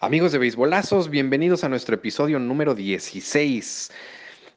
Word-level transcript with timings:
Amigos 0.00 0.30
de 0.30 0.38
Beisbolazos, 0.38 1.10
bienvenidos 1.10 1.64
a 1.64 1.68
nuestro 1.68 1.96
episodio 1.96 2.38
número 2.38 2.76
16. 2.76 3.90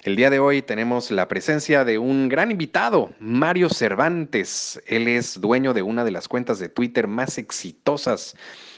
El 0.04 0.16
día 0.16 0.30
de 0.30 0.38
hoy 0.38 0.62
tenemos 0.62 1.10
la 1.10 1.28
presencia 1.28 1.84
de 1.84 1.98
un 1.98 2.30
gran 2.30 2.52
invitado, 2.52 3.10
Mario 3.20 3.70
Cervantes. 3.70 4.80
Él 4.86 5.08
es 5.08 5.42
dueño 5.42 5.74
de 5.74 5.82
una 5.82 6.04
de 6.04 6.12
las 6.12 6.28
cuentas 6.28 6.60
de 6.60 6.70
Twitter 6.70 7.08
más 7.08 7.40
exitosas 7.40 8.36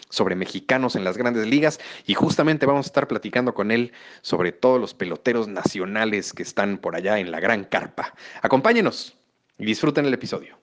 sobre 0.07 0.37
mexicanos 0.37 0.95
en 0.95 1.03
las 1.03 1.17
grandes 1.17 1.47
ligas 1.47 1.81
y 2.05 2.13
justamente 2.13 2.65
vamos 2.65 2.85
a 2.85 2.87
estar 2.87 3.09
platicando 3.09 3.53
con 3.53 3.69
él 3.69 3.91
sobre 4.21 4.53
todos 4.53 4.79
los 4.79 4.93
peloteros 4.93 5.49
nacionales 5.49 6.31
que 6.31 6.43
están 6.43 6.77
por 6.77 6.95
allá 6.95 7.19
en 7.19 7.29
la 7.29 7.41
gran 7.41 7.65
carpa. 7.65 8.13
Acompáñenos 8.41 9.17
y 9.57 9.65
disfruten 9.65 10.05
el 10.05 10.13
episodio. 10.13 10.57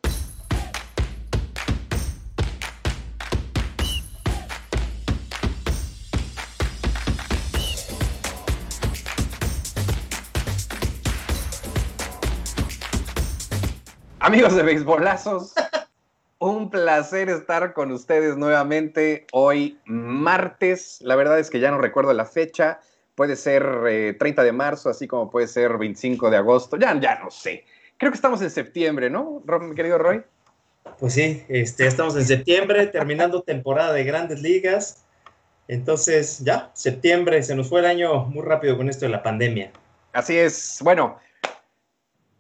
Amigos 14.31 14.55
de 14.55 14.63
Beisbolazos, 14.63 15.55
un 16.39 16.71
placer 16.71 17.29
estar 17.29 17.73
con 17.73 17.91
ustedes 17.91 18.37
nuevamente 18.37 19.27
hoy 19.33 19.81
martes. 19.87 20.99
La 21.01 21.17
verdad 21.17 21.41
es 21.41 21.51
que 21.51 21.59
ya 21.59 21.73
no 21.73 21.79
recuerdo 21.79 22.13
la 22.13 22.25
fecha. 22.25 22.79
Puede 23.17 23.35
ser 23.35 23.65
30 24.21 24.23
eh, 24.23 24.45
de 24.45 24.53
marzo, 24.53 24.89
así 24.89 25.09
como 25.09 25.33
puede 25.33 25.49
ser 25.49 25.77
25 25.77 26.31
de 26.31 26.37
agosto. 26.37 26.77
Ya, 26.77 26.97
ya 27.01 27.19
no 27.19 27.29
sé. 27.33 27.65
Creo 27.97 28.13
que 28.13 28.15
estamos 28.15 28.41
en 28.41 28.51
septiembre, 28.51 29.11
¿no, 29.11 29.43
mi 29.63 29.75
querido 29.75 29.99
Roy? 29.99 30.23
Pues 31.01 31.15
sí, 31.15 31.43
este, 31.49 31.89
estamos 31.89 32.15
en 32.15 32.25
septiembre, 32.25 32.87
terminando 32.87 33.43
temporada 33.43 33.93
de 33.93 34.05
grandes 34.05 34.41
ligas. 34.43 35.03
Entonces, 35.67 36.39
ya, 36.45 36.71
septiembre, 36.73 37.43
se 37.43 37.57
nos 37.57 37.69
fue 37.69 37.81
el 37.81 37.87
año 37.87 38.27
muy 38.27 38.45
rápido 38.45 38.77
con 38.77 38.89
esto 38.89 39.07
de 39.07 39.11
la 39.11 39.25
pandemia. 39.25 39.73
Así 40.13 40.39
es. 40.39 40.79
Bueno, 40.83 41.19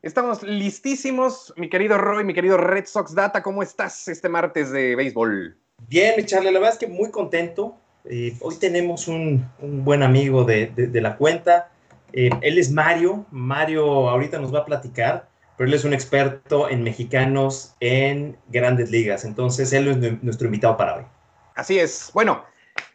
Estamos 0.02 0.42
listísimos, 0.42 1.52
mi 1.58 1.68
querido 1.68 1.98
Roy, 1.98 2.24
mi 2.24 2.32
querido 2.32 2.56
Red 2.56 2.86
Sox 2.86 3.14
Data. 3.14 3.42
¿Cómo 3.42 3.62
estás 3.62 4.08
este 4.08 4.30
martes 4.30 4.70
de 4.70 4.96
béisbol? 4.96 5.58
Bien, 5.88 6.24
Charlie, 6.24 6.50
la 6.50 6.58
verdad 6.58 6.72
es 6.72 6.78
que 6.78 6.86
muy 6.86 7.10
contento. 7.10 7.76
Eh, 8.06 8.34
hoy 8.40 8.56
tenemos 8.56 9.08
un, 9.08 9.46
buen 9.60 10.02
amigo 10.02 10.44
de, 10.44 10.72
la 10.94 11.18
cuenta. 11.18 11.70
Eh, 12.14 12.30
él 12.40 12.56
es 12.56 12.70
Mario. 12.70 13.26
Mario 13.30 14.08
ahorita 14.08 14.38
nos 14.38 14.54
va 14.54 14.60
a 14.60 14.64
platicar, 14.64 15.28
pero 15.58 15.68
él 15.68 15.74
es 15.74 15.84
un 15.84 15.92
experto 15.92 16.70
en 16.70 16.82
mexicanos 16.82 17.74
en 17.80 18.38
grandes 18.48 18.90
ligas. 18.90 19.26
Entonces, 19.26 19.70
él 19.74 19.88
es 19.88 20.22
nuestro 20.22 20.46
invitado 20.46 20.78
para 20.78 20.96
hoy. 20.96 21.04
Así 21.56 21.78
es. 21.78 22.10
Bueno, 22.14 22.42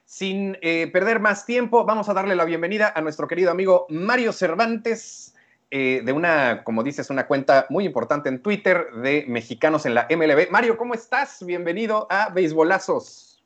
sin 0.06 0.58
eh, 0.64 0.88
perder 0.92 1.20
más 1.20 1.46
tiempo, 1.46 1.86
vamos 1.86 2.10
a 2.10 2.16
darle 2.16 2.36
la 2.36 2.46
bienvenida 2.46 2.92
a 2.96 3.02
nuestro 3.02 3.28
querido 3.28 3.52
amigo 3.52 3.86
Mario 3.90 4.34
Cervantes. 4.34 5.35
Eh, 5.72 6.02
de 6.06 6.14
una, 6.14 6.64
como 6.64 6.84
dices, 6.84 7.10
una 7.10 7.26
cuenta 7.26 7.66
muy 7.70 7.86
importante 7.86 8.30
en 8.30 8.42
Twitter 8.42 8.88
de 9.02 9.26
mexicanos 9.28 9.86
en 9.86 9.96
la 9.96 10.08
MLB. 10.10 10.52
Mario, 10.52 10.78
¿cómo 10.78 10.94
estás? 10.94 11.44
Bienvenido 11.44 12.08
a 12.10 12.30
Beisbolazos. 12.30 13.44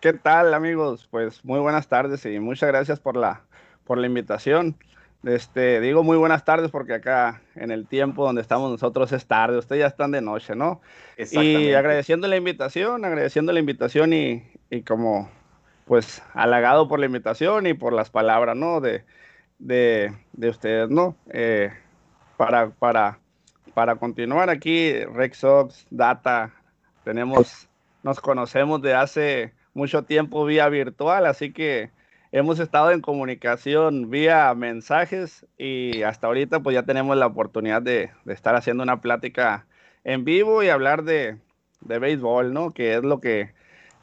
¿Qué 0.00 0.12
tal, 0.12 0.54
amigos? 0.54 1.08
Pues 1.10 1.44
muy 1.44 1.58
buenas 1.58 1.88
tardes 1.88 2.24
y 2.24 2.38
muchas 2.38 2.68
gracias 2.68 3.00
por 3.00 3.16
la, 3.16 3.42
por 3.84 3.98
la 3.98 4.06
invitación. 4.06 4.76
Este, 5.24 5.80
digo 5.80 6.04
muy 6.04 6.16
buenas 6.16 6.44
tardes 6.44 6.70
porque 6.70 6.94
acá 6.94 7.42
en 7.56 7.72
el 7.72 7.88
tiempo 7.88 8.24
donde 8.24 8.42
estamos 8.42 8.70
nosotros 8.70 9.10
es 9.10 9.26
tarde, 9.26 9.58
ustedes 9.58 9.80
ya 9.80 9.88
están 9.88 10.12
de 10.12 10.20
noche, 10.20 10.54
¿no? 10.54 10.80
Y 11.16 11.72
agradeciendo 11.72 12.28
la 12.28 12.36
invitación, 12.36 13.04
agradeciendo 13.04 13.52
la 13.52 13.58
invitación 13.58 14.12
y, 14.12 14.48
y 14.70 14.82
como 14.82 15.28
pues 15.84 16.22
halagado 16.32 16.88
por 16.88 17.00
la 17.00 17.06
invitación 17.06 17.66
y 17.66 17.74
por 17.74 17.92
las 17.92 18.10
palabras, 18.10 18.56
¿no? 18.56 18.80
De, 18.80 19.04
de, 19.58 20.12
ustedes, 20.36 20.90
¿no? 20.90 21.16
Eh, 21.30 21.70
para, 22.36 22.70
para, 22.70 23.18
para 23.74 23.96
continuar 23.96 24.50
aquí, 24.50 25.04
Rexox, 25.04 25.86
Data, 25.90 26.52
tenemos, 27.04 27.68
nos 28.02 28.20
conocemos 28.20 28.82
de 28.82 28.94
hace 28.94 29.52
mucho 29.74 30.04
tiempo 30.04 30.44
vía 30.44 30.68
virtual, 30.68 31.26
así 31.26 31.52
que 31.52 31.90
hemos 32.32 32.58
estado 32.58 32.90
en 32.90 33.00
comunicación 33.00 34.10
vía 34.10 34.52
mensajes 34.54 35.46
y 35.56 36.02
hasta 36.02 36.26
ahorita 36.26 36.60
pues 36.60 36.74
ya 36.74 36.82
tenemos 36.82 37.16
la 37.16 37.26
oportunidad 37.26 37.82
de, 37.82 38.10
estar 38.26 38.56
haciendo 38.56 38.82
una 38.82 39.00
plática 39.00 39.66
en 40.04 40.24
vivo 40.24 40.62
y 40.62 40.68
hablar 40.68 41.04
de, 41.04 41.38
de 41.80 41.98
béisbol, 41.98 42.52
¿no? 42.52 42.72
Que 42.72 42.94
es 42.94 43.02
lo 43.02 43.20
que 43.20 43.52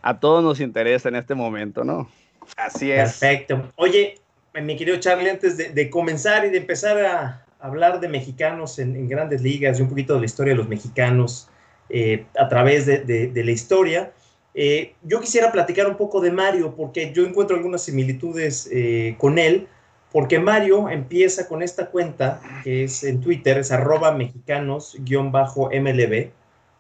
a 0.01 0.19
todos 0.19 0.43
nos 0.43 0.59
interesa 0.59 1.09
en 1.09 1.15
este 1.15 1.35
momento, 1.35 1.83
¿no? 1.83 2.09
Así 2.57 2.91
es. 2.91 3.19
Perfecto. 3.19 3.71
Oye, 3.75 4.15
mi 4.61 4.77
querido 4.77 4.97
Charlie, 4.97 5.29
antes 5.29 5.57
de, 5.57 5.89
comenzar 5.89 6.45
y 6.45 6.51
de 6.51 6.59
empezar 6.59 7.03
a 7.03 7.45
hablar 7.59 7.99
de 7.99 8.07
mexicanos 8.07 8.77
en, 8.77 9.07
grandes 9.07 9.41
ligas 9.41 9.79
y 9.79 9.81
un 9.81 9.89
poquito 9.89 10.13
de 10.13 10.19
la 10.19 10.25
historia 10.25 10.53
de 10.53 10.57
los 10.57 10.67
mexicanos 10.67 11.49
eh, 11.89 12.25
a 12.37 12.47
través 12.47 12.85
de, 12.85 13.31
la 13.33 13.51
historia, 13.51 14.11
eh, 14.53 14.93
yo 15.01 15.19
quisiera 15.19 15.51
platicar 15.51 15.87
un 15.87 15.97
poco 15.97 16.21
de 16.21 16.31
Mario, 16.31 16.75
porque 16.75 17.11
yo 17.11 17.25
encuentro 17.25 17.55
algunas 17.55 17.81
similitudes 17.81 18.69
eh, 18.71 19.15
con 19.17 19.39
él, 19.39 19.67
porque 20.11 20.37
Mario 20.37 20.87
empieza 20.89 21.47
con 21.47 21.63
esta 21.63 21.87
cuenta 21.87 22.39
que 22.63 22.83
es 22.83 23.03
en 23.03 23.21
Twitter, 23.21 23.57
es 23.57 23.71
arroba 23.71 24.11
mexicanos-mlb, 24.11 26.29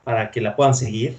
para 0.03 0.29
que 0.29 0.41
la 0.41 0.55
puedan 0.55 0.75
seguir. 0.75 1.17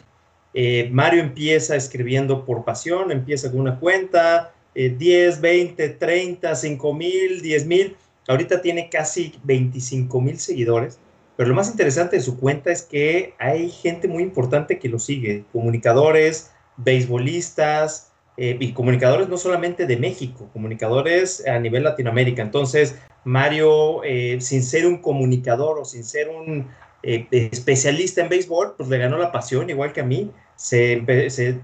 Mario 0.93 1.21
empieza 1.21 1.75
escribiendo 1.75 2.45
por 2.45 2.65
pasión, 2.65 3.11
empieza 3.11 3.51
con 3.51 3.59
una 3.59 3.81
cuenta, 3.81 4.54
10, 4.75 5.41
20, 5.41 5.89
30, 5.91 6.55
5 6.55 6.95
mil, 6.95 7.43
10 7.43 7.67
mil. 7.67 7.97
Ahorita 8.27 8.61
tiene 8.61 8.89
casi 8.89 9.35
25 9.45 10.21
mil 10.21 10.39
seguidores. 10.39 10.99
Pero 11.37 11.49
lo 11.49 11.55
más 11.55 11.71
interesante 11.71 12.17
de 12.17 12.23
su 12.23 12.39
cuenta 12.39 12.71
es 12.71 12.83
que 12.83 13.35
hay 13.39 13.71
gente 13.71 14.07
muy 14.07 14.23
importante 14.23 14.79
que 14.79 14.89
lo 14.89 14.99
sigue, 14.99 15.45
comunicadores, 15.53 16.53
beisbolistas 16.77 18.13
eh, 18.37 18.57
y 18.59 18.73
comunicadores 18.73 19.29
no 19.29 19.37
solamente 19.37 19.87
de 19.87 19.97
México, 19.97 20.49
comunicadores 20.53 21.45
a 21.47 21.59
nivel 21.59 21.85
Latinoamérica. 21.85 22.43
Entonces, 22.43 22.97
Mario, 23.25 24.05
eh, 24.05 24.39
sin 24.41 24.63
ser 24.63 24.87
un 24.87 24.99
comunicador 24.99 25.79
o 25.79 25.85
sin 25.85 26.05
ser 26.05 26.29
un 26.29 26.69
eh, 27.03 27.27
especialista 27.31 28.23
en 28.23 28.29
béisbol, 28.29 28.75
pues 28.77 28.89
le 28.89 28.99
ganó 28.99 29.19
la 29.19 29.33
pasión, 29.33 29.69
igual 29.71 29.93
que 29.93 30.01
a 30.01 30.05
mí 30.05 30.31
se, 30.57 31.03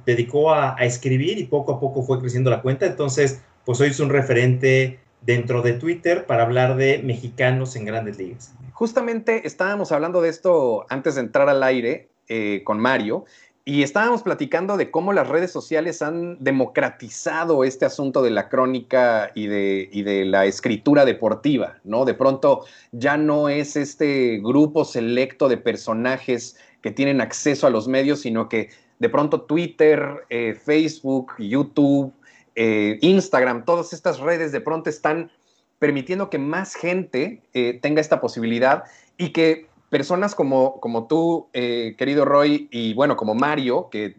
dedicó 0.05 0.53
a, 0.53 0.77
escribir 0.81 1.39
y 1.39 1.45
poco 1.45 1.75
a 1.75 1.81
poco 1.81 2.03
fue 2.03 2.21
creciendo 2.21 2.51
la 2.51 2.62
cuenta. 2.62 2.87
Entonces, 2.87 3.41
pues 3.65 3.81
hoy 3.81 3.91
es 3.91 4.01
un 4.01 4.11
referente 4.11 5.01
dentro 5.23 5.62
de 5.62 5.75
Twitter 5.75 6.27
para 6.27 6.45
hablar 6.45 6.77
de 6.77 7.03
mexicanos 7.03 7.77
en 7.77 7.84
grandes 7.84 8.19
ligas. 8.19 8.55
Justamente 8.73 9.47
estábamos 9.47 9.93
hablando 9.93 10.23
de 10.23 10.31
esto 10.31 10.87
antes 10.89 11.15
de 11.17 11.21
entrar 11.21 11.49
al 11.49 11.62
aire 11.62 12.09
eh, 12.29 12.62
con 12.65 12.81
Mario 12.81 13.27
y 13.65 13.83
estábamos 13.83 14.23
platicando 14.23 14.77
de 14.79 14.91
cómo 14.91 15.12
las 15.12 15.29
redes 15.29 15.53
sociales 15.53 16.00
han 16.00 16.43
democratizado 16.43 17.62
este 17.62 17.84
asunto 17.84 18.23
de 18.23 18.31
la 18.31 18.49
crónica 18.49 19.31
y 19.34 19.47
de, 19.47 19.89
y 19.93 20.03
de, 20.03 20.25
la 20.25 20.47
escritura 20.47 21.05
deportiva, 21.05 21.77
¿no? 21.84 22.06
De 22.06 22.15
pronto 22.15 22.65
ya 22.91 23.19
no 23.19 23.50
es 23.50 23.77
este 23.77 24.39
grupo 24.39 24.84
selecto 24.84 25.49
de 25.49 25.59
personajes 25.59 26.56
que 26.83 26.91
tienen 26.91 27.21
acceso 27.21 27.67
a 27.67 27.71
los 27.71 27.89
medios, 27.89 28.21
sino 28.21 28.49
que 28.49 28.71
de 29.01 29.09
pronto 29.09 29.43
Twitter, 29.43 30.27
eh, 30.29 30.55
Facebook, 30.55 31.33
YouTube, 31.39 32.13
eh, 32.55 32.99
Instagram, 33.01 33.65
todas 33.65 33.93
estas 33.93 34.21
redes 34.21 34.53
de 34.53 34.61
pronto 34.61 34.91
están 34.91 35.31
permitiendo 35.79 36.29
que 36.29 36.39
más 36.39 36.75
gente 36.75 37.43
eh, 37.55 37.79
tenga 37.81 38.01
esta 38.01 38.21
posibilidad 38.21 38.85
y 39.17 39.31
que 39.31 39.67
personas 39.89 40.35
como, 40.35 40.79
como 40.81 41.09
tú, 41.09 41.49
querido 41.53 42.25
Roy, 42.25 42.69
y 42.71 42.95
bueno, 42.95 43.17
como 43.17 43.35
Mario, 43.35 43.89
que 43.91 44.15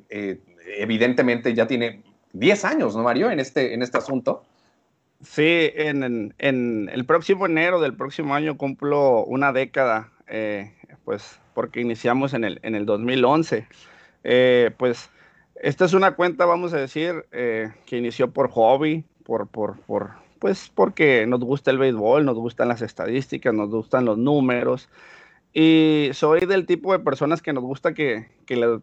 evidentemente 0.78 1.54
ya 1.54 1.66
tiene 1.66 2.04
10 2.34 2.66
años, 2.66 2.96
¿no, 2.96 3.04
Mario, 3.04 3.32
en 3.32 3.40
este, 3.40 3.74
en 3.74 3.82
este 3.82 3.98
asunto? 3.98 4.44
Sí, 5.22 5.72
en, 5.76 6.34
en, 6.40 6.90
el 6.92 7.06
próximo 7.06 7.46
enero 7.46 7.80
del 7.80 7.96
próximo 7.96 8.36
año 8.36 8.58
cumplo 8.58 9.24
una 9.24 9.54
década, 9.54 10.12
pues 11.06 11.40
porque 11.54 11.82
iniciamos 11.82 12.34
en 12.34 12.44
el, 12.44 12.60
en 12.64 12.76
el 12.76 12.86
2011. 12.86 13.68
Eh, 14.24 14.72
pues 14.78 15.10
esta 15.56 15.86
es 15.86 15.94
una 15.94 16.16
cuenta, 16.16 16.46
vamos 16.46 16.74
a 16.74 16.78
decir, 16.78 17.26
eh, 17.32 17.72
que 17.86 17.98
inició 17.98 18.32
por 18.32 18.50
hobby, 18.50 19.04
por, 19.24 19.48
por, 19.48 19.80
por, 19.82 20.12
pues 20.40 20.72
porque 20.74 21.26
nos 21.28 21.40
gusta 21.42 21.72
el 21.72 21.78
béisbol, 21.78 22.26
nos 22.26 22.36
gustan 22.36 22.68
las 22.68 22.82
estadísticas, 22.82 23.54
nos 23.54 23.70
gustan 23.70 24.06
los 24.06 24.18
números. 24.18 24.90
Y 25.54 26.10
soy 26.14 26.42
del 26.46 26.66
tipo 26.66 26.94
de 26.94 27.00
personas 27.00 27.42
que 27.42 27.54
nos 27.54 27.64
gusta 27.64 27.94
que, 27.94 28.28
que, 28.46 28.80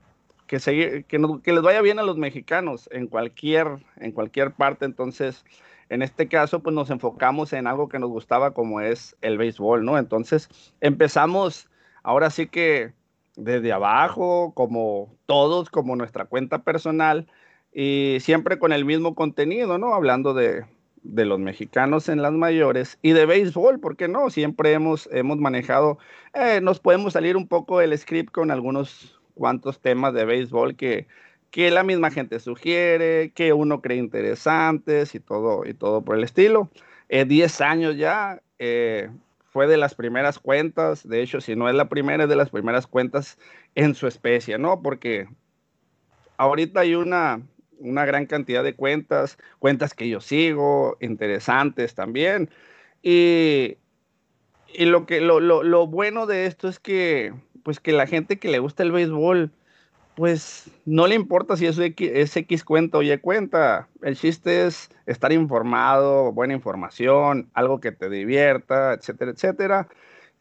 que, 0.46 0.60
seguir, 0.60 1.04
que, 1.06 1.20
que 1.42 1.52
les 1.52 1.62
vaya 1.62 1.80
bien 1.80 1.98
a 1.98 2.02
los 2.02 2.18
mexicanos 2.18 2.88
en 2.92 3.06
cualquier, 3.06 3.78
en 3.96 4.12
cualquier 4.12 4.52
parte. 4.52 4.84
Entonces, 4.84 5.44
en 5.88 6.02
este 6.02 6.28
caso, 6.28 6.60
pues 6.60 6.74
nos 6.74 6.90
enfocamos 6.90 7.52
en 7.54 7.66
algo 7.66 7.88
que 7.88 7.98
nos 7.98 8.10
gustaba 8.10 8.52
como 8.52 8.80
es 8.80 9.16
el 9.22 9.38
béisbol, 9.38 9.84
¿no? 9.84 9.98
Entonces, 9.98 10.48
empezamos 10.80 11.68
ahora 12.08 12.30
sí 12.30 12.46
que 12.46 12.92
desde 13.36 13.70
abajo, 13.70 14.52
como 14.54 15.14
todos, 15.26 15.68
como 15.68 15.94
nuestra 15.94 16.24
cuenta 16.24 16.62
personal, 16.62 17.26
y 17.70 18.16
siempre 18.20 18.58
con 18.58 18.72
el 18.72 18.86
mismo 18.86 19.14
contenido, 19.14 19.76
¿no? 19.76 19.92
Hablando 19.92 20.32
de, 20.32 20.64
de 21.02 21.24
los 21.26 21.38
mexicanos 21.38 22.08
en 22.08 22.22
las 22.22 22.32
mayores 22.32 22.98
y 23.02 23.12
de 23.12 23.26
béisbol, 23.26 23.78
¿por 23.78 23.96
qué 23.96 24.08
no? 24.08 24.30
Siempre 24.30 24.72
hemos, 24.72 25.06
hemos 25.12 25.36
manejado, 25.36 25.98
eh, 26.32 26.60
nos 26.62 26.80
podemos 26.80 27.12
salir 27.12 27.36
un 27.36 27.46
poco 27.46 27.78
del 27.78 27.96
script 27.98 28.32
con 28.32 28.50
algunos 28.50 29.20
cuantos 29.34 29.78
temas 29.78 30.14
de 30.14 30.24
béisbol 30.24 30.76
que, 30.76 31.06
que 31.50 31.70
la 31.70 31.84
misma 31.84 32.10
gente 32.10 32.40
sugiere, 32.40 33.32
que 33.34 33.52
uno 33.52 33.82
cree 33.82 33.98
interesantes 33.98 35.14
y 35.14 35.20
todo, 35.20 35.66
y 35.66 35.74
todo 35.74 36.00
por 36.00 36.16
el 36.16 36.24
estilo. 36.24 36.70
Eh, 37.10 37.26
diez 37.26 37.60
años 37.60 37.98
ya, 37.98 38.40
eh, 38.58 39.10
fue 39.58 39.66
de 39.66 39.76
las 39.76 39.96
primeras 39.96 40.38
cuentas, 40.38 41.08
de 41.08 41.20
hecho, 41.20 41.40
si 41.40 41.56
no 41.56 41.68
es 41.68 41.74
la 41.74 41.88
primera, 41.88 42.22
es 42.22 42.30
de 42.30 42.36
las 42.36 42.50
primeras 42.50 42.86
cuentas 42.86 43.40
en 43.74 43.96
su 43.96 44.06
especie, 44.06 44.56
¿no? 44.56 44.82
Porque 44.82 45.26
ahorita 46.36 46.78
hay 46.78 46.94
una, 46.94 47.42
una 47.80 48.04
gran 48.04 48.26
cantidad 48.26 48.62
de 48.62 48.76
cuentas, 48.76 49.36
cuentas 49.58 49.94
que 49.94 50.08
yo 50.08 50.20
sigo, 50.20 50.96
interesantes 51.00 51.96
también. 51.96 52.50
Y, 53.02 53.78
y 54.72 54.84
lo, 54.84 55.06
que, 55.06 55.20
lo, 55.20 55.40
lo, 55.40 55.64
lo, 55.64 55.88
bueno 55.88 56.26
de 56.26 56.46
esto 56.46 56.68
es 56.68 56.78
que, 56.78 57.34
pues 57.64 57.80
que 57.80 57.90
la 57.90 58.06
gente 58.06 58.38
que 58.38 58.52
le 58.52 58.60
gusta 58.60 58.84
el 58.84 58.92
béisbol, 58.92 59.50
pues 60.18 60.68
no 60.84 61.06
le 61.06 61.14
importa 61.14 61.56
si 61.56 61.64
es 61.66 61.78
X, 61.78 62.10
es 62.12 62.64
cuenta 62.64 62.98
o 62.98 63.02
Y 63.02 63.16
cuenta. 63.18 63.86
El 64.02 64.16
chiste 64.16 64.66
es 64.66 64.90
estar 65.06 65.30
informado, 65.30 66.32
buena 66.32 66.54
información, 66.54 67.48
algo 67.54 67.78
que 67.78 67.92
te 67.92 68.10
divierta, 68.10 68.94
etcétera, 68.94 69.30
etcétera. 69.30 69.88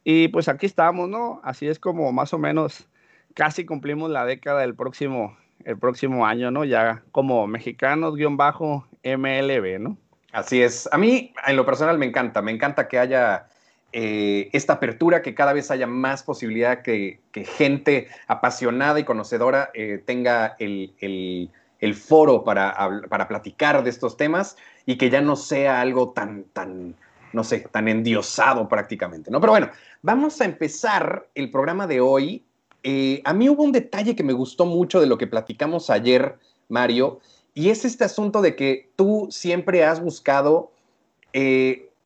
Y 0.02 0.28
pues 0.28 0.48
aquí 0.48 0.66
estamos, 0.66 1.08
¿no? 1.08 1.40
Así 1.44 1.68
es 1.68 1.78
como 1.78 2.10
más 2.10 2.34
o 2.34 2.38
menos 2.38 2.88
casi 3.34 3.64
cumplimos 3.64 4.10
la 4.10 4.24
década 4.24 4.62
del 4.62 4.74
próximo 4.74 5.36
el 5.64 5.78
próximo 5.78 6.26
año, 6.26 6.50
¿no? 6.50 6.64
Ya 6.64 7.04
como 7.12 7.46
mexicanos 7.46 8.16
guion 8.16 8.36
bajo 8.36 8.84
MLB, 9.04 9.78
¿no? 9.78 9.96
Así 10.32 10.60
es. 10.60 10.88
A 10.90 10.98
mí, 10.98 11.32
en 11.46 11.54
lo 11.54 11.64
personal, 11.64 11.98
me 11.98 12.06
encanta. 12.06 12.42
Me 12.42 12.50
encanta 12.50 12.88
que 12.88 12.98
haya 12.98 13.46
eh, 13.90 14.50
esta 14.52 14.74
apertura, 14.74 15.22
que 15.22 15.34
cada 15.34 15.54
vez 15.54 15.70
haya 15.70 15.86
más 15.86 16.22
posibilidad 16.22 16.82
que, 16.82 17.20
gente 17.56 18.08
apasionada 18.26 19.00
y 19.00 19.04
conocedora 19.04 19.70
eh, 19.72 20.02
tenga 20.04 20.56
el, 20.58 21.50
foro 21.94 22.44
para, 22.44 22.76
para, 23.08 23.28
platicar 23.28 23.82
de 23.82 23.90
estos 23.90 24.18
temas 24.18 24.56
y 24.84 24.98
que 24.98 25.08
ya 25.08 25.22
no 25.22 25.36
sea 25.36 25.80
algo 25.80 26.10
tan, 26.10 26.44
tan, 26.52 26.96
no 27.32 27.44
sé, 27.44 27.60
tan 27.60 27.88
endiosado 27.88 28.68
prácticamente, 28.68 29.30
¿no? 29.30 29.40
Pero 29.40 29.52
bueno, 29.52 29.70
vamos 30.02 30.38
a 30.42 30.44
empezar 30.44 31.26
el 31.34 31.50
programa 31.50 31.86
de 31.86 32.00
hoy 32.00 32.44
eh, 32.82 33.22
a 33.24 33.34
mí 33.34 33.48
hubo 33.48 33.64
un 33.64 33.72
detalle 33.72 34.14
que 34.14 34.22
me 34.22 34.32
gustó 34.32 34.64
mucho 34.64 35.00
de 35.00 35.06
lo 35.06 35.18
que 35.18 35.26
platicamos 35.26 35.90
ayer, 35.90 36.38
Mario, 36.68 37.20
y 37.52 37.70
es 37.70 37.84
este 37.84 38.04
asunto 38.04 38.40
de 38.40 38.54
que 38.54 38.90
tú 38.94 39.28
siempre 39.30 39.84
has 39.84 40.00
buscado 40.00 40.72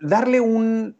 darle 0.00 0.40
un, 0.40 0.96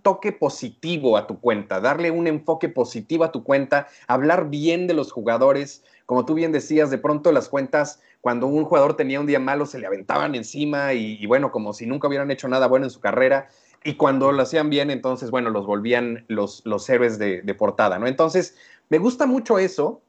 toque 0.00 0.32
positivo 0.32 1.16
a 1.16 1.26
tu 1.26 1.40
cuenta, 1.40 1.80
darle 1.80 2.10
un 2.10 2.26
enfoque 2.26 2.68
positivo 2.68 3.24
a 3.24 3.32
tu 3.32 3.44
cuenta, 3.44 3.88
hablar 4.06 4.48
bien 4.50 4.86
de 4.86 4.94
los 4.94 5.12
jugadores. 5.12 5.84
Como 6.06 6.24
tú 6.24 6.34
bien 6.34 6.52
decías, 6.52 6.90
de 6.90 6.98
pronto 6.98 7.32
las 7.32 7.48
cuentas, 7.48 8.00
cuando 8.20 8.46
un 8.46 8.64
jugador 8.64 8.96
tenía 8.96 9.20
un 9.20 9.26
día 9.26 9.40
malo, 9.40 9.66
se 9.66 9.78
le 9.78 9.86
aventaban 9.86 10.34
encima 10.34 10.92
y, 10.92 11.24
bueno, 11.26 11.50
como 11.50 11.72
si 11.72 11.86
nunca 11.86 12.08
hubieran 12.08 12.30
hecho 12.30 12.48
nada 12.48 12.66
bueno 12.66 12.86
en 12.86 12.90
su 12.90 13.00
carrera. 13.00 13.48
Y 13.84 13.94
cuando 13.94 14.32
lo 14.32 14.42
hacían 14.42 14.70
bien, 14.70 14.90
entonces, 14.90 15.30
bueno, 15.30 15.50
los 15.50 15.66
volvían 15.66 16.24
los, 16.28 16.62
los 16.64 16.88
héroes 16.88 17.18
de, 17.18 17.42
de 17.42 17.54
portada, 17.54 17.98
¿no? 17.98 18.06
Entonces, 18.06 18.56
me 18.88 18.98
gusta 18.98 19.26
mucho 19.26 19.58
eso 19.58 20.00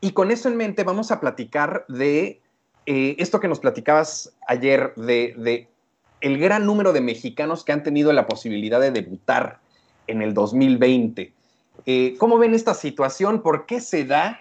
y 0.00 0.12
con 0.12 0.30
eso 0.30 0.48
en 0.48 0.56
mente 0.56 0.84
vamos 0.84 1.10
a 1.10 1.20
platicar 1.20 1.84
de 1.88 2.40
eh, 2.86 3.16
esto 3.18 3.40
que 3.40 3.48
nos 3.48 3.60
platicabas 3.60 4.32
ayer, 4.48 4.94
de, 4.96 5.68
el 6.20 6.38
gran 6.38 6.66
número 6.66 6.92
de 6.92 7.00
mexicanos 7.00 7.64
que 7.64 7.72
han 7.72 7.82
tenido 7.82 8.12
la 8.12 8.26
posibilidad 8.26 8.80
de 8.80 8.90
debutar 8.90 9.60
en 10.06 10.22
el 10.22 10.34
2020. 10.34 11.32
Eh, 11.86 12.14
¿Cómo 12.18 12.38
ven 12.38 12.54
esta 12.54 12.74
situación? 12.74 13.42
¿Por 13.42 13.66
qué 13.66 13.80
se 13.80 14.04
da? 14.04 14.40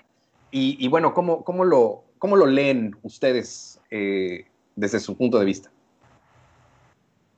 Y, 0.52 0.88
bueno, 0.88 1.14
¿cómo, 1.14 1.44
cómo, 1.44 1.64
lo, 1.64 2.04
¿cómo, 2.18 2.36
lo, 2.36 2.48
leen 2.48 2.96
ustedes 3.04 3.80
eh, 3.92 4.48
desde 4.76 5.00
su 5.00 5.16
punto 5.16 5.38
de 5.38 5.46
vista? 5.46 5.72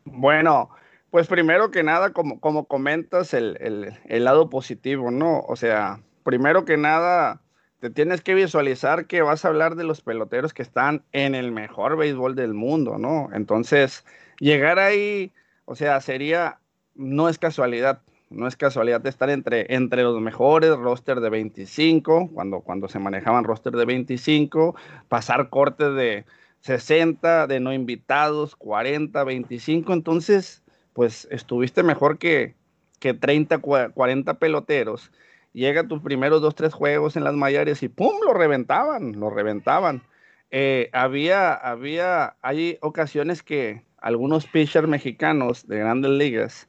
Bueno, 0.05 0.69
pues 1.09 1.27
primero 1.27 1.71
que 1.71 1.83
nada, 1.83 2.13
como, 2.13 2.39
como 2.39 2.65
comentas, 2.65 3.33
el, 3.33 3.57
el 4.05 4.23
lado 4.23 4.49
positivo, 4.49 5.11
¿no? 5.11 5.41
O 5.41 5.57
sea, 5.57 5.99
primero 6.23 6.63
que 6.63 6.77
nada, 6.77 7.41
te 7.81 7.89
tienes 7.89 8.21
que 8.21 8.35
visualizar 8.35 9.07
que 9.07 9.23
vas 9.23 9.43
a 9.43 9.47
hablar 9.47 9.75
de 9.75 9.83
los 9.83 10.01
peloteros 10.01 10.53
que 10.53 10.61
están 10.61 11.03
en 11.13 11.33
el 11.33 11.51
mejor 11.51 11.97
béisbol 11.97 12.35
del 12.35 12.53
mundo, 12.53 12.99
¿no? 12.99 13.29
Entonces, 13.33 14.05
llegar 14.41 14.79
ahí, 14.79 15.31
o 15.65 15.75
sea, 15.75 16.01
sería, 16.01 16.59
no 16.95 17.29
es 17.29 17.37
casualidad, 17.37 18.01
no 18.31 18.47
es 18.47 18.57
casualidad 18.57 19.05
estar 19.05 19.29
entre, 19.29 19.73
entre 19.73 20.01
los 20.01 20.19
mejores, 20.19 20.75
roster 20.75 21.21
de 21.21 21.29
25, 21.29 22.31
cuando, 22.33 22.61
cuando 22.61 22.89
se 22.89 22.99
manejaban 22.99 23.43
roster 23.43 23.73
de 23.73 23.85
25, 23.85 24.75
pasar 25.07 25.49
cortes 25.49 25.93
de 25.93 26.25
60, 26.61 27.47
de 27.47 27.59
no 27.59 27.71
invitados, 27.71 28.55
40, 28.55 29.23
25, 29.23 29.93
entonces, 29.93 30.63
pues 30.93 31.27
estuviste 31.29 31.83
mejor 31.83 32.17
que, 32.17 32.55
que 32.99 33.13
30, 33.13 33.59
40 33.59 34.33
peloteros 34.39 35.11
llega 35.53 35.87
tus 35.87 36.01
primeros 36.01 36.41
dos, 36.41 36.55
tres 36.55 36.73
juegos 36.73 37.15
en 37.15 37.23
las 37.23 37.35
mayores 37.35 37.83
y 37.83 37.89
¡pum! 37.89 38.13
lo 38.25 38.33
reventaban, 38.33 39.19
lo 39.19 39.29
reventaban. 39.29 40.01
Eh, 40.49 40.89
había, 40.93 41.53
había, 41.53 42.37
hay 42.41 42.77
ocasiones 42.81 43.43
que 43.43 43.83
algunos 44.01 44.45
pitchers 44.47 44.87
mexicanos 44.87 45.67
de 45.67 45.79
grandes 45.79 46.11
ligas 46.11 46.67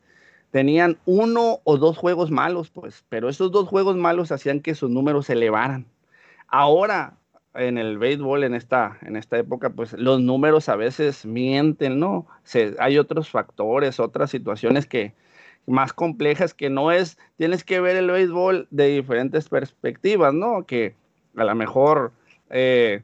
tenían 0.51 0.99
uno 1.07 1.61
o 1.65 1.79
dos 1.79 1.97
juegos 1.97 2.31
malos, 2.31 2.71
pues, 2.71 3.05
pero 3.09 3.29
esos 3.29 3.51
dos 3.51 3.69
juegos 3.69 3.97
malos 3.97 4.31
hacían 4.31 4.61
que 4.61 4.75
sus 4.75 4.91
números 4.91 5.27
se 5.27 5.33
elevaran. 5.33 5.87
Ahora, 6.47 7.17
en 7.55 7.79
el 7.79 7.99
béisbol, 7.99 8.45
en 8.45 8.55
esta, 8.55 8.99
en 9.03 9.17
esta 9.17 9.39
época, 9.39 9.71
pues 9.71 9.95
los 9.95 10.21
números 10.21 10.69
a 10.69 10.77
veces 10.77 11.25
mienten, 11.25 11.99
¿no? 11.99 12.27
Hay 12.79 12.99
otros 12.99 13.31
factores, 13.31 13.99
otras 13.99 14.31
situaciones 14.31 14.87
que, 14.87 15.15
más 15.67 15.93
complejas 15.93 16.55
que 16.55 16.71
no 16.71 16.91
es, 16.91 17.19
tienes 17.37 17.65
que 17.65 17.81
ver 17.81 17.97
el 17.97 18.11
béisbol 18.11 18.69
de 18.71 18.89
diferentes 18.89 19.49
perspectivas, 19.49 20.35
¿no? 20.35 20.67
Que 20.67 20.95
a 21.37 21.45
lo 21.45 21.55
mejor 21.55 22.13
eh, 22.51 23.03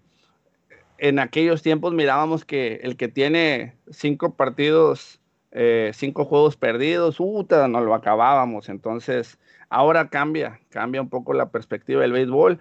en 0.98 1.18
aquellos 1.18 1.62
tiempos 1.62 1.94
mirábamos 1.94 2.44
que 2.44 2.80
el 2.82 2.96
que 2.96 3.08
tiene 3.08 3.74
cinco 3.90 4.34
partidos, 4.34 5.20
eh, 5.52 5.92
cinco 5.94 6.24
juegos 6.24 6.56
perdidos, 6.56 7.16
puta, 7.16 7.68
no 7.68 7.80
lo 7.80 7.94
acabábamos. 7.94 8.68
Entonces, 8.68 9.38
ahora 9.70 10.10
cambia, 10.10 10.60
cambia 10.70 11.00
un 11.00 11.08
poco 11.08 11.32
la 11.32 11.50
perspectiva 11.50 12.02
del 12.02 12.12
béisbol. 12.12 12.58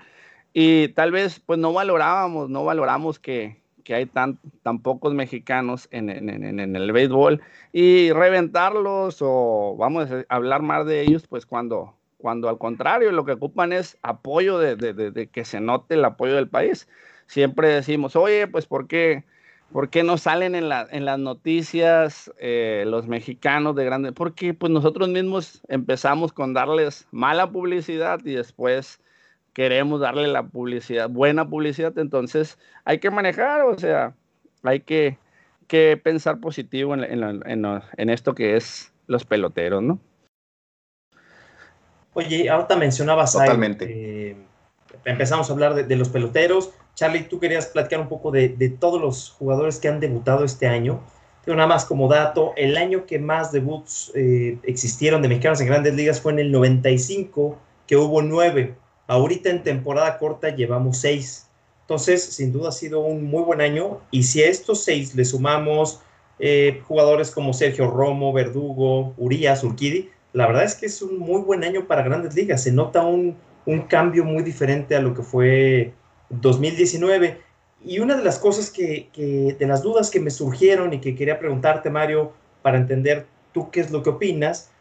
Y 0.54 0.90
tal 0.90 1.12
vez, 1.12 1.40
pues 1.40 1.60
no 1.60 1.74
valorábamos, 1.74 2.50
no 2.50 2.64
valoramos 2.64 3.20
que, 3.20 3.58
que 3.88 3.96
hay 3.96 4.06
tan, 4.06 4.38
tan 4.64 4.80
pocos 4.80 5.14
mexicanos 5.14 5.88
en, 5.92 6.10
el 6.10 6.92
béisbol 6.92 7.42
y 7.72 8.12
reventarlos 8.12 9.20
o 9.22 9.78
vamos 9.80 10.10
a 10.12 10.26
hablar 10.28 10.62
más 10.62 10.86
de 10.86 11.00
ellos, 11.00 11.26
pues 11.26 11.46
cuando, 11.46 11.94
cuando 12.18 12.50
al 12.50 12.58
contrario 12.58 13.14
lo 13.14 13.24
que 13.24 13.32
ocupan 13.32 13.72
es 13.72 13.98
apoyo 14.02 14.60
de, 14.60 15.30
que 15.32 15.46
se 15.46 15.62
note 15.62 15.96
el 15.96 16.04
apoyo 16.04 16.36
del 16.36 16.50
país. 16.50 16.90
Siempre 17.28 17.68
decimos, 17.70 18.16
oye, 18.16 18.48
pues 18.48 18.66
¿por 18.66 18.88
qué, 18.88 19.24
por 19.72 19.90
qué 19.90 20.04
no 20.04 20.18
salen 20.18 20.56
en, 20.56 20.70
las 20.70 21.20
noticias 21.20 22.32
eh, 22.40 22.86
los 22.88 23.08
mexicanos 23.08 23.76
de 23.76 23.86
grande? 23.86 24.14
Porque 24.14 24.54
pues 24.54 24.72
nosotros 24.72 25.10
mismos 25.10 25.62
empezamos 25.68 26.32
con 26.32 26.54
darles 26.54 27.08
mala 27.12 27.52
publicidad 27.52 28.20
y 28.24 28.34
después 28.34 29.02
queremos 29.58 30.00
darle 30.00 30.28
la 30.28 30.44
publicidad, 30.44 31.10
buena 31.10 31.50
publicidad, 31.50 31.98
entonces 31.98 32.60
hay 32.86 33.00
que 33.00 33.10
manejar, 33.10 33.64
o 33.64 33.76
sea, 33.78 34.14
hay 34.62 34.82
que, 34.82 35.18
pensar 36.04 36.40
positivo 36.40 36.94
en, 36.94 38.10
esto 38.10 38.36
que 38.36 38.56
es 38.56 38.94
los 39.08 39.26
peloteros, 39.26 39.82
¿no? 39.82 40.00
Oye, 42.14 42.50
ahorita 42.50 42.76
mencionabas 42.76 43.34
Totalmente. 43.34 43.86
Eh, 43.90 44.38
empezamos 45.06 45.50
a 45.50 45.54
hablar 45.54 45.76
de, 45.76 45.96
los 45.96 46.10
peloteros. 46.10 46.72
Charlie, 46.96 47.24
tú 47.24 47.40
querías 47.40 47.68
platicar 47.68 48.00
un 48.00 48.10
poco 48.10 48.32
de, 48.32 48.50
todos 48.80 49.02
los 49.02 49.32
jugadores 49.32 49.80
que 49.80 49.88
han 49.88 50.00
debutado 50.00 50.44
este 50.46 50.68
año. 50.68 51.00
Tengo 51.44 51.56
nada 51.58 51.68
más 51.68 51.86
como 51.86 52.10
dato, 52.10 52.54
el 52.58 52.76
año 52.76 53.06
que 53.06 53.20
más 53.20 53.52
debuts 53.52 54.12
eh, 54.16 54.58
existieron 54.64 55.22
de 55.22 55.30
mexicanos 55.30 55.62
en 55.62 55.68
grandes 55.68 55.94
ligas 55.94 56.20
fue 56.20 56.34
en 56.34 56.40
el 56.40 56.52
95, 56.52 57.58
que 57.88 57.96
hubo 57.96 58.22
nueve. 58.22 58.76
Ahorita 59.08 59.50
en 59.50 59.64
temporada 59.64 60.18
corta 60.18 60.54
llevamos 60.54 60.98
seis. 60.98 61.48
Entonces, 61.82 62.22
sin 62.22 62.52
duda 62.52 62.70
ha 62.70 62.74
sido 62.74 63.00
un 63.00 63.24
muy 63.24 63.44
buen 63.44 63.62
año. 63.62 64.02
Y 64.12 64.24
si 64.24 64.44
a 64.44 64.50
estos 64.50 64.84
seis 64.84 65.16
le 65.16 65.24
sumamos 65.24 66.02
eh, 66.38 66.82
jugadores 66.86 67.32
como 67.32 67.54
Sergio 67.54 67.90
Romo, 67.90 68.34
Verdugo, 68.34 69.14
Urias, 69.18 69.64
Urquidi, 69.64 70.10
la 70.34 70.48
verdad 70.48 70.66
es 70.66 70.76
que 70.76 70.88
es 70.88 71.02
un 71.02 71.18
muy 71.18 71.42
buen 71.42 71.64
año 71.64 71.88
para 71.88 72.04
grandes 72.04 72.36
ligas. 72.36 72.64
Se 72.64 72.74
nota 72.74 73.04
un, 73.04 73.38
cambio 73.88 74.24
muy 74.24 74.44
diferente 74.44 74.96
a 74.96 75.02
lo 75.02 75.14
que 75.14 75.24
fue 75.24 75.94
2019. 76.30 77.42
y 77.86 78.00
una 78.00 78.16
de 78.16 78.24
las 78.24 78.40
cosas 78.40 78.72
que, 78.72 79.10
que, 79.14 79.56
de 79.58 79.68
las 79.68 79.84
dudas 79.84 80.10
que 80.10 80.20
me 80.20 80.32
surgieron 80.32 80.94
y 80.94 81.00
que 81.00 81.16
quería 81.16 81.38
preguntarte, 81.38 81.90
Mario, 81.90 82.34
para 82.62 82.78
entender 82.78 83.26
tú 83.54 83.70
qué 83.70 83.82
es 83.82 83.92
lo 83.92 84.02
que 84.04 84.10
opinas, 84.10 84.72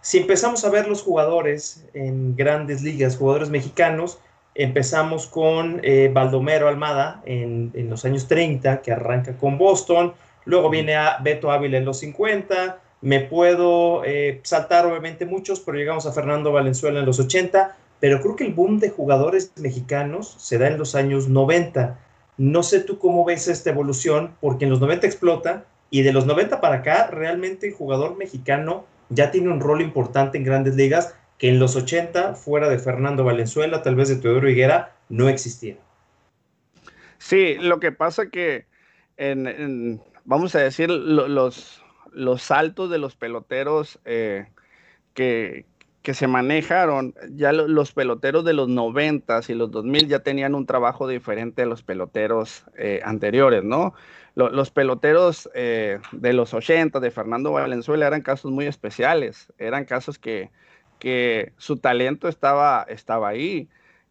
si 0.00 0.18
empezamos 0.18 0.64
a 0.64 0.70
ver 0.70 0.86
los 0.88 1.02
jugadores 1.02 1.84
en 1.92 2.36
grandes 2.36 2.82
ligas, 2.82 3.16
jugadores 3.16 3.50
mexicanos, 3.50 4.18
empezamos 4.54 5.26
con 5.26 5.80
eh, 5.82 6.10
Baldomero 6.12 6.68
Almada 6.68 7.22
en, 7.26 7.72
en, 7.74 7.90
los 7.90 8.04
años 8.04 8.28
30, 8.28 8.82
que 8.82 8.92
arranca 8.92 9.36
con 9.36 9.58
Boston, 9.58 10.14
luego 10.44 10.70
viene 10.70 10.94
a 10.94 11.18
Beto 11.22 11.50
Ávila 11.50 11.78
en 11.78 11.84
los 11.84 11.98
50, 11.98 12.78
me 13.00 13.20
puedo 13.20 14.04
eh, 14.04 14.40
saltar 14.42 14.86
obviamente 14.86 15.26
muchos, 15.26 15.60
pero 15.60 15.76
llegamos 15.76 16.06
a 16.06 16.12
Fernando 16.12 16.52
Valenzuela 16.52 17.00
en 17.00 17.06
los 17.06 17.20
80, 17.20 17.76
pero 18.00 18.20
creo 18.20 18.36
que 18.36 18.44
el 18.44 18.54
boom 18.54 18.78
de 18.78 18.90
jugadores 18.90 19.52
mexicanos 19.56 20.34
se 20.38 20.58
da 20.58 20.68
en 20.68 20.78
los 20.78 20.94
años 20.94 21.28
90. 21.28 21.98
No 22.36 22.62
sé 22.62 22.80
tú 22.80 22.98
cómo 22.98 23.24
ves 23.24 23.48
esta 23.48 23.70
evolución, 23.70 24.34
porque 24.40 24.64
en 24.64 24.70
los 24.70 24.80
90 24.80 25.06
explota 25.06 25.64
y 25.90 26.02
de 26.02 26.12
los 26.12 26.26
90 26.26 26.60
para 26.60 26.76
acá 26.76 27.08
realmente 27.08 27.68
el 27.68 27.74
jugador 27.74 28.16
mexicano 28.16 28.84
ya 29.08 29.30
tiene 29.30 29.50
un 29.50 29.60
rol 29.60 29.80
importante 29.80 30.36
en 30.36 30.44
grandes 30.44 30.74
ligas 30.74 31.14
que 31.38 31.48
en 31.48 31.58
los 31.58 31.76
80, 31.76 32.34
fuera 32.34 32.68
de 32.68 32.78
Fernando 32.78 33.24
Valenzuela, 33.24 33.82
tal 33.82 33.94
vez 33.94 34.08
de 34.08 34.16
Teodoro 34.16 34.48
Higuera, 34.48 34.96
no 35.08 35.28
existía. 35.28 35.76
Sí, 37.18 37.56
lo 37.60 37.78
que 37.78 37.92
pasa 37.92 38.30
que, 38.30 38.66
en, 39.16 40.00
vamos 40.24 40.54
a 40.54 40.60
decir, 40.60 40.90
los, 40.90 41.82
los 42.10 42.42
saltos 42.42 42.90
de 42.90 42.98
los 42.98 43.16
peloteros 43.16 44.00
eh, 44.04 44.46
que, 45.12 45.66
que, 46.06 46.14
se 46.14 46.28
manejaron, 46.28 47.14
ya 47.30 47.52
los 47.52 47.92
peloteros 47.92 48.44
de 48.44 48.52
los 48.52 48.68
90 48.68 49.40
y 49.48 49.54
los 49.54 49.72
2000 49.72 50.06
ya 50.06 50.20
tenían 50.20 50.54
un 50.54 50.64
trabajo 50.64 51.08
diferente 51.08 51.62
a 51.62 51.66
los 51.66 51.82
peloteros 51.82 52.64
eh, 52.78 53.00
anteriores, 53.04 53.64
¿no? 53.64 53.92
los 54.36 54.70
peloteros 54.70 55.50
eh, 55.54 55.98
de 56.12 56.32
los 56.34 56.54
80 56.54 57.00
de 57.00 57.10
Fernando 57.10 57.52
Valenzuela 57.52 58.06
eran 58.06 58.20
casos 58.20 58.52
muy 58.52 58.66
especiales, 58.66 59.52
eran 59.58 59.86
casos 59.86 60.18
que, 60.18 60.50
que 60.98 61.52
su 61.56 61.78
talento 61.78 62.28
estaba, 62.28 62.86
estaba 62.88 63.28
ahí 63.28 63.68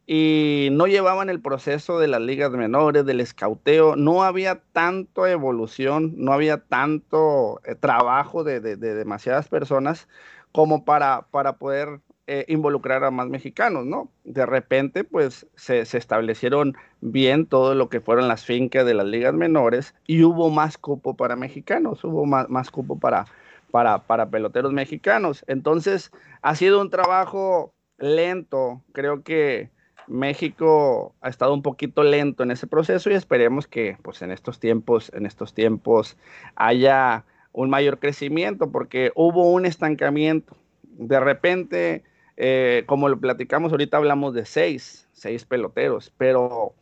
y 0.08 0.70
no 0.72 0.88
llevaban 0.88 1.30
el 1.30 1.42
proceso 1.42 2.00
de 2.00 2.08
las 2.08 2.22
ligas 2.22 2.52
menores, 2.52 3.06
del 3.06 3.22
escauteo, 3.22 3.96
no 3.96 4.24
había 4.24 4.62
tanto 4.74 5.26
evolución, 5.26 6.14
no 6.18 6.34
había 6.34 6.58
tanto 6.58 7.62
eh, 7.66 7.76
trabajo 7.76 8.44
de, 8.44 8.60
de, 8.60 8.76
demasiadas 8.76 9.48
personas 9.48 10.08
como 10.56 10.86
para, 10.86 11.28
para 11.32 11.58
poder 11.58 12.00
eh, 12.28 12.46
involucrar 12.48 13.04
a 13.04 13.12
más 13.12 13.28
mexicanos, 13.28 13.86
¿no? 13.86 14.10
De 14.24 14.46
repente, 14.46 15.04
pues 15.04 15.46
se, 15.58 15.82
establecieron 15.82 16.78
bien 17.02 17.46
todo 17.46 17.76
lo 17.76 17.90
que 17.90 18.00
fueron 18.00 18.30
las 18.30 18.46
fincas 18.46 18.86
de 18.86 18.94
las 18.94 19.06
ligas 19.06 19.34
menores 19.34 19.96
y 20.08 20.24
hubo 20.24 20.50
más 20.50 20.78
cupo 20.78 21.18
para 21.18 21.36
mexicanos, 21.36 22.06
hubo 22.06 22.26
más, 22.26 22.48
más 22.48 22.72
cupo 22.72 22.98
para, 22.98 23.26
para, 23.70 24.04
para 24.08 24.30
peloteros 24.30 24.72
mexicanos. 24.72 25.44
Entonces, 25.48 26.14
ha 26.42 26.56
sido 26.56 26.80
un 26.80 26.90
trabajo 26.90 27.74
lento, 27.98 28.82
creo 28.94 29.24
que 29.24 29.72
México 30.08 31.16
ha 31.20 31.28
estado 31.28 31.54
un 31.54 31.64
poquito 31.64 32.02
lento 32.02 32.44
en 32.44 32.52
ese 32.52 32.66
proceso 32.66 33.10
y 33.10 33.16
esperemos 33.16 33.68
que 33.68 33.98
pues 34.04 34.22
en 34.22 34.32
estos 34.32 34.62
tiempos, 34.62 35.12
en 35.14 35.26
estos 35.26 35.54
tiempos 35.54 36.16
haya 36.56 37.26
un 37.56 37.70
mayor 37.70 38.00
crecimiento 38.00 38.72
porque 38.72 39.12
hubo 39.16 39.52
un 39.52 39.66
estancamiento. 39.66 40.56
De 40.84 41.20
repente 41.20 42.04
eh, 42.38 42.84
como 42.86 43.08
lo 43.08 43.20
platicamos 43.20 43.72
ahorita, 43.72 43.98
hablamos 43.98 44.34
de 44.34 44.46
seis, 44.46 45.08
seis 45.14 45.46
peloteros, 45.46 46.12
pero 46.18 46.74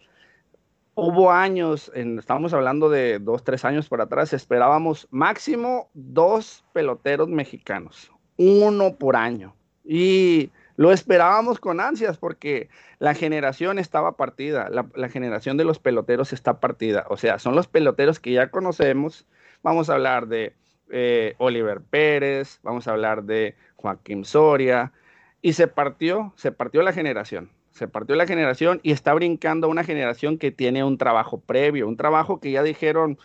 hubo 0.96 1.32
años, 1.32 1.92
estamos 1.94 2.54
hablando 2.54 2.90
de 2.90 3.20
dos, 3.20 3.44
tres 3.44 3.64
años 3.66 3.88
por 3.88 4.02
atrás, 4.02 4.34
esperábamos 4.34 5.08
máximo 5.12 5.90
dos 5.94 6.64
peloteros 6.74 7.30
mexicanos, 7.30 8.12
uno 8.38 8.96
por 8.96 9.16
año. 9.16 9.56
Y 9.86 10.50
lo 10.76 10.92
esperábamos 10.92 11.60
con 11.60 11.80
ansias 11.80 12.18
porque 12.18 12.70
la 12.98 13.14
generación 13.14 13.78
estaba 13.78 14.14
partida, 14.14 14.70
la, 14.70 15.10
generación 15.10 15.58
de 15.58 15.66
los 15.66 15.78
peloteros 15.78 16.34
está 16.34 16.60
partida. 16.60 17.06
O 17.10 17.18
sea, 17.18 17.38
son 17.38 17.54
los 17.54 17.68
peloteros 17.68 18.20
que 18.20 18.32
ya 18.32 18.50
conocemos. 18.50 19.28
Vamos 19.62 19.90
a 19.90 19.96
hablar 19.96 20.28
de 20.28 20.54
eh, 20.96 21.34
Oliver 21.40 21.82
Pérez, 21.82 22.60
vamos 22.62 22.88
a 22.88 22.92
hablar 22.92 23.24
de 23.24 23.56
Joaquín 23.76 24.26
Soria, 24.26 24.94
y 25.42 25.54
se 25.54 25.68
partió, 25.68 26.34
se 26.38 26.52
partió 26.52 26.84
la 26.84 26.94
generación, 26.94 27.50
se 27.72 27.88
partió 27.88 28.16
la 28.16 28.28
generación 28.28 28.80
y 28.84 28.92
está 28.92 29.14
brincando 29.16 29.68
una 29.68 29.84
generación 29.84 30.38
que 30.38 30.52
tiene 30.52 30.84
un 30.84 31.00
trabajo 31.00 31.40
previo, 31.40 31.88
un 31.88 31.98
trabajo 31.98 32.40
que 32.40 32.52
ya 32.52 32.62
dijeron, 32.62 33.18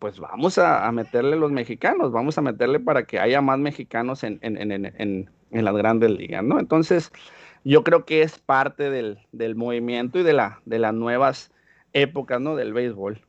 pues 0.00 0.18
vamos 0.18 0.58
a, 0.58 0.90
meterle 0.92 1.36
los 1.36 1.52
mexicanos, 1.52 2.10
vamos 2.10 2.36
a 2.36 2.42
meterle 2.42 2.80
para 2.80 3.04
que 3.04 3.20
haya 3.20 3.40
más 3.40 3.58
mexicanos 3.58 4.24
en, 4.24 5.30
las 5.50 5.74
grandes 5.76 6.10
ligas, 6.10 6.42
¿no? 6.42 6.58
Entonces, 6.58 7.12
yo 7.62 7.84
creo 7.84 8.04
que 8.04 8.22
es 8.22 8.38
parte 8.38 8.90
del, 8.90 9.54
movimiento 9.54 10.18
y 10.18 10.24
de, 10.24 10.32
la, 10.32 10.60
de 10.64 10.80
las 10.80 10.92
nuevas 10.92 11.52
épocas, 11.92 12.40
¿no? 12.40 12.56
Del 12.56 12.72
béisbol. 12.72 13.22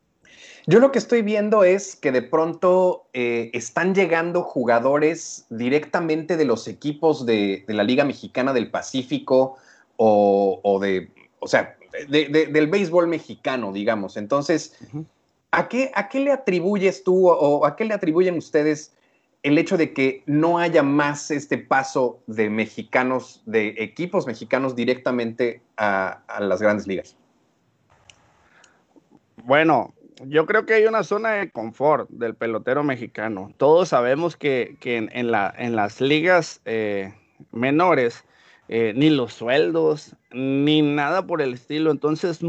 Yo 0.68 0.80
lo 0.80 0.92
que 0.92 0.98
estoy 0.98 1.22
viendo 1.22 1.64
es 1.64 1.96
que 1.96 2.12
de 2.12 2.24
pronto 2.24 3.06
eh, 3.14 3.52
están 3.54 3.94
llegando 3.94 4.42
jugadores 4.42 5.46
directamente 5.50 6.38
de 6.38 6.46
los 6.46 6.68
equipos 6.68 7.26
de, 7.26 7.64
la 7.68 7.84
Liga 7.84 8.04
Mexicana 8.04 8.52
del 8.52 8.72
Pacífico 8.72 9.58
o, 9.98 10.80
de, 10.82 11.12
o 11.40 11.48
sea, 11.48 11.78
del 12.10 12.68
béisbol 12.68 13.08
mexicano, 13.08 13.72
digamos. 13.72 14.18
Entonces, 14.18 14.76
¿a, 15.52 15.68
qué, 15.68 15.92
¿a 15.94 16.10
qué 16.10 16.20
le 16.20 16.32
atribuyes 16.32 17.04
tú 17.04 17.30
o 17.30 17.66
a 17.66 17.76
qué 17.76 17.86
le 17.86 17.94
atribuyen 17.94 18.36
ustedes 18.36 18.94
el 19.44 19.60
hecho 19.60 19.78
de 19.78 19.94
que 19.94 20.24
no 20.26 20.58
haya 20.58 20.82
más 20.82 21.30
este 21.30 21.60
paso 21.60 22.20
de 22.26 22.50
mexicanos, 22.50 23.44
de 23.46 23.76
equipos 23.78 24.26
mexicanos 24.26 24.76
directamente 24.76 25.62
a 25.78 26.24
las 26.40 26.60
grandes 26.60 26.88
ligas? 26.88 27.16
Bueno, 29.44 29.94
yo 30.24 30.46
creo 30.46 30.66
que 30.66 30.76
hay 30.76 30.86
una 30.86 31.04
zona 31.04 31.32
de 31.32 31.52
confort 31.52 32.10
del 32.10 32.36
pelotero 32.36 32.84
mexicano. 32.84 33.54
Todos 33.58 33.90
sabemos 33.90 34.38
que, 34.38 34.78
en, 34.84 35.32
la, 35.32 35.54
en, 35.58 35.76
las 35.76 36.02
ligas 36.02 36.62
eh, 36.66 37.14
menores, 37.52 38.24
eh, 38.70 38.94
ni 38.96 39.10
los 39.10 39.34
sueldos, 39.34 40.16
ni 40.32 40.82
nada 40.82 41.28
por 41.28 41.42
el 41.42 41.54
estilo. 41.54 41.92
Entonces, 41.92 42.40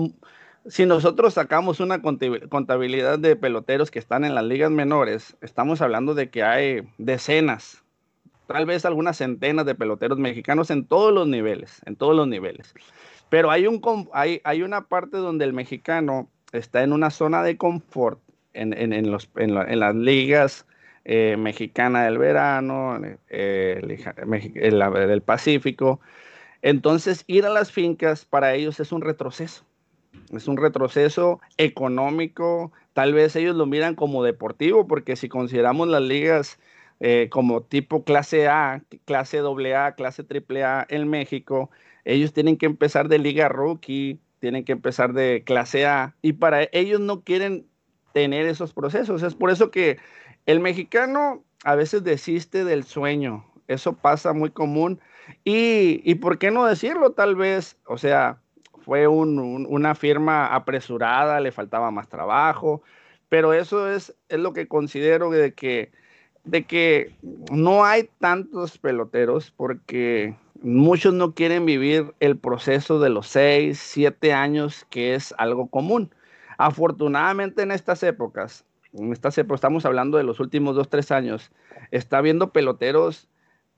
si 0.67 0.87
nosotros 0.87 1.35
sacamos 1.35 1.81
una 1.81 2.01
contabilidad 2.01 3.19
de 3.19 3.37
peloteros 3.37 3.91
que 3.91 3.99
están 3.99 4.25
en 4.25 4.35
las 4.35 4.45
ligas 4.45 4.71
menores, 4.71 5.37
estamos 5.41 5.83
hablando 5.83 6.15
de 6.15 6.31
que 6.31 6.43
hay 6.43 6.89
decenas, 6.99 7.83
tal 8.47 8.65
vez 8.65 8.85
algunas 8.85 9.17
centenas 9.17 9.67
de 9.67 9.75
peloteros 9.75 10.19
mexicanos 10.19 10.71
en 10.71 10.87
todos 10.87 11.13
los 11.13 11.27
niveles, 11.27 11.83
en 11.85 11.97
todos 11.97 12.15
los 12.15 12.29
niveles. 12.29 12.75
Pero 13.29 13.51
hay, 13.51 13.67
un, 13.67 13.81
hay, 14.13 14.41
hay 14.45 14.63
una 14.63 14.87
parte 14.87 15.17
donde 15.17 15.45
el 15.45 15.53
mexicano 15.53 16.31
está 16.59 16.83
en 16.83 16.93
una 16.93 17.11
zona 17.11 17.43
de 17.43 17.57
confort 17.57 18.21
en, 18.53 18.73
en, 18.73 19.11
los, 19.11 19.29
en, 19.37 19.55
las 19.55 19.95
ligas 19.95 20.67
eh, 21.05 21.37
mexicana 21.39 22.05
del 22.05 22.19
verano, 22.19 23.01
eh, 23.29 23.81
del 23.85 25.23
Pacífico. 25.23 26.01
Entonces, 26.63 27.25
ir 27.27 27.45
a 27.47 27.51
las 27.51 27.71
fincas 27.71 28.25
para 28.25 28.55
ellos 28.55 28.81
es 28.81 28.93
un 28.93 29.03
retroceso. 29.03 29.65
Es 30.33 30.49
un 30.49 30.57
retroceso 30.57 31.41
económico. 31.59 32.73
Tal 32.93 33.13
vez 33.13 33.37
ellos 33.37 33.55
lo 33.57 33.67
miran 33.67 33.95
como 33.95 34.25
deportivo, 34.25 34.87
porque 34.87 35.17
si 35.17 35.29
consideramos 35.29 35.89
las 35.89 36.03
ligas 36.03 36.59
eh, 37.01 37.29
como 37.31 37.63
tipo 37.63 38.05
clase 38.05 38.49
A, 38.49 38.83
clase 39.05 39.41
AA, 39.41 39.95
clase 39.95 40.25
AAA 40.25 40.87
en 40.89 41.09
México, 41.09 41.71
ellos 42.05 42.33
tienen 42.33 42.57
que 42.57 42.67
empezar 42.67 43.09
de 43.09 43.19
liga 43.19 43.49
rookie, 43.49 44.19
tienen 44.47 44.65
que 44.65 44.71
empezar 44.71 45.13
de 45.13 45.43
clase 45.45 45.87
A 45.87 46.15
y 46.23 46.35
para 46.35 46.69
ellos 46.71 47.01
no 47.01 47.23
quieren 47.23 47.67
tener 48.13 48.47
esos 48.47 48.73
procesos. 48.73 49.25
Es 49.25 49.35
por 49.35 49.51
eso 49.51 49.73
que 49.73 49.99
el 50.47 50.61
mexicano 50.61 51.43
a 51.65 51.75
veces 51.75 52.05
desiste 52.05 52.65
del 52.65 52.85
sueño. 52.85 53.45
Eso 53.67 53.95
pasa 53.95 54.33
muy 54.35 54.51
común. 54.51 55.01
Y, 55.43 56.01
y 56.09 56.15
por 56.15 56.39
qué 56.39 56.53
no 56.53 56.65
decirlo, 56.65 57.11
tal 57.11 57.35
vez, 57.35 57.77
o 57.87 57.99
sea, 57.99 58.39
fue 58.85 59.09
una 59.09 59.97
firma 59.97 60.55
apresurada, 60.55 61.41
le 61.41 61.51
faltaba 61.51 61.91
más 61.91 62.09
trabajo, 62.09 62.83
pero 63.29 63.53
eso 63.53 63.91
es, 63.91 64.15
es 64.29 64.39
lo 64.39 64.53
que 64.53 64.69
considero 64.69 65.29
de 65.31 65.55
que, 65.55 65.91
de 66.45 66.63
que 66.63 67.17
no 67.51 67.85
hay 67.85 68.09
tantos 68.21 68.79
peloteros 68.79 69.51
porque 69.51 70.37
muchos 70.63 71.15
no 71.15 71.35
quieren 71.35 71.67
vivir 71.67 72.15
el 72.21 72.39
proceso 72.39 72.99
de 73.01 73.11
los 73.11 73.27
seis, 73.27 73.79
siete 73.79 74.33
años, 74.33 74.87
que 74.91 75.15
es 75.15 75.35
algo 75.39 75.69
común. 75.69 76.15
Afortunadamente 76.59 77.63
en 77.63 77.71
estas 77.71 78.03
épocas, 78.03 78.65
en 78.93 79.13
estas 79.13 79.37
épocas, 79.39 79.59
estamos 79.59 79.85
hablando 79.85 80.19
de 80.19 80.25
los 80.25 80.41
últimos 80.41 80.75
dos, 80.75 80.89
tres 80.89 81.11
años, 81.11 81.53
está 81.91 82.19
habiendo 82.19 82.53
peloteros 82.53 83.29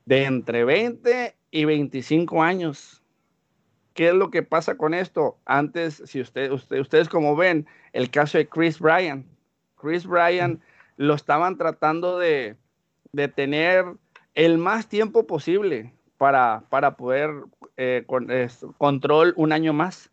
de 0.07 0.25
entre 0.25 0.65
20 0.65 1.37
y 1.51 1.65
25 1.65 2.43
años 2.43 3.03
¿Qué 3.99 4.11
es 4.11 4.15
lo 4.15 4.31
que 4.31 4.45
pasa 4.45 4.77
con 4.77 4.95
esto? 4.95 5.41
Antes, 5.45 6.01
si 6.07 6.21
usted, 6.21 6.53
ustedes 6.53 7.09
como 7.09 7.35
ven, 7.35 7.67
el 7.93 8.13
caso 8.13 8.39
de 8.39 8.49
Chris 8.49 8.79
Bryan. 8.79 9.27
Chris 9.75 10.07
Bryan 10.07 10.61
lo 10.99 11.15
estaban 11.15 11.59
tratando 11.59 12.17
de, 12.17 12.55
de 13.11 13.27
tener 13.27 13.87
el 14.37 14.57
más 14.57 14.89
tiempo 14.89 15.27
posible 15.27 15.93
para, 16.19 16.65
para 16.69 16.97
poder 16.97 17.31
eh, 17.77 18.05
con, 18.07 18.29
control 18.77 19.33
un 19.37 19.53
año 19.53 19.73
más. 19.73 20.11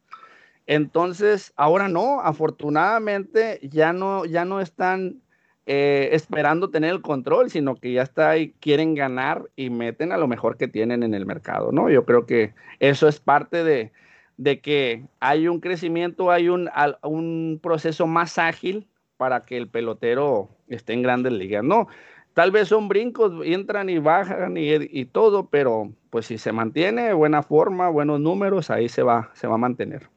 Entonces, 0.67 1.53
ahora 1.57 1.87
no, 1.87 2.21
afortunadamente 2.21 3.59
ya 3.63 3.93
no, 3.93 4.25
ya 4.25 4.45
no 4.45 4.61
están 4.61 5.21
eh, 5.67 6.09
esperando 6.11 6.69
tener 6.69 6.91
el 6.91 7.01
control, 7.01 7.49
sino 7.49 7.75
que 7.75 7.91
ya 7.91 8.03
está 8.03 8.29
ahí, 8.29 8.53
quieren 8.59 8.95
ganar 8.95 9.49
y 9.55 9.69
meten 9.69 10.11
a 10.11 10.17
lo 10.17 10.27
mejor 10.27 10.57
que 10.57 10.67
tienen 10.67 11.03
en 11.03 11.13
el 11.13 11.25
mercado, 11.25 11.71
¿no? 11.71 11.89
Yo 11.89 12.05
creo 12.05 12.25
que 12.25 12.53
eso 12.79 13.07
es 13.07 13.19
parte 13.19 13.63
de, 13.63 13.91
de 14.37 14.59
que 14.59 15.05
hay 15.19 15.47
un 15.47 15.59
crecimiento, 15.59 16.31
hay 16.31 16.49
un, 16.49 16.69
un 17.01 17.59
proceso 17.61 18.07
más 18.07 18.37
ágil 18.37 18.87
para 19.17 19.45
que 19.45 19.57
el 19.57 19.67
pelotero 19.67 20.49
esté 20.67 20.93
en 20.93 21.03
grandes 21.03 21.33
ligas, 21.33 21.63
¿no? 21.63 21.87
Tal 22.35 22.51
vez 22.51 22.67
son 22.67 22.89
brincos, 22.89 23.31
entran 23.45 23.89
y 23.89 23.97
bajan 23.97 24.55
y, 24.57 25.05
todo, 25.05 25.47
pero 25.49 25.93
pues 26.09 26.25
si 26.25 26.37
se 26.37 26.51
mantiene 26.51 27.13
buena 27.13 27.41
forma, 27.41 27.87
buenos 27.87 28.19
números, 28.19 28.69
ahí 28.69 28.89
se 28.89 29.03
va, 29.03 29.31
se 29.35 29.47
va 29.47 29.55
a 29.55 29.57
mantener. 29.57 30.09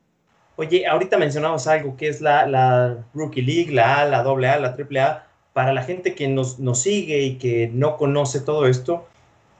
Oye, 0.56 0.84
ahorita 0.84 1.16
mencionamos 1.16 1.68
algo 1.68 1.96
que 1.96 2.08
es 2.08 2.20
la, 2.20 2.44
la 2.48 3.04
Rookie 3.14 3.42
League, 3.42 3.72
la 3.72 4.00
A, 4.00 4.04
la 4.04 4.18
AA, 4.18 4.58
la 4.58 4.76
AAA. 4.76 5.26
Para 5.52 5.72
la 5.72 5.84
gente 5.84 6.16
que 6.16 6.26
nos, 6.26 6.58
nos 6.58 6.82
sigue 6.82 7.22
y 7.22 7.38
que 7.38 7.70
no 7.72 7.96
conoce 7.96 8.40
todo 8.40 8.66
esto, 8.66 9.06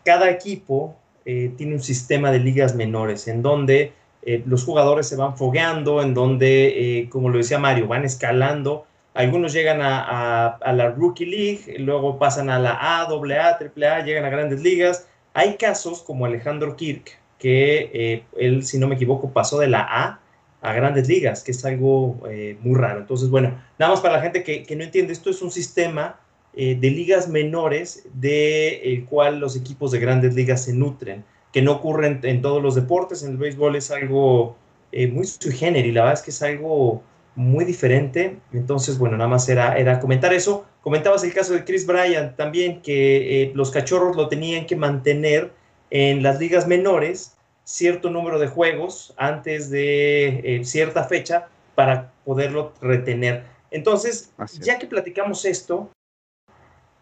cada 0.04 0.28
equipo 0.28 0.96
eh, 1.26 1.52
tiene 1.56 1.74
un 1.74 1.82
sistema 1.82 2.32
de 2.32 2.40
ligas 2.40 2.74
menores 2.74 3.28
en 3.28 3.40
donde 3.40 3.92
eh, 4.22 4.42
los 4.46 4.64
jugadores 4.64 5.06
se 5.06 5.14
van 5.14 5.36
fogueando, 5.36 6.02
en 6.02 6.12
donde, 6.12 7.02
eh, 7.02 7.08
como 7.08 7.28
lo 7.28 7.38
decía 7.38 7.60
Mario, 7.60 7.86
van 7.86 8.04
escalando 8.04 8.88
algunos 9.14 9.52
llegan 9.52 9.80
a, 9.82 10.58
la 10.64 10.90
Rookie 10.90 11.26
League, 11.26 11.78
luego 11.78 12.18
pasan 12.18 12.50
a 12.50 12.58
la 12.58 12.72
A, 12.72 13.02
AA, 13.02 13.58
AAA, 13.58 14.04
llegan 14.04 14.24
a 14.24 14.30
grandes 14.30 14.60
ligas. 14.62 15.08
Hay 15.34 15.56
casos 15.56 16.02
como 16.02 16.26
Alejandro 16.26 16.76
Kirk, 16.76 17.18
que 17.38 17.90
eh, 17.92 18.24
él, 18.36 18.64
si 18.64 18.78
no 18.78 18.86
me 18.86 18.94
equivoco, 18.94 19.32
pasó 19.32 19.58
de 19.58 19.68
la 19.68 19.80
A 19.80 20.20
a 20.60 20.72
grandes 20.72 21.08
ligas, 21.08 21.42
que 21.42 21.52
es 21.52 21.64
algo 21.64 22.20
eh, 22.28 22.58
muy 22.62 22.76
raro. 22.76 23.00
Entonces, 23.00 23.30
bueno, 23.30 23.60
nada 23.78 23.92
más 23.92 24.00
para 24.00 24.14
la 24.14 24.22
gente 24.22 24.42
que, 24.42 24.76
no 24.76 24.84
entiende, 24.84 25.12
esto 25.12 25.30
es 25.30 25.40
un 25.40 25.50
sistema 25.50 26.20
eh, 26.54 26.76
de 26.78 26.90
ligas 26.90 27.28
menores 27.28 28.06
del 28.14 28.80
el 28.82 29.04
cual 29.04 29.38
los 29.38 29.56
equipos 29.56 29.92
de 29.92 30.00
grandes 30.00 30.34
ligas 30.34 30.64
se 30.64 30.72
nutren, 30.72 31.24
que 31.52 31.62
no 31.62 31.72
ocurren 31.72 32.20
en 32.22 32.42
todos 32.42 32.62
los 32.62 32.74
deportes. 32.74 33.22
En 33.22 33.32
el 33.32 33.36
béisbol 33.36 33.76
es 33.76 33.90
algo 33.90 34.56
muy 34.92 35.26
sui 35.26 35.52
generis, 35.52 35.92
la 35.92 36.02
verdad 36.02 36.18
es 36.18 36.22
que 36.22 36.30
es 36.30 36.42
algo 36.42 37.02
muy 37.38 37.64
diferente. 37.64 38.37
Entonces, 38.52 38.99
bueno, 38.99 39.16
nada 39.16 39.30
más 39.30 39.49
era, 39.49 39.78
era 39.78 40.00
comentar 40.00 40.35
eso. 40.35 40.66
Comentabas 40.83 41.23
el 41.23 41.33
caso 41.33 41.52
de 41.52 41.64
Chris 41.64 41.87
Bryant 41.87 42.35
también, 42.35 42.83
que 42.83 43.42
eh, 43.42 43.52
los 43.54 43.71
cachorros 43.71 44.16
lo 44.16 44.28
tenían 44.28 44.66
que 44.66 44.75
mantener 44.75 45.52
en 45.90 46.25
las 46.25 46.40
ligas 46.40 46.66
menores 46.66 47.37
cierto 47.62 48.11
número 48.11 48.40
de 48.40 48.49
juegos 48.49 49.14
antes 49.16 49.71
de 49.71 50.40
eh, 50.42 50.64
cierta 50.64 51.04
fecha 51.04 51.49
para 51.76 52.12
poderlo 52.25 52.73
retener. 52.80 53.45
Entonces, 53.71 54.33
ya 54.61 54.80
que 54.80 54.88
platicamos 54.88 55.45
esto, 55.45 55.92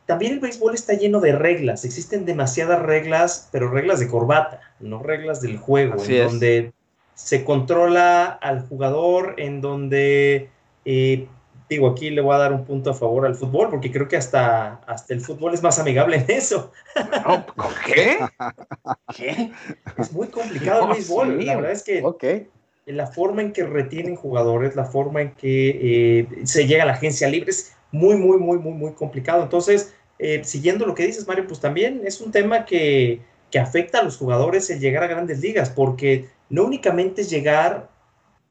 también 0.04 0.34
el 0.34 0.40
béisbol 0.40 0.74
está 0.74 0.92
lleno 0.92 1.20
de 1.20 1.32
reglas. 1.32 1.86
Existen 1.86 2.26
demasiadas 2.26 2.82
reglas, 2.82 3.48
pero 3.52 3.70
reglas 3.70 4.00
de 4.00 4.08
corbata, 4.08 4.60
no 4.80 5.02
reglas 5.02 5.40
del 5.40 5.56
juego, 5.56 5.94
en 6.06 6.26
donde 6.26 6.72
se 7.16 7.44
controla 7.44 8.26
al 8.26 8.68
jugador 8.68 9.36
en 9.38 9.62
donde, 9.62 10.50
eh, 10.84 11.26
digo, 11.68 11.88
aquí 11.88 12.10
le 12.10 12.20
voy 12.20 12.34
a 12.34 12.38
dar 12.38 12.52
un 12.52 12.66
punto 12.66 12.90
a 12.90 12.94
favor 12.94 13.24
al 13.24 13.34
fútbol, 13.34 13.70
porque 13.70 13.90
creo 13.90 14.06
que 14.06 14.18
hasta, 14.18 14.74
hasta 14.86 15.14
el 15.14 15.22
fútbol 15.22 15.54
es 15.54 15.62
más 15.62 15.78
amigable 15.78 16.18
en 16.18 16.26
eso. 16.28 16.72
¿Qué? 17.86 18.18
¿Qué? 19.16 19.50
Es 19.96 20.12
muy 20.12 20.28
complicado 20.28 20.82
el 20.82 20.92
béisbol. 20.92 21.44
La 21.46 21.56
verdad 21.56 21.72
es 21.72 21.82
que 21.82 22.04
la 22.84 23.06
forma 23.06 23.40
en 23.40 23.52
que 23.54 23.64
retienen 23.64 24.14
jugadores, 24.14 24.76
la 24.76 24.84
forma 24.84 25.22
en 25.22 25.32
que 25.32 26.20
eh, 26.20 26.28
se 26.44 26.66
llega 26.66 26.82
a 26.82 26.86
la 26.86 26.92
agencia 26.92 27.28
libre 27.28 27.50
es 27.50 27.74
muy, 27.92 28.16
muy, 28.16 28.36
muy, 28.36 28.58
muy, 28.58 28.74
muy 28.74 28.92
complicado. 28.92 29.42
Entonces, 29.42 29.94
eh, 30.18 30.42
siguiendo 30.44 30.84
lo 30.84 30.94
que 30.94 31.06
dices, 31.06 31.26
Mario, 31.26 31.46
pues 31.46 31.60
también 31.60 32.02
es 32.04 32.20
un 32.20 32.30
tema 32.30 32.66
que, 32.66 33.22
que 33.50 33.58
afecta 33.58 34.00
a 34.00 34.02
los 34.02 34.18
jugadores 34.18 34.68
el 34.68 34.80
llegar 34.80 35.02
a 35.02 35.06
grandes 35.06 35.40
ligas, 35.40 35.70
porque 35.70 36.28
no 36.48 36.64
únicamente 36.64 37.22
es 37.22 37.30
llegar, 37.30 37.88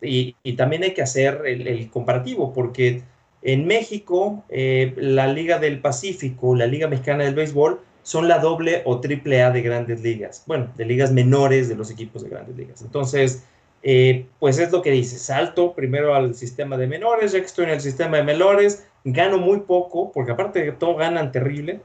y, 0.01 0.35
también 0.55 0.83
hay 0.83 0.93
que 0.93 1.01
hacer 1.01 1.41
el, 1.45 1.89
comparativo, 1.89 2.53
porque 2.53 3.03
en 3.41 3.65
México, 3.65 4.43
eh, 4.49 4.93
la 4.97 5.27
Liga 5.27 5.57
del 5.59 5.79
Pacífico, 5.79 6.55
la 6.55 6.67
Liga 6.67 6.87
Mexicana 6.87 7.23
del 7.23 7.35
Béisbol, 7.35 7.79
son 8.03 8.27
la 8.27 8.37
doble 8.37 8.83
o 8.85 8.99
triple 8.99 9.41
A 9.41 9.49
de 9.49 9.61
grandes 9.61 10.01
ligas, 10.01 10.43
bueno, 10.45 10.71
de 10.77 10.85
ligas 10.85 11.11
menores 11.11 11.69
de 11.69 11.75
los 11.75 11.89
equipos 11.89 12.23
de 12.23 12.29
grandes 12.29 12.55
ligas. 12.55 12.83
Entonces, 12.83 13.43
eh, 13.81 14.25
pues 14.39 14.59
es 14.59 14.71
lo 14.71 14.81
que 14.81 14.91
dice, 14.91 15.17
salto 15.17 15.73
primero 15.73 16.15
al 16.15 16.35
sistema 16.35 16.77
de 16.77 16.87
menores, 16.87 17.31
ya 17.31 17.39
que 17.39 17.45
estoy 17.45 17.65
en 17.65 17.71
el 17.71 17.81
sistema 17.81 18.17
de 18.17 18.23
menores, 18.23 18.87
gano 19.03 19.37
muy 19.37 19.61
poco, 19.61 20.11
porque 20.11 20.31
aparte 20.31 20.63
de 20.63 20.71
todo 20.71 20.95
ganan 20.95 21.31
terrible. 21.31 21.81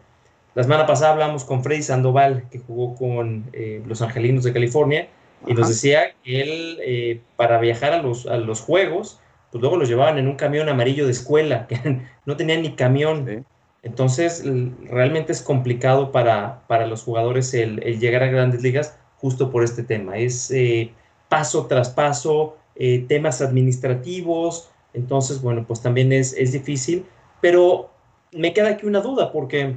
La 0.55 0.62
semana 0.62 0.87
pasada 0.87 1.12
hablamos 1.12 1.44
con 1.44 1.62
Freddy 1.62 1.83
Sandoval, 1.83 2.49
que 2.51 2.59
jugó 2.59 2.94
con 2.96 3.44
eh, 3.53 3.83
los 3.87 4.03
Angelinos 4.03 4.44
de 4.44 4.53
California, 4.53 5.09
y 5.46 5.55
nos 5.55 5.68
decía 5.68 6.14
que 6.22 6.42
él, 6.42 6.79
eh, 6.83 7.20
para 7.37 7.59
viajar 7.59 7.92
a 7.92 8.03
los, 8.03 8.26
a 8.26 8.37
los 8.37 8.61
juegos, 8.61 9.20
pues 9.50 9.61
luego 9.61 9.76
los 9.76 9.88
llevaban 9.88 10.18
en 10.18 10.29
un 10.29 10.37
camión 10.37 10.68
amarillo 10.68 11.07
de 11.07 11.12
escuela, 11.12 11.66
que 11.68 12.03
no 12.26 12.37
tenían 12.37 12.62
ni 12.62 12.74
camión. 12.74 13.44
Entonces, 13.83 14.44
realmente 14.85 15.33
es 15.33 15.42
complicado 15.42 16.12
para, 16.12 16.62
para 16.66 16.87
los 16.87 17.03
jugadores 17.03 17.55
el, 17.55 17.81
llegar 17.98 18.22
a 18.22 18.26
grandes 18.29 18.62
ligas 18.62 18.98
justo 19.16 19.50
por 19.50 19.64
este 19.64 19.83
tema. 19.83 20.18
Es 20.18 20.50
eh, 20.50 20.92
paso 21.29 21.66
tras 21.66 21.90
paso, 21.90 22.57
eh, 22.76 23.05
temas 23.09 23.40
administrativos. 23.40 24.70
Entonces, 24.92 25.40
bueno, 25.40 25.64
pues 25.66 25.81
también 25.81 26.12
es, 26.12 26.35
es 26.35 26.53
difícil. 26.53 27.07
Pero 27.40 27.90
me 28.33 28.53
queda 28.53 28.70
aquí 28.70 28.87
una 28.87 29.00
duda, 29.00 29.33
porque 29.33 29.76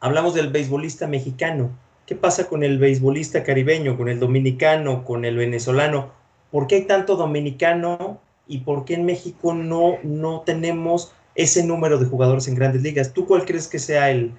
hablamos 0.00 0.34
del 0.34 0.50
beisbolista 0.50 1.06
mexicano. 1.06 1.70
¿Qué 2.06 2.16
pasa 2.16 2.48
con 2.48 2.64
el 2.64 2.78
beisbolista 2.78 3.44
caribeño, 3.44 3.96
con 3.96 4.08
el 4.08 4.18
dominicano, 4.18 5.04
con 5.04 5.24
el 5.24 5.36
venezolano? 5.36 6.10
¿Por 6.50 6.66
qué 6.66 6.76
hay 6.76 6.86
tanto 6.86 7.16
dominicano 7.16 8.20
y 8.46 8.58
por 8.58 8.84
qué 8.84 8.94
en 8.94 9.06
México 9.06 9.54
no, 9.54 9.98
no 10.02 10.40
tenemos 10.40 11.14
ese 11.34 11.64
número 11.64 11.98
de 11.98 12.06
jugadores 12.06 12.48
en 12.48 12.56
grandes 12.56 12.82
ligas? 12.82 13.12
¿Tú 13.12 13.26
cuál 13.26 13.44
crees 13.44 13.68
que 13.68 13.78
sea 13.78 14.10
el, 14.10 14.32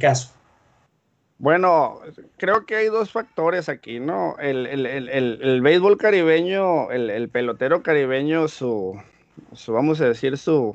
caso? 0.00 0.32
Bueno, 1.38 2.00
creo 2.36 2.64
que 2.66 2.76
hay 2.76 2.86
dos 2.86 3.10
factores 3.10 3.68
aquí, 3.68 4.00
¿no? 4.00 4.36
El, 4.38 4.66
el, 4.66 5.60
béisbol 5.60 5.98
caribeño, 5.98 6.90
el, 6.90 7.28
pelotero 7.28 7.82
caribeño, 7.82 8.48
su, 8.48 8.98
vamos 9.66 10.00
a 10.00 10.06
decir, 10.06 10.38
su, 10.38 10.74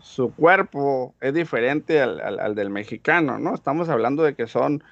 su 0.00 0.32
cuerpo 0.34 1.14
es 1.20 1.34
diferente 1.34 2.00
al, 2.00 2.20
al, 2.20 2.54
del 2.54 2.70
mexicano, 2.70 3.38
¿no? 3.38 3.54
Estamos 3.54 3.88
hablando 3.88 4.22
de 4.22 4.34
que 4.34 4.46
son 4.46 4.82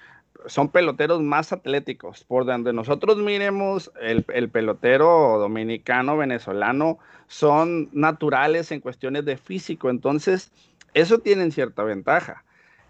son 0.47 0.69
peloteros 0.71 1.23
más 1.23 1.53
atléticos. 1.53 2.25
Por 2.25 2.45
donde 2.45 2.73
nosotros 2.73 3.19
miremos, 3.19 3.91
el, 4.01 4.51
pelotero 4.51 5.39
dominicano, 5.39 6.17
venezolano, 6.17 6.99
son 7.27 7.89
naturales 7.93 8.73
en 8.73 8.81
cuestiones 8.81 9.25
de 9.25 9.37
físico. 9.37 9.91
Entonces, 9.91 10.53
eso 10.95 11.19
tiene 11.19 11.51
cierta 11.51 11.83
ventaja. 11.83 12.45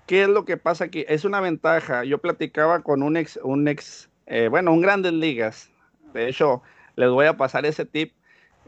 ¿Qué 0.06 0.22
es 0.22 0.28
lo 0.28 0.44
que 0.44 0.56
pasa 0.56 0.84
aquí? 0.84 1.04
Es 1.08 1.24
una 1.24 1.40
ventaja. 1.40 2.04
Yo 2.04 2.18
platicaba 2.18 2.82
con 2.82 3.02
un 3.02 3.16
ex, 3.16 3.38
un 3.42 3.68
ex, 3.68 4.08
eh, 4.26 4.48
bueno, 4.48 4.72
un 4.72 4.80
Grandes 4.80 5.12
Ligas. 5.12 5.70
De 6.14 6.28
hecho, 6.28 6.62
les 6.96 7.10
voy 7.10 7.26
a 7.26 7.36
pasar 7.36 7.66
ese 7.66 7.84
tip. 7.84 8.12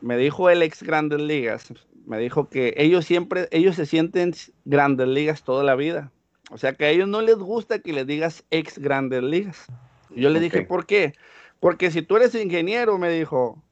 Me 0.02 0.16
dijo 0.16 0.50
el 0.50 0.62
ex 0.62 0.82
Grandes 0.82 1.20
Ligas, 1.20 1.72
me 2.06 2.18
dijo 2.18 2.48
que 2.48 2.72
ellos 2.78 3.04
siempre, 3.04 3.48
ellos 3.50 3.76
se 3.76 3.84
sienten 3.84 4.32
Grandes 4.64 5.08
Ligas 5.08 5.42
toda 5.42 5.62
la 5.62 5.74
vida 5.74 6.10
o 6.50 6.58
sea 6.58 6.74
que 6.74 6.84
a 6.84 6.90
ellos 6.90 7.08
no 7.08 7.22
les 7.22 7.36
gusta 7.36 7.78
que 7.78 7.92
les 7.92 8.06
digas 8.06 8.44
ex 8.50 8.78
grandes 8.78 9.22
ligas. 9.22 9.66
Yo 10.10 10.28
le 10.30 10.40
dije, 10.40 10.62
¿por 10.62 10.86
qué? 10.86 11.14
Porque 11.60 11.90
si 11.90 12.02
tú 12.02 12.16
eres 12.16 12.34
ingeniero, 12.34 12.98
me 12.98 13.10
dijo, 13.10 13.62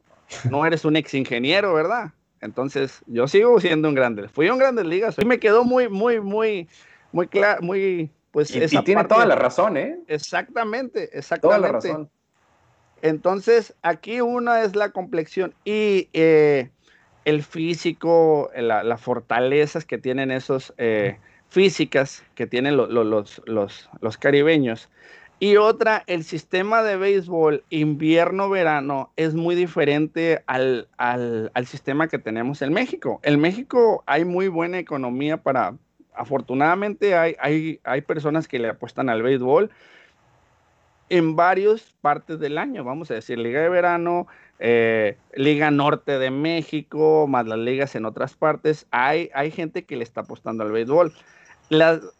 no 0.50 0.64
eres 0.64 0.84
un 0.84 0.96
ex 0.96 1.14
ingeniero, 1.14 1.74
¿verdad? 1.74 2.12
Entonces, 2.40 3.02
yo 3.06 3.26
sigo 3.26 3.58
siendo 3.60 3.88
un 3.88 3.94
grande. 3.94 4.28
Fui 4.28 4.48
un 4.48 4.58
grandes 4.58 4.86
ligas. 4.86 5.16
Y 5.18 5.24
me 5.24 5.40
quedó 5.40 5.64
muy, 5.64 5.88
muy, 5.88 6.20
muy, 6.20 6.68
muy 7.10 7.26
claro, 7.26 7.62
muy, 7.62 8.10
pues. 8.30 8.54
Y, 8.54 8.60
tiene 8.84 9.04
toda 9.04 9.26
la 9.26 9.34
razón, 9.34 9.76
¿eh? 9.76 9.98
Exactamente, 10.06 11.18
exactamente. 11.18 11.40
Toda 11.40 11.58
la 11.58 11.72
razón. 11.72 12.10
Entonces, 13.02 13.74
aquí 13.82 14.20
una 14.20 14.62
es 14.62 14.76
la 14.76 14.90
complexión 14.90 15.54
y 15.64 16.08
eh, 16.12 16.70
el 17.24 17.42
físico, 17.42 18.50
las 18.56 19.00
fortalezas 19.00 19.84
que 19.84 19.98
tienen 19.98 20.30
esos 20.30 20.74
eh, 20.78 21.18
físicas 21.48 22.22
que 22.34 22.46
tienen 22.46 22.76
los, 22.76 22.90
los, 22.90 24.18
caribeños 24.18 24.88
Y 25.40 25.56
otra, 25.56 26.04
el 26.06 26.24
sistema 26.24 26.82
de 26.82 26.96
béisbol 26.96 27.64
invierno-verano 27.70 29.10
es 29.16 29.34
muy 29.34 29.54
diferente 29.54 30.42
al, 30.46 30.88
al, 30.98 31.50
al, 31.54 31.66
sistema 31.66 32.08
que 32.08 32.18
tenemos 32.18 32.60
en 32.62 32.72
México. 32.72 33.20
En 33.22 33.40
México 33.40 34.02
hay 34.06 34.24
muy 34.24 34.48
buena 34.48 34.78
economía 34.78 35.38
para, 35.38 35.74
afortunadamente 36.14 37.16
hay, 37.16 37.36
hay, 37.40 37.80
hay 37.84 38.00
personas 38.02 38.48
que 38.48 38.58
le 38.58 38.68
apuestan 38.68 39.08
al 39.08 39.22
béisbol 39.22 39.70
en 41.10 41.36
varias 41.36 41.94
partes 42.00 42.38
del 42.38 42.58
año, 42.58 42.84
vamos 42.84 43.10
a 43.10 43.14
decir, 43.14 43.38
Liga 43.38 43.62
de 43.62 43.68
Verano, 43.68 44.26
eh, 44.58 45.16
Liga 45.34 45.70
Norte 45.70 46.18
de 46.18 46.30
México, 46.30 47.26
más 47.26 47.46
las 47.46 47.58
ligas 47.58 47.94
en 47.94 48.04
otras 48.04 48.34
partes, 48.34 48.86
hay, 48.90 49.30
hay 49.34 49.50
gente 49.50 49.84
que 49.84 49.96
le 49.96 50.04
está 50.04 50.22
apostando 50.22 50.64
al 50.64 50.72
béisbol. 50.72 51.12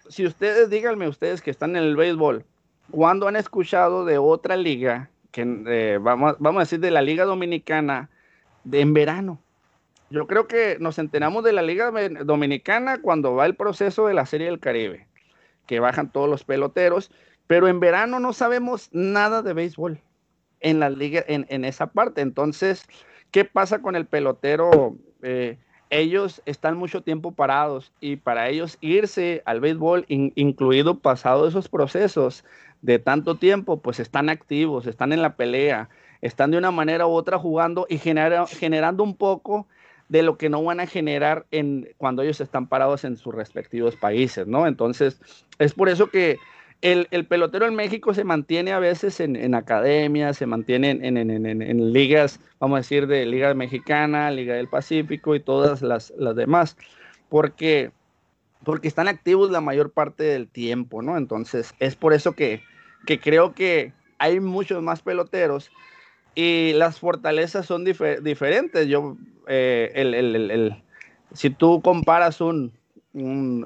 Si 0.09 0.27
ustedes, 0.27 0.71
díganme 0.71 1.09
ustedes 1.09 1.43
que 1.43 1.51
están 1.51 1.77
en 1.77 1.83
el 1.83 1.97
béisbol, 1.97 2.45
¿cuándo 2.91 3.29
han 3.29 3.37
escuchado 3.37 4.05
de 4.05 4.19
otra 4.19 4.57
liga, 4.57 5.11
que 5.31 5.43
eh, 5.67 5.99
vamos, 6.01 6.37
vamos 6.39 6.61
a 6.61 6.65
decir 6.65 6.81
de 6.81 6.91
la 6.91 7.03
Liga 7.03 7.25
Dominicana, 7.25 8.11
de, 8.65 8.81
en 8.81 8.95
verano? 8.95 9.41
Yo 10.11 10.27
creo 10.27 10.47
que 10.47 10.79
nos 10.81 10.99
enteramos 10.99 11.45
de 11.45 11.53
la 11.53 11.63
Liga 11.63 11.93
Dominicana 12.25 13.01
cuando 13.01 13.35
va 13.35 13.47
el 13.47 13.57
proceso 13.57 14.07
de 14.07 14.15
la 14.15 14.25
Serie 14.27 14.47
del 14.47 14.61
Caribe, 14.61 15.07
que 15.67 15.81
bajan 15.81 16.11
todos 16.11 16.29
los 16.29 16.45
peloteros, 16.45 17.11
pero 17.47 17.69
en 17.69 17.81
verano 17.81 18.19
no 18.21 18.33
sabemos 18.33 18.89
nada 18.93 19.43
de 19.43 19.53
béisbol 19.53 20.01
en 20.61 20.81
la 20.81 20.91
liga, 20.91 21.25
en, 21.27 21.65
esa 21.65 21.89
parte. 21.89 22.21
Entonces, 22.21 22.87
¿qué 23.31 23.45
pasa 23.45 23.81
con 23.81 23.97
el 23.97 24.07
pelotero? 24.07 24.97
Eh, 25.23 25.59
ellos 25.91 26.43
están 26.47 26.77
mucho 26.77 27.03
tiempo 27.03 27.33
parados 27.33 27.93
y 28.01 28.17
para 28.17 28.49
ellos 28.49 28.79
irse 28.81 29.43
al 29.45 29.61
béisbol, 29.61 30.05
incluido 30.09 30.99
pasado 30.99 31.49
esos 31.49 31.69
procesos 31.69 32.45
de 32.83 32.99
tanto 32.99 33.37
tiempo, 33.37 33.81
pues 33.81 34.01
están 34.01 34.29
activos, 34.29 34.87
están 34.87 35.13
en 35.13 35.23
la 35.23 35.37
pelea, 35.37 35.89
están 36.21 36.51
de 36.51 36.59
una 36.59 36.71
manera 36.71 37.07
u 37.07 37.11
otra 37.11 37.39
jugando 37.39 37.87
y 37.89 37.99
generando 37.99 39.03
un 39.03 39.17
poco 39.17 39.67
de 40.09 40.23
lo 40.23 40.39
que 40.39 40.49
no 40.49 40.63
van 40.63 40.81
a 40.81 40.87
generar 40.87 41.47
en, 41.51 41.89
cuando 41.99 42.23
ellos 42.23 42.41
están 42.41 42.67
parados 42.67 43.05
en 43.05 43.17
sus 43.17 43.35
respectivos 43.35 43.97
países, 43.97 44.47
¿no? 44.47 44.67
Entonces, 44.67 45.21
es 45.59 45.75
por 45.75 45.89
eso 45.89 46.09
que 46.09 46.39
el, 46.81 47.27
pelotero 47.27 47.67
en 47.67 47.75
México 47.75 48.15
se 48.15 48.25
mantiene 48.25 48.73
a 48.73 48.79
veces 48.79 49.19
en, 49.21 49.35
en 49.37 49.55
academias, 49.55 50.37
se 50.37 50.47
mantiene 50.47 50.91
en, 50.91 51.17
en, 51.17 51.93
ligas, 51.93 52.41
vamos 52.61 52.77
a 52.77 52.81
decir, 52.81 53.07
de 53.07 53.27
Liga 53.27 53.53
Mexicana, 53.55 54.31
Liga 54.31 54.55
del 54.55 54.69
Pacífico 54.69 55.35
y 55.35 55.41
todas 55.41 55.83
las, 55.83 56.13
las 56.17 56.37
demás, 56.37 56.77
porque, 57.29 57.91
porque 58.65 58.89
están 58.89 59.09
activos 59.09 59.51
la 59.51 59.61
mayor 59.61 59.91
parte 59.91 60.23
del 60.23 60.49
tiempo, 60.49 61.03
¿no? 61.03 61.17
Entonces, 61.17 61.75
es 61.81 61.97
por 61.97 62.13
eso 62.13 62.33
que, 62.33 62.63
que 63.07 63.19
creo 63.19 63.55
que 63.55 63.93
hay 64.19 64.39
muchos 64.39 64.83
más 64.83 65.03
peloteros 65.03 65.71
y 66.37 66.73
las 66.75 67.01
fortalezas 67.01 67.67
son 67.67 67.85
diferentes. 67.85 68.87
Yo, 68.87 69.17
eh, 69.49 69.91
el, 69.95 70.15
el, 70.15 70.51
el, 70.51 70.83
si 71.33 71.51
tú 71.51 71.81
comparas 71.83 72.41
un, 72.41 72.73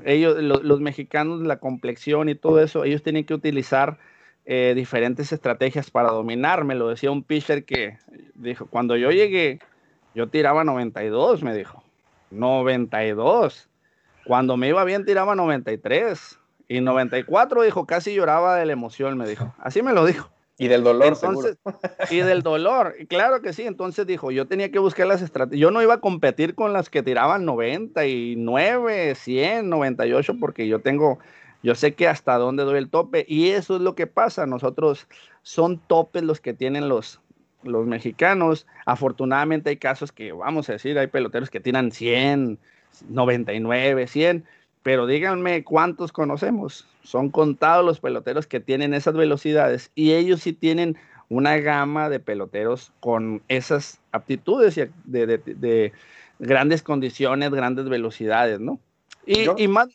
ellos, 0.05 0.37
los 0.43 0.81
mexicanos, 0.81 1.41
la 1.41 1.59
complexión 1.59 2.29
y 2.29 2.35
todo 2.35 2.61
eso, 2.61 2.85
ellos 2.85 3.03
tienen 3.03 3.25
que 3.25 3.35
utilizar 3.35 3.99
eh, 4.45 4.73
diferentes 4.75 5.33
estrategias 5.33 5.91
para 5.91 6.11
dominar. 6.11 6.65
Me 6.65 6.75
lo 6.75 6.89
decía 6.89 7.11
un 7.11 7.23
pitcher 7.23 7.65
que 7.65 7.99
dijo, 8.35 8.67
cuando 8.67 8.97
yo 8.97 9.11
llegué, 9.11 9.61
yo 10.15 10.29
tiraba 10.29 10.65
92, 10.65 11.43
me 11.43 11.55
dijo. 11.55 11.83
92. 12.31 13.69
Cuando 14.25 14.57
me 14.57 14.69
iba 14.69 14.85
bien 14.85 15.05
tiraba 15.05 15.35
93. 15.35 16.39
Y 16.69 16.81
94, 16.81 17.63
dijo, 17.63 17.87
casi 17.87 18.15
lloraba 18.15 18.57
de 18.57 18.65
la 18.65 18.73
emoción, 18.73 19.19
me 19.19 19.29
dijo. 19.29 19.55
Así 19.59 19.83
me 19.83 19.93
lo 19.93 20.07
dijo. 20.07 20.31
Y 20.63 20.69
del 20.69 20.85
dolor, 20.85 21.09
entonces, 21.09 21.59
Y 22.13 22.19
del 22.19 22.43
dolor, 22.43 22.95
claro 23.09 23.43
que 23.43 23.53
sí. 23.53 23.63
Entonces 23.63 24.07
dijo, 24.07 24.31
yo 24.31 24.47
tenía 24.47 24.71
que 24.71 24.79
buscar 24.79 25.09
las 25.09 25.21
estrategias. 25.21 25.61
Yo 25.61 25.73
no 25.73 25.83
iba 25.83 25.95
a 25.95 26.01
competir 26.01 26.55
con 26.55 26.73
las 26.73 26.89
que 26.89 27.03
tiraban 27.03 27.45
99, 27.45 29.17
100, 29.17 29.69
98, 29.69 30.37
porque 30.39 30.69
yo 30.69 30.81
tengo, 30.81 31.19
yo 31.65 31.75
sé 31.75 31.95
que 31.95 32.07
hasta 32.07 32.39
dónde 32.39 32.63
doy 32.63 32.79
el 32.79 32.91
tope. 32.91 33.25
Y 33.27 33.49
eso 33.49 33.75
es 33.75 33.83
lo 33.83 33.97
que 33.97 34.07
pasa. 34.07 34.47
Nosotros 34.47 35.09
son 35.43 35.79
topes 35.79 36.23
los 36.23 36.41
que 36.41 36.55
tienen 36.55 36.89
los, 36.89 37.21
los 37.65 37.85
mexicanos. 37.85 38.69
Afortunadamente 38.87 39.71
hay 39.71 39.79
casos 39.79 40.13
que, 40.13 40.31
vamos 40.31 40.69
a 40.69 40.75
decir, 40.75 40.97
hay 40.97 41.09
peloteros 41.09 41.51
que 41.51 41.59
tiran 41.59 41.91
100, 41.91 42.57
99, 43.09 44.07
100 44.07 44.45
pero 44.83 45.07
díganme 45.07 45.65
cuántos 45.65 46.13
conocemos. 46.13 46.87
Son 47.03 47.31
contados 47.31 47.85
los 47.85 48.01
peloteros 48.01 48.47
que 48.47 48.61
tienen 48.61 48.95
esas 48.95 49.15
velocidades 49.15 49.91
y 49.95 50.13
ellos 50.13 50.43
sí 50.43 50.53
tienen 50.53 50.97
una 51.29 51.57
gama 51.59 52.09
de 52.09 52.21
peloteros 52.21 52.93
con 53.01 53.43
esas 53.49 54.01
aptitudes 54.13 54.77
y 54.77 54.89
de, 55.05 55.93
grandes 56.39 56.83
condiciones, 56.83 57.51
grandes 57.51 57.89
velocidades, 57.89 58.61
¿no? 58.61 58.81
Y, 59.25 59.69
más... 59.69 59.89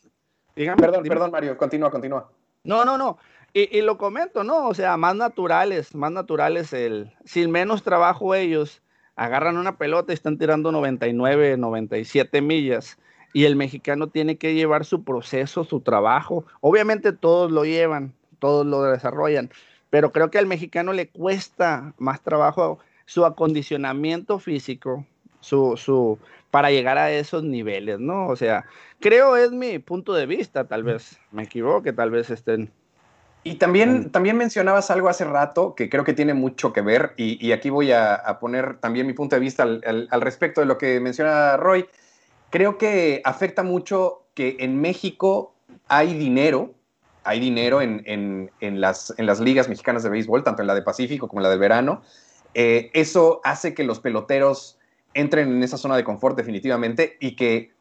perdón, 0.54 1.04
perdón, 1.04 1.30
Mario, 1.30 1.56
continúa, 1.56 1.90
continúa. 1.90 2.30
No, 2.64 2.84
no, 2.84 2.98
no. 2.98 3.18
Y, 3.52 3.78
y, 3.78 3.82
lo 3.82 3.98
comento, 3.98 4.44
¿no? 4.44 4.68
O 4.68 4.74
sea, 4.74 4.96
más 4.96 5.14
naturales, 5.14 5.94
más 5.94 6.12
naturales, 6.12 6.72
el, 6.72 7.14
sin 7.24 7.50
menos 7.50 7.82
trabajo 7.82 8.34
ellos 8.34 8.82
agarran 9.16 9.56
una 9.56 9.76
pelota 9.76 10.12
y 10.12 10.14
están 10.14 10.38
tirando 10.38 10.70
99, 10.72 11.56
97 11.56 12.40
millas 12.40 12.98
y 13.32 13.44
el 13.44 13.56
mexicano 13.56 14.08
tiene 14.08 14.36
que 14.36 14.54
llevar 14.54 14.84
su 14.84 15.04
proceso, 15.04 15.64
su 15.64 15.80
trabajo. 15.80 16.44
Obviamente 16.60 17.12
todos 17.12 17.50
lo 17.50 17.64
llevan, 17.64 18.12
todos 18.38 18.66
lo 18.66 18.82
desarrollan, 18.82 19.50
pero 19.90 20.12
creo 20.12 20.30
que 20.30 20.38
al 20.38 20.46
mexicano 20.46 20.92
le 20.92 21.08
cuesta 21.08 21.94
más 21.98 22.22
trabajo 22.22 22.78
su 23.06 23.24
acondicionamiento 23.24 24.38
físico, 24.38 25.06
su, 25.40 25.76
su, 25.76 26.18
para 26.50 26.70
llegar 26.70 26.98
a 26.98 27.10
esos 27.10 27.42
niveles, 27.42 27.98
¿no? 27.98 28.28
O 28.28 28.36
sea, 28.36 28.66
creo 29.00 29.36
es 29.36 29.50
mi 29.50 29.78
punto 29.78 30.14
de 30.14 30.26
vista, 30.26 30.66
tal 30.66 30.82
vez 30.82 31.18
me 31.30 31.44
equivoque, 31.44 31.92
tal 31.92 32.10
vez 32.10 32.30
estén. 32.30 32.70
Y 33.44 33.54
también, 33.54 34.10
también 34.10 34.36
mencionabas 34.36 34.90
algo 34.90 35.08
hace 35.08 35.24
rato 35.24 35.74
que 35.74 35.88
creo 35.88 36.04
que 36.04 36.12
tiene 36.12 36.34
mucho 36.34 36.72
que 36.72 36.82
ver, 36.82 37.14
y, 37.16 37.52
aquí 37.52 37.70
voy 37.70 37.92
a, 37.92 38.38
poner 38.40 38.78
también 38.78 39.06
mi 39.06 39.14
punto 39.14 39.36
de 39.36 39.40
vista 39.40 39.62
al, 39.62 40.08
al 40.10 40.20
respecto 40.20 40.60
de 40.60 40.66
lo 40.66 40.76
que 40.76 41.00
menciona 41.00 41.56
Roy 41.56 41.86
creo 42.50 42.78
que 42.78 43.20
afecta 43.24 43.62
mucho 43.62 44.26
que 44.34 44.56
en 44.60 44.80
México 44.80 45.54
hay 45.88 46.14
dinero, 46.14 46.74
hay 47.24 47.40
dinero 47.40 47.82
en, 47.82 48.50
las, 48.60 49.14
en 49.16 49.26
las 49.26 49.40
ligas 49.40 49.68
mexicanas 49.68 50.02
de 50.02 50.10
béisbol, 50.10 50.44
tanto 50.44 50.62
en 50.62 50.68
la 50.68 50.74
de 50.74 50.82
Pacífico 50.82 51.28
como 51.28 51.40
en 51.40 51.44
la 51.44 51.50
del 51.50 51.58
verano. 51.58 52.02
Eh, 52.54 52.90
eso 52.94 53.40
hace 53.44 53.74
que 53.74 53.84
los 53.84 54.00
peloteros 54.00 54.78
entren 55.14 55.48
en 55.48 55.62
esa 55.62 55.76
zona 55.76 55.96
de 55.96 56.04
confort 56.04 56.36
definitivamente 56.36 57.16
y 57.20 57.36
que 57.36 57.72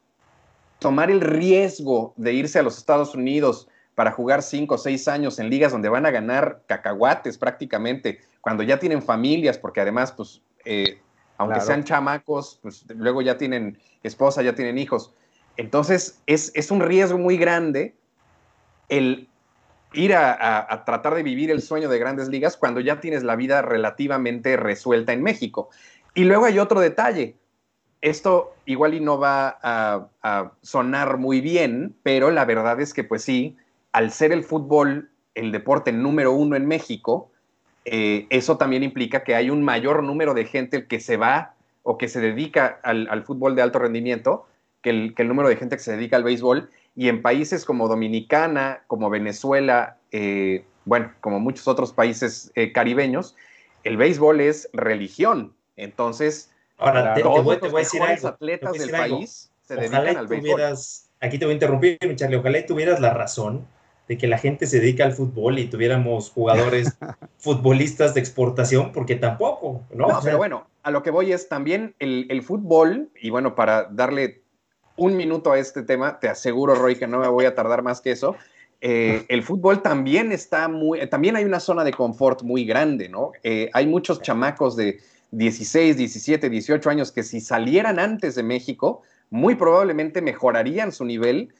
tomar 0.79 1.09
el 1.11 1.21
riesgo 1.21 2.13
de 2.17 2.33
irse 2.33 2.59
a 2.59 2.63
los 2.63 2.77
Estados 2.77 3.15
Unidos 3.15 3.67
para 3.95 4.11
jugar 4.11 4.43
cinco 4.43 4.75
o 4.75 4.77
seis 4.77 5.07
años 5.07 5.39
en 5.39 5.49
ligas 5.49 5.71
donde 5.71 5.89
van 5.89 6.05
a 6.05 6.11
ganar 6.11 6.61
cacahuates 6.67 7.37
prácticamente, 7.37 8.19
cuando 8.41 8.63
ya 8.63 8.77
tienen 8.77 9.01
familias, 9.01 9.57
porque 9.57 9.81
además, 9.81 10.11
pues, 10.11 10.41
eh, 10.65 10.99
aunque 11.37 11.61
sean 11.61 11.83
chamacos, 11.83 12.59
pues 12.61 12.85
luego 12.95 13.21
ya 13.21 13.37
tienen 13.37 13.77
esposa, 14.03 14.41
ya 14.41 14.55
tienen 14.55 14.77
hijos. 14.77 15.13
Entonces 15.55 16.21
es, 16.25 16.71
un 16.71 16.81
riesgo 16.81 17.17
muy 17.17 17.37
grande 17.37 17.95
el 18.89 19.27
ir 19.93 20.13
a, 20.15 20.83
tratar 20.85 21.15
de 21.15 21.23
vivir 21.23 21.51
el 21.51 21.61
sueño 21.61 21.89
de 21.89 21.99
grandes 21.99 22.27
ligas 22.27 22.57
cuando 22.57 22.79
ya 22.79 22.99
tienes 22.99 23.23
la 23.23 23.35
vida 23.35 23.61
relativamente 23.61 24.57
resuelta 24.57 25.13
en 25.13 25.23
México. 25.23 25.69
Y 26.13 26.23
luego 26.23 26.45
hay 26.45 26.59
otro 26.59 26.79
detalle. 26.79 27.35
Esto 28.01 28.55
igual 28.65 28.93
y 28.93 28.99
no 28.99 29.17
va 29.17 29.57
a, 29.61 30.07
a 30.21 30.51
sonar 30.61 31.17
muy 31.17 31.41
bien, 31.41 31.95
pero 32.03 32.29
la 32.29 32.45
verdad 32.45 32.79
es 32.79 32.93
que 32.93 33.03
pues 33.03 33.23
sí, 33.23 33.57
al 33.91 34.11
ser 34.11 34.31
el 34.31 34.43
fútbol 34.43 35.09
el 35.33 35.51
deporte 35.51 35.91
número 35.91 36.31
uno 36.31 36.55
en 36.55 36.67
México, 36.67 37.31
eh, 37.89 38.27
eso 38.29 38.57
también 38.57 38.83
implica 38.83 39.23
que 39.23 39.33
hay 39.33 39.49
un 39.49 39.63
mayor 39.63 40.03
número 40.03 40.33
de 40.33 40.43
gente 40.43 40.87
que 40.87 40.99
se 40.99 41.15
va 41.15 41.53
o 41.83 41.97
que 41.97 42.09
se 42.09 42.19
dedica 42.19 42.81
al, 42.83 43.23
fútbol 43.23 43.55
de 43.55 43.61
alto 43.61 43.79
rendimiento 43.79 44.45
que 44.81 44.89
el, 44.89 45.27
número 45.27 45.47
de 45.47 45.55
gente 45.55 45.77
que 45.77 45.83
se 45.83 45.95
dedica 45.95 46.17
al 46.17 46.23
béisbol. 46.25 46.69
Y 46.97 47.07
en 47.07 47.21
países 47.21 47.63
como 47.63 47.87
Dominicana, 47.87 48.81
como 48.87 49.09
Venezuela, 49.09 49.95
eh, 50.11 50.65
bueno, 50.83 51.13
como 51.21 51.39
muchos 51.39 51.65
otros 51.69 51.93
países 51.93 52.51
eh, 52.55 52.73
caribeños, 52.73 53.37
el 53.85 53.95
béisbol 53.95 54.41
es 54.41 54.69
religión. 54.73 55.53
Entonces, 55.77 56.51
Ahora, 56.77 57.13
te, 57.13 57.23
voy, 57.23 57.55
a 57.55 57.77
decir 57.77 58.01
algo. 58.01 58.27
atletas 58.27 58.73
del 58.73 58.91
país 58.91 59.49
se 59.61 59.75
dedican 59.75 60.17
al 60.17 60.27
béisbol. 60.27 60.61
Aquí 61.21 61.39
te 61.39 61.45
voy 61.45 61.53
a 61.53 61.55
interrumpir, 61.55 61.97
Charlie. 62.17 62.35
Ojalá 62.35 62.65
tuvieras 62.65 62.99
la 62.99 63.13
razón 63.13 63.65
de 64.07 64.17
que 64.17 64.27
la 64.27 64.37
gente 64.37 64.67
se 64.67 64.79
dedica 64.79 65.03
al 65.03 65.13
fútbol 65.13 65.59
y 65.59 65.67
tuviéramos 65.67 66.29
jugadores 66.29 66.97
futbolistas 67.37 68.13
de 68.13 68.21
exportación, 68.21 68.91
porque 68.91 69.15
tampoco, 69.15 69.83
¿no? 69.93 70.07
no 70.07 70.19
pero 70.23 70.37
bueno, 70.37 70.67
a 70.83 70.91
lo 70.91 71.03
que 71.03 71.11
voy 71.11 71.33
es 71.33 71.49
también 71.49 71.95
el, 71.99 72.41
fútbol, 72.41 73.09
y 73.21 73.29
bueno, 73.29 73.55
para 73.55 73.85
darle 73.85 74.41
un 74.95 75.17
minuto 75.17 75.51
a 75.51 75.59
este 75.59 75.83
tema, 75.83 76.19
te 76.19 76.29
aseguro, 76.29 76.75
Roy, 76.75 76.95
que 76.95 77.07
no 77.07 77.19
me 77.19 77.27
voy 77.27 77.45
a 77.45 77.53
tardar 77.53 77.83
más 77.83 78.01
que 78.01 78.11
eso. 78.11 78.35
eh, 78.79 79.25
el 79.27 79.43
fútbol 79.43 79.81
también 79.81 80.31
está 80.31 80.67
muy, 80.67 81.05
también 81.09 81.35
hay 81.35 81.43
una 81.43 81.59
zona 81.59 81.83
de 81.83 81.91
confort 81.91 82.43
muy 82.43 82.63
grande, 82.63 83.09
¿no? 83.09 83.31
Eh, 83.43 83.69
hay 83.73 83.85
muchos 83.85 84.21
chamacos 84.21 84.75
de 84.75 84.99
16, 85.31 85.97
17, 85.97 86.49
18 86.49 86.89
años 86.89 87.11
que 87.11 87.23
si 87.23 87.41
salieran 87.41 87.99
antes 87.99 88.35
de 88.35 88.43
México, 88.43 89.01
muy 89.29 89.55
probablemente 89.55 90.21
mejorarían 90.21 90.91
su 90.91 91.03
nivel, 91.03 91.53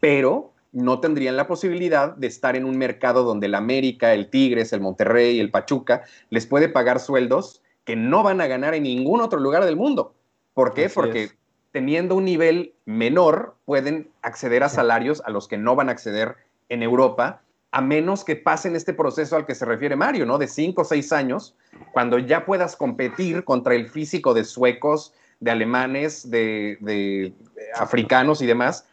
pero 0.00 0.52
no 0.76 1.00
tendrían 1.00 1.38
la 1.38 1.46
posibilidad 1.46 2.14
de 2.14 2.26
estar 2.26 2.54
en 2.54 2.66
un 2.66 2.76
mercado 2.76 3.24
donde 3.24 3.46
el 3.46 3.54
América, 3.54 4.12
el 4.12 4.28
Tigres, 4.28 4.74
el 4.74 4.82
Monterrey, 4.82 5.40
el 5.40 5.50
Pachuca 5.50 6.02
les 6.28 6.46
puede 6.46 6.68
pagar 6.68 7.00
sueldos 7.00 7.62
que 7.84 7.96
no 7.96 8.22
van 8.22 8.42
a 8.42 8.46
ganar 8.46 8.74
en 8.74 8.82
ningún 8.82 9.22
otro 9.22 9.40
lugar 9.40 9.64
del 9.64 9.74
mundo. 9.74 10.14
¿Por 10.52 10.74
qué? 10.74 10.90
Porque 10.90 11.30
teniendo 11.72 12.14
un 12.14 12.26
nivel 12.26 12.74
menor 12.84 13.56
pueden 13.64 14.10
acceder 14.20 14.62
a 14.64 14.68
salarios 14.68 15.22
a 15.24 15.30
los 15.30 15.48
que 15.48 15.56
no 15.56 15.76
van 15.76 15.88
a 15.88 15.92
acceder 15.92 16.36
en 16.68 16.82
Europa, 16.82 17.40
a 17.70 17.80
menos 17.80 18.22
que 18.22 18.36
pasen 18.36 18.76
este 18.76 18.92
proceso 18.92 19.34
al 19.34 19.46
que 19.46 19.54
se 19.54 19.64
refiere 19.64 19.96
Mario, 19.96 20.26
¿no? 20.26 20.36
De 20.36 20.46
cinco 20.46 20.82
o 20.82 20.84
seis 20.84 21.10
años, 21.10 21.56
cuando 21.92 22.18
ya 22.18 22.44
puedas 22.44 22.76
competir 22.76 23.44
contra 23.44 23.74
el 23.74 23.88
físico 23.88 24.34
de 24.34 24.44
suecos, 24.44 25.14
de 25.40 25.50
alemanes, 25.50 26.30
de, 26.30 27.32
africanos 27.74 28.42
y 28.42 28.46
demás, 28.46 28.86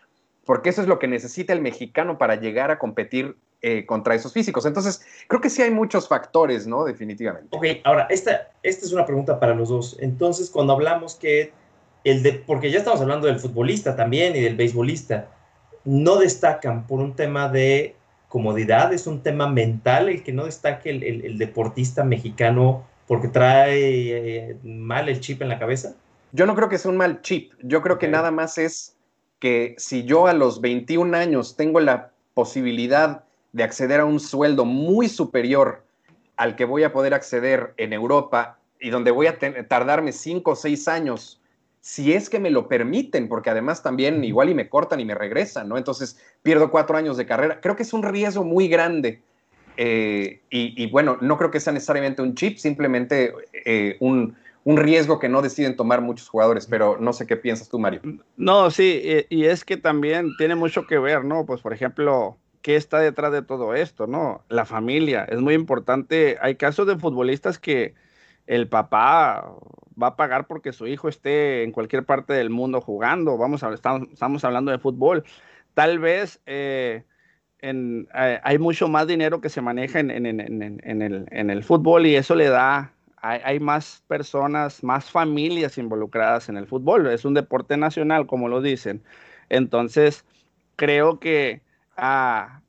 porque 0.46 0.70
eso 0.70 0.82
es 0.82 0.88
lo 0.88 1.00
que 1.00 1.08
necesita 1.08 1.54
el 1.54 1.62
mexicano 1.62 2.18
para 2.18 2.36
llegar 2.36 2.72
a 2.72 2.80
competir 2.80 3.36
eh, 3.62 3.86
contra 3.86 4.14
esos 4.14 4.34
físicos. 4.34 4.66
Entonces, 4.66 5.06
creo 5.28 5.40
que 5.40 5.50
sí 5.50 5.62
hay 5.62 5.72
muchos 5.72 6.08
factores, 6.08 6.68
¿no? 6.68 6.84
Definitivamente. 6.84 7.56
Ok, 7.56 7.66
ahora, 7.86 8.08
esta, 8.10 8.52
esta 8.62 8.86
es 8.86 8.92
una 8.92 9.06
pregunta 9.06 9.40
para 9.40 9.56
los 9.56 9.70
dos. 9.70 9.98
Entonces, 10.02 10.50
cuando 10.50 10.74
hablamos 10.74 11.16
que 11.16 11.54
el 12.04 12.24
de, 12.24 12.34
porque 12.34 12.72
ya 12.72 12.80
estamos 12.80 13.00
hablando 13.00 13.28
del 13.28 13.40
futbolista 13.40 13.96
también 13.96 14.36
y 14.36 14.42
del 14.42 14.58
beisbolista, 14.58 15.30
no 15.86 16.18
destacan 16.18 16.88
por 16.88 17.00
un 17.00 17.16
tema 17.16 17.48
de 17.48 17.96
comodidad, 18.28 18.92
es 18.94 19.08
un 19.08 19.22
tema 19.22 19.48
mental 19.48 20.10
el 20.10 20.24
que 20.24 20.34
no 20.34 20.46
destaque 20.46 20.90
el, 20.90 21.38
deportista 21.38 22.04
mexicano 22.04 22.84
porque 23.08 23.28
trae 23.28 24.50
eh, 24.50 24.58
mal 24.64 25.08
el 25.08 25.20
chip 25.20 25.42
en 25.42 25.50
la 25.50 25.60
cabeza. 25.60 25.96
Yo 26.32 26.46
no 26.46 26.56
creo 26.56 26.68
que 26.68 26.80
sea 26.80 26.90
un 26.90 26.98
mal 26.98 27.22
chip, 27.22 27.54
yo 27.62 27.82
creo 27.82 28.00
que 28.00 28.08
nada 28.08 28.32
más 28.32 28.58
es 28.58 28.93
que 29.44 29.76
si 29.78 30.06
yo 30.06 30.28
a 30.28 30.34
los 30.34 30.62
21 30.62 31.18
años 31.18 31.58
tengo 31.58 31.82
la 31.82 32.12
posibilidad 32.34 33.26
de 33.52 33.64
acceder 33.64 34.00
a 34.00 34.06
un 34.06 34.22
sueldo 34.22 34.64
muy 34.64 35.10
superior 35.10 35.84
al 36.38 36.56
que 36.56 36.64
voy 36.64 36.84
a 36.84 36.94
poder 36.94 37.14
acceder 37.14 37.74
en 37.76 37.92
Europa 37.92 38.58
y 38.80 38.90
donde 38.90 39.12
voy 39.12 39.28
a 39.28 39.38
tardarme 39.68 40.14
5 40.14 40.50
o 40.50 40.56
6 40.56 40.88
años 40.88 41.42
si 41.82 42.14
es 42.14 42.30
que 42.30 42.40
me 42.40 42.52
lo 42.52 42.70
permiten, 42.70 43.28
porque 43.28 43.50
además 43.50 43.84
también 43.84 44.24
igual 44.24 44.48
y 44.48 44.54
me 44.54 44.70
cortan 44.70 45.02
y 45.02 45.06
me 45.06 45.14
regresan, 45.14 45.68
¿no? 45.68 45.78
Entonces 45.78 46.18
pierdo 46.42 46.72
cuatro 46.72 46.96
años 46.96 47.18
de 47.18 47.26
carrera. 47.26 47.60
Creo 47.60 47.76
que 47.76 47.84
es 47.84 47.92
un 47.92 48.04
riesgo 48.04 48.46
muy 48.46 48.70
grande. 48.70 49.22
Eh, 49.76 50.40
y, 50.50 50.90
bueno, 50.90 51.18
no 51.20 51.38
creo 51.38 51.52
que 51.52 51.60
sea 51.60 51.74
necesariamente 51.74 52.22
un 52.22 52.36
chip, 52.36 52.60
simplemente 52.60 53.34
eh, 53.66 53.98
un, 54.00 54.38
riesgo 54.65 55.19
que 55.19 55.30
no 55.30 55.41
deciden 55.41 55.76
tomar 55.76 56.02
muchos 56.02 56.30
jugadores, 56.30 56.67
pero 56.67 56.97
no 56.97 57.13
sé 57.13 57.28
qué 57.28 57.36
piensas 57.36 57.69
tú, 57.69 57.80
Mario. 57.80 58.02
No, 58.38 58.71
sí, 58.71 59.26
y, 59.30 59.45
es 59.45 59.65
que 59.65 59.78
también 59.78 60.32
tiene 60.38 60.56
mucho 60.56 60.88
que 60.88 60.99
ver, 60.99 61.26
¿no? 61.26 61.45
Pues 61.45 61.62
por 61.62 61.73
ejemplo, 61.73 62.38
¿qué 62.62 62.76
está 62.76 62.99
detrás 62.99 63.32
de 63.32 63.41
todo 63.41 63.76
esto, 63.76 64.08
¿no? 64.08 64.43
La 64.49 64.65
familia, 64.65 65.26
es 65.26 65.41
muy 65.41 65.54
importante. 65.54 66.38
Hay 66.41 66.56
casos 66.56 66.88
de 66.88 66.97
futbolistas 66.97 67.60
que 67.60 67.93
el 68.47 68.67
papá 68.67 69.54
va 70.02 70.08
a 70.08 70.15
pagar 70.15 70.47
porque 70.47 70.73
su 70.73 70.88
hijo 70.88 71.08
esté 71.08 71.63
en 71.63 71.71
cualquier 71.71 72.06
parte 72.06 72.34
del 72.34 72.49
mundo 72.49 72.82
jugando. 72.82 73.38
Vamos 73.38 73.63
a, 73.63 73.73
estamos, 73.73 74.08
estamos 74.12 74.43
hablando 74.43 74.71
de 74.71 74.80
fútbol. 74.80 75.23
Tal 75.73 75.99
vez 75.99 76.41
eh, 76.45 77.04
en, 77.60 78.08
eh, 78.13 78.39
hay 78.43 78.60
mucho 78.60 78.88
más 78.88 79.08
dinero 79.08 79.41
que 79.41 79.49
se 79.49 79.62
maneja 79.62 79.99
en, 79.99 80.12
en, 80.12 80.26
en, 80.84 81.49
el, 81.49 81.63
fútbol 81.63 82.06
y 82.06 82.15
eso 82.15 82.36
le 82.36 82.49
da, 82.49 82.93
hay, 83.24 83.60
más 83.62 84.04
personas, 84.08 84.84
más 84.84 85.10
familias 85.10 85.78
involucradas 85.78 86.50
en 86.50 86.58
el 86.58 86.68
fútbol. 86.68 87.08
Es 87.08 87.24
un 87.24 87.34
deporte 87.34 87.78
nacional, 87.78 88.28
como 88.28 88.50
lo 88.50 88.62
dicen. 88.62 89.02
Entonces, 89.50 90.26
creo 90.76 91.20
que 91.20 91.62
ah, 91.96 92.62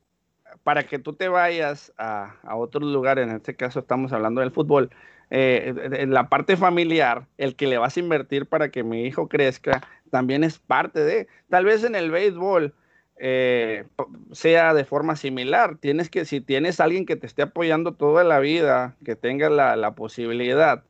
para 0.62 0.84
que 0.84 1.00
tú 1.00 1.14
te 1.14 1.28
vayas 1.28 1.92
a, 1.98 2.36
a 2.44 2.54
otro 2.54 2.80
lugar, 2.80 3.18
en 3.18 3.30
este 3.30 3.56
caso 3.56 3.80
estamos 3.80 4.12
hablando 4.12 4.40
del 4.42 4.52
fútbol, 4.52 4.90
eh, 5.30 5.74
en 5.92 6.12
la 6.12 6.28
parte 6.28 6.56
familiar, 6.56 7.26
el 7.38 7.56
que 7.56 7.66
le 7.66 7.78
vas 7.78 7.96
a 7.96 8.00
invertir 8.00 8.46
para 8.46 8.70
que 8.70 8.84
mi 8.84 9.04
hijo 9.04 9.28
crezca, 9.28 9.82
también 10.10 10.44
es 10.44 10.60
parte 10.60 11.00
de, 11.00 11.26
tal 11.48 11.64
vez 11.64 11.82
en 11.82 11.96
el 11.96 12.12
béisbol 12.12 12.72
eh, 13.16 13.84
sea 14.32 14.74
de 14.74 14.84
forma 14.84 15.16
similar. 15.16 15.76
Tienes 15.78 16.10
que, 16.10 16.24
si 16.24 16.40
tienes 16.40 16.80
alguien 16.80 17.06
que 17.06 17.16
te 17.16 17.26
esté 17.26 17.42
apoyando 17.42 17.94
toda 17.94 18.24
la 18.24 18.40
vida, 18.40 18.96
que 19.04 19.16
tenga 19.16 19.48
la, 19.50 19.94
posibilidad, 19.94 20.84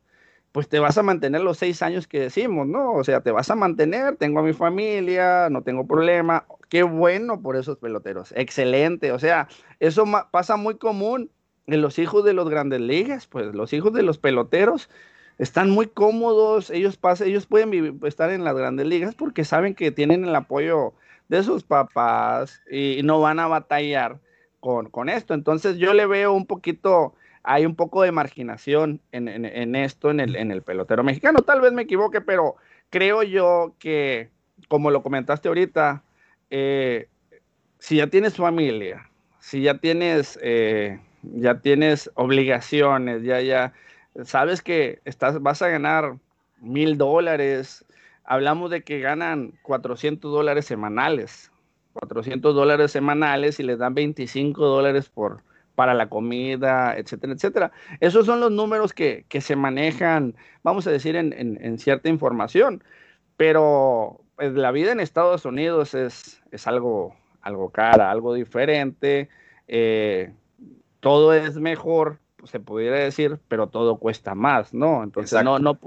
pues 0.51 0.69
te 0.69 0.79
vas 0.79 0.97
a 0.97 1.03
mantener 1.03 1.41
los 1.41 1.57
seis 1.57 1.81
años 1.81 2.07
que 2.07 2.19
decimos, 2.19 2.67
¿no? 2.67 2.93
O 2.93 3.03
sea, 3.03 3.21
te 3.21 3.31
vas 3.31 3.49
a 3.49 3.55
mantener, 3.55 4.15
tengo 4.17 4.39
a 4.39 4.43
mi 4.43 4.53
familia, 4.53 5.49
no 5.49 5.61
tengo 5.63 5.85
problema. 5.85 6.45
Qué 6.69 6.83
bueno 6.83 7.41
por 7.41 7.57
esos 7.57 7.77
peloteros, 7.77 8.33
excelente. 8.35 9.11
O 9.11 9.19
sea, 9.19 9.47
eso 9.79 10.05
pasa 10.31 10.55
muy 10.55 10.77
común 10.77 11.29
los 11.67 11.99
hijos 11.99 12.23
de 12.23 12.33
los 12.33 12.49
grandes 12.49 12.81
ligas, 12.81 13.27
pues 13.27 13.53
los 13.53 13.73
hijos 13.73 13.93
de 13.93 14.03
los 14.03 14.17
peloteros 14.17 14.89
están 15.37 15.69
muy 15.69 15.87
cómodos, 15.87 16.69
ellos 16.69 16.97
pasan, 16.97 17.27
ellos 17.27 17.45
pueden 17.45 17.99
estar 18.03 18.29
en 18.29 18.43
las 18.43 18.55
grandes 18.55 18.87
ligas 18.87 19.15
porque 19.15 19.43
saben 19.43 19.75
que 19.75 19.91
tienen 19.91 20.23
el 20.23 20.35
apoyo 20.35 20.93
de 21.27 21.43
sus 21.43 21.63
papás 21.63 22.61
y 22.69 23.01
no 23.03 23.19
van 23.19 23.39
a 23.39 23.47
batallar 23.47 24.19
con, 24.59 25.09
esto. 25.09 25.33
Entonces 25.33 25.77
yo 25.77 25.93
le 25.93 26.05
veo 26.07 26.33
un 26.33 26.45
poquito, 26.45 27.13
hay 27.43 27.65
un 27.65 27.75
poco 27.75 28.01
de 28.01 28.11
marginación 28.11 29.01
en, 29.11 29.75
esto, 29.75 30.09
en 30.09 30.19
el, 30.19 30.35
en 30.35 30.51
el 30.51 30.63
pelotero 30.63 31.03
mexicano. 31.03 31.39
Tal 31.41 31.61
vez 31.61 31.71
me 31.71 31.83
equivoque, 31.83 32.21
pero 32.21 32.55
creo 32.89 33.21
yo 33.21 33.75
que, 33.79 34.29
como 34.67 34.89
lo 34.89 35.03
comentaste 35.03 35.47
ahorita, 35.47 36.03
eh, 36.49 37.07
si 37.77 37.97
ya 37.97 38.07
tienes 38.07 38.35
familia, 38.35 39.09
si 39.39 39.61
ya 39.61 39.77
tienes... 39.77 40.39
Eh, 40.41 40.99
ya 41.33 41.59
tienes 41.59 42.11
obligaciones, 42.15 43.23
ya, 43.23 43.41
ya, 43.41 43.73
sabes 44.23 44.61
que 44.61 45.01
estás, 45.05 45.41
vas 45.41 45.61
a 45.61 45.69
ganar 45.69 46.17
mil 46.59 46.97
dólares. 46.97 47.85
Hablamos 48.25 48.71
de 48.71 48.83
que 48.83 48.99
ganan 48.99 49.53
400 49.63 50.31
dólares 50.31 50.65
semanales, 50.65 51.51
400 51.93 52.55
dólares 52.55 52.91
semanales 52.91 53.59
y 53.59 53.63
les 53.63 53.77
dan 53.77 53.93
25 53.93 54.65
dólares 54.65 55.09
por, 55.09 55.43
para 55.75 55.93
la 55.93 56.09
comida, 56.09 56.97
etcétera, 56.97 57.33
etcétera. 57.33 57.71
Esos 57.99 58.25
son 58.25 58.39
los 58.39 58.51
números 58.51 58.93
que, 58.93 59.25
se 59.29 59.55
manejan, 59.55 60.35
vamos 60.63 60.87
a 60.87 60.91
decir, 60.91 61.15
en, 61.15 61.79
cierta 61.79 62.09
información, 62.09 62.83
pero 63.37 64.21
pues, 64.35 64.53
la 64.53 64.71
vida 64.71 64.91
en 64.91 64.99
Estados 64.99 65.45
Unidos 65.45 65.93
es, 65.93 66.41
es 66.51 66.67
algo, 66.67 67.15
algo 67.41 67.69
cara, 67.69 68.09
algo 68.09 68.33
diferente. 68.33 69.29
Eh, 69.67 70.33
todo 70.99 71.33
es 71.33 71.57
mejor, 71.57 72.19
pues, 72.37 72.51
se 72.51 72.59
pudiera 72.59 72.97
decir, 72.97 73.39
pero 73.47 73.67
todo 73.67 73.97
cuesta 73.97 74.33
más, 74.33 74.73
¿no? 74.73 75.03
Entonces, 75.03 75.43
no, 75.43 75.59
no, 75.59 75.77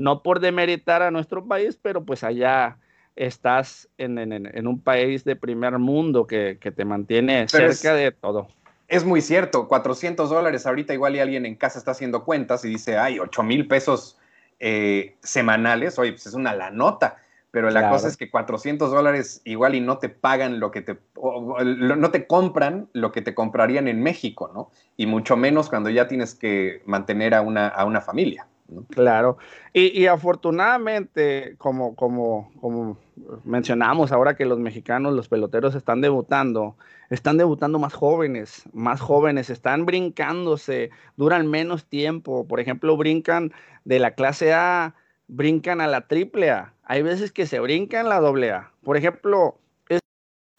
no 0.00 0.22
por 0.22 0.40
demeritar 0.40 1.02
a 1.02 1.10
nuestro 1.10 1.46
país, 1.46 1.78
pero 1.80 2.04
pues 2.04 2.24
allá 2.24 2.78
estás 3.16 3.86
en, 3.98 4.66
un 4.66 4.80
país 4.80 5.24
de 5.24 5.36
primer 5.36 5.78
mundo 5.78 6.26
que, 6.26 6.56
te 6.56 6.84
mantiene 6.86 7.46
cerca 7.48 7.94
de 7.94 8.10
todo. 8.10 8.48
Es 8.88 9.04
muy 9.04 9.20
cierto, 9.20 9.68
400 9.68 10.30
dólares, 10.30 10.66
ahorita 10.66 10.94
igual 10.94 11.16
y 11.16 11.20
alguien 11.20 11.44
en 11.44 11.54
casa 11.54 11.78
está 11.78 11.90
haciendo 11.90 12.24
cuentas 12.24 12.64
y 12.64 12.68
dice, 12.70 12.96
ay, 12.96 13.18
8 13.18 13.42
mil 13.42 13.68
pesos 13.68 14.18
eh, 14.58 15.16
semanales, 15.20 15.98
oye, 15.98 16.12
pues 16.12 16.26
es 16.26 16.34
una 16.34 16.54
la 16.54 16.70
nota 16.70 17.18
pero 17.50 17.70
la 17.70 17.90
cosa 17.90 18.06
es 18.06 18.16
que 18.16 18.30
400 18.30 18.92
dólares 18.92 19.42
igual 19.44 19.74
y 19.74 19.80
no 19.80 19.98
te 19.98 20.08
pagan 20.08 20.60
lo 20.60 20.70
que 20.70 20.82
te, 20.82 20.98
no 21.16 22.10
te 22.12 22.26
compran 22.26 22.88
lo 22.92 23.10
que 23.10 23.22
te 23.22 23.34
comprarían 23.34 23.88
en 23.88 24.00
México, 24.02 24.50
¿no? 24.54 24.70
Y 24.96 25.06
mucho 25.06 25.36
menos 25.36 25.68
cuando 25.68 25.90
ya 25.90 26.06
tienes 26.06 26.34
que 26.34 26.82
mantener 26.86 27.34
a 27.34 27.42
una, 27.42 27.66
a 27.66 27.84
una 27.84 28.00
familia. 28.00 28.46
Claro, 28.90 29.38
y, 29.72 30.06
afortunadamente, 30.06 31.56
como, 31.58 31.96
como, 31.96 32.52
como 32.60 32.98
mencionamos 33.44 34.12
ahora 34.12 34.36
que 34.36 34.44
los 34.44 34.58
mexicanos, 34.58 35.12
los 35.14 35.28
peloteros 35.28 35.74
están 35.74 36.00
debutando, 36.00 36.76
están 37.08 37.36
debutando 37.36 37.78
más 37.78 37.94
jóvenes, 37.94 38.64
más 38.72 39.00
jóvenes, 39.00 39.50
están 39.50 39.86
brincándose, 39.86 40.90
duran 41.16 41.48
menos 41.48 41.86
tiempo, 41.86 42.46
por 42.46 42.60
ejemplo, 42.60 42.96
brincan 42.96 43.52
de 43.84 43.98
la 43.98 44.12
clase 44.12 44.52
A, 44.52 44.94
brincan 45.26 45.80
a 45.80 45.86
la 45.86 46.06
triple 46.06 46.50
A, 46.50 46.74
hay 46.84 47.02
veces 47.02 47.32
que 47.32 47.46
se 47.46 47.60
brincan 47.60 48.08
la 48.08 48.20
doble 48.20 48.50
A. 48.52 48.72
Por 48.82 48.96
ejemplo, 48.96 49.58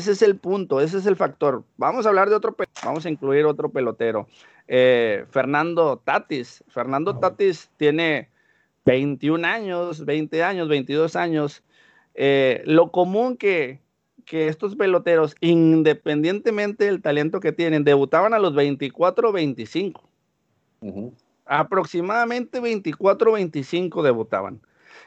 ese 0.02 0.12
es 0.14 0.22
el 0.22 0.38
punto, 0.38 0.82
ese 0.82 0.98
es 0.98 1.06
el 1.06 1.16
factor. 1.16 1.64
Vamos 1.78 2.06
a 2.06 2.10
hablar 2.10 2.30
de 2.30 2.36
otro, 2.36 2.56
vamos 2.84 3.06
a 3.06 3.10
incluir 3.10 3.46
otro 3.46 3.70
pelotero. 3.70 4.28
Eh, 4.68 5.26
Fernando 5.30 6.02
Tatis. 6.04 6.64
Fernando 6.70 7.18
Tatis 7.20 7.70
tiene 7.78 8.30
21 8.86 9.48
años, 9.48 10.06
20 10.06 10.44
años, 10.44 10.68
22 10.68 11.16
años. 11.16 11.64
Eh, 12.16 12.64
lo 12.66 12.92
común 12.92 13.38
que 13.38 13.80
que 14.26 14.48
estos 14.48 14.76
peloteros, 14.76 15.36
independientemente 15.42 16.86
del 16.86 17.02
talento 17.02 17.40
que 17.40 17.52
tienen, 17.52 17.84
debutaban 17.84 18.34
a 18.34 18.40
los 18.40 18.56
24 18.56 19.30
o 19.30 19.32
25. 19.32 20.02
Aproximadamente 21.46 22.60
24 22.60 23.32
o 23.32 23.34
25 23.34 24.04
debutaban. 24.04 24.62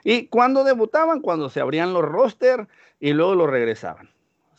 ¿Y 0.04 0.26
cuando 0.26 0.64
debutaban? 0.64 1.20
Cuando 1.20 1.48
se 1.48 1.60
abrían 1.60 1.94
los 1.94 2.04
roster 2.04 2.68
y 3.00 3.12
luego 3.12 3.34
los 3.34 3.48
regresaban. 3.48 4.10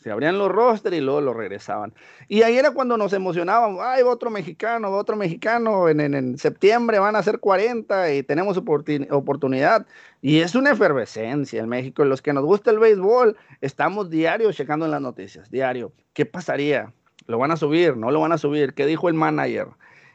Se 0.06 0.12
abrían 0.12 0.38
los 0.38 0.52
roster 0.52 0.94
y 0.94 1.00
luego 1.00 1.20
los 1.20 1.34
regresaban. 1.34 1.92
Y 2.28 2.42
ahí 2.42 2.56
era 2.56 2.70
cuando 2.70 2.96
nos 2.96 3.12
emocionábamos. 3.12 3.80
Ay, 3.84 4.04
otro 4.04 4.30
mexicano, 4.30 4.92
otro 4.92 5.16
mexicano. 5.16 5.88
En, 5.88 5.98
en, 5.98 6.38
septiembre 6.38 7.00
van 7.00 7.16
a 7.16 7.24
ser 7.24 7.40
40 7.40 8.14
y 8.14 8.22
tenemos 8.22 8.56
oportunidad. 8.56 9.84
Y 10.22 10.38
es 10.38 10.54
una 10.54 10.70
efervescencia 10.70 11.60
en 11.60 11.68
México. 11.68 12.04
Los 12.04 12.22
que 12.22 12.32
nos 12.32 12.44
gusta 12.44 12.70
el 12.70 12.78
béisbol, 12.78 13.36
estamos 13.60 14.08
diario 14.08 14.52
checando 14.52 14.84
en 14.84 14.92
las 14.92 15.00
noticias, 15.00 15.50
diario. 15.50 15.90
¿Qué 16.12 16.24
pasaría? 16.24 16.92
¿Lo 17.26 17.38
van 17.38 17.50
a 17.50 17.56
subir? 17.56 17.96
¿No 17.96 18.12
lo 18.12 18.20
van 18.20 18.30
a 18.30 18.38
subir? 18.38 18.74
¿Qué 18.74 18.86
dijo 18.86 19.08
el 19.08 19.14
manager? 19.14 19.70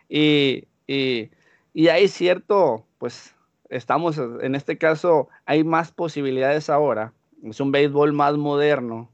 Y, 0.08 0.70
y, 0.88 1.32
y 1.74 1.90
hay 1.90 2.08
cierto, 2.08 2.86
pues, 2.98 3.36
estamos, 3.68 4.18
en 4.18 4.56
este 4.56 4.78
caso, 4.78 5.28
hay 5.46 5.66
más 5.66 5.92
posibilidades 5.92 6.70
ahora. 6.70 7.12
Es 7.44 7.60
un 7.60 7.74
béisbol 7.74 8.14
más 8.14 8.38
moderno. 8.38 9.11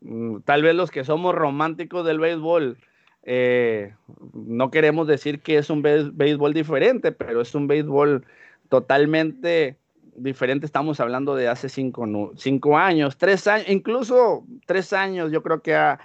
Mm, 0.00 0.40
tal 0.40 0.62
vez 0.62 0.74
los 0.74 0.90
que 0.90 1.04
somos 1.04 1.34
románticos 1.34 2.06
del 2.06 2.18
béisbol, 2.18 2.78
eh, 3.22 3.94
no 4.32 4.70
queremos 4.70 5.06
decir 5.06 5.40
que 5.40 5.58
es 5.58 5.70
un 5.70 5.82
béisbol 5.82 6.54
diferente, 6.54 7.12
pero 7.12 7.40
es 7.40 7.54
un 7.54 7.66
béisbol 7.66 8.24
totalmente 8.68 9.76
diferente. 10.16 10.66
Estamos 10.66 11.00
hablando 11.00 11.34
de 11.34 11.48
hace 11.48 11.68
cinco, 11.68 12.06
cinco 12.36 12.78
años, 12.78 13.16
tres 13.18 13.46
años, 13.46 13.68
incluso 13.68 14.44
tres 14.66 14.92
años, 14.92 15.30
yo 15.32 15.42
creo 15.42 15.62
que 15.62 15.74
ha, 15.74 15.98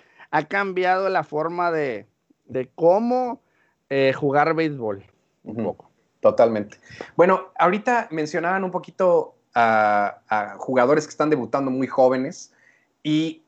cambiado 0.49 1.07
la 1.07 1.23
forma 1.23 1.71
de, 1.71 2.07
cómo 2.75 3.41
eh, 3.89 4.11
jugar 4.13 4.53
béisbol 4.53 5.05
un 5.45 5.63
poco. 5.63 5.89
Totalmente. 6.19 6.77
Bueno, 7.15 7.51
ahorita 7.57 8.09
mencionaban 8.11 8.63
un 8.63 8.71
poquito 8.71 9.35
a, 9.53 10.55
jugadores 10.57 11.05
que 11.05 11.11
están 11.11 11.29
debutando 11.29 11.71
muy 11.71 11.87
jóvenes 11.87 12.53
y, 13.03 13.44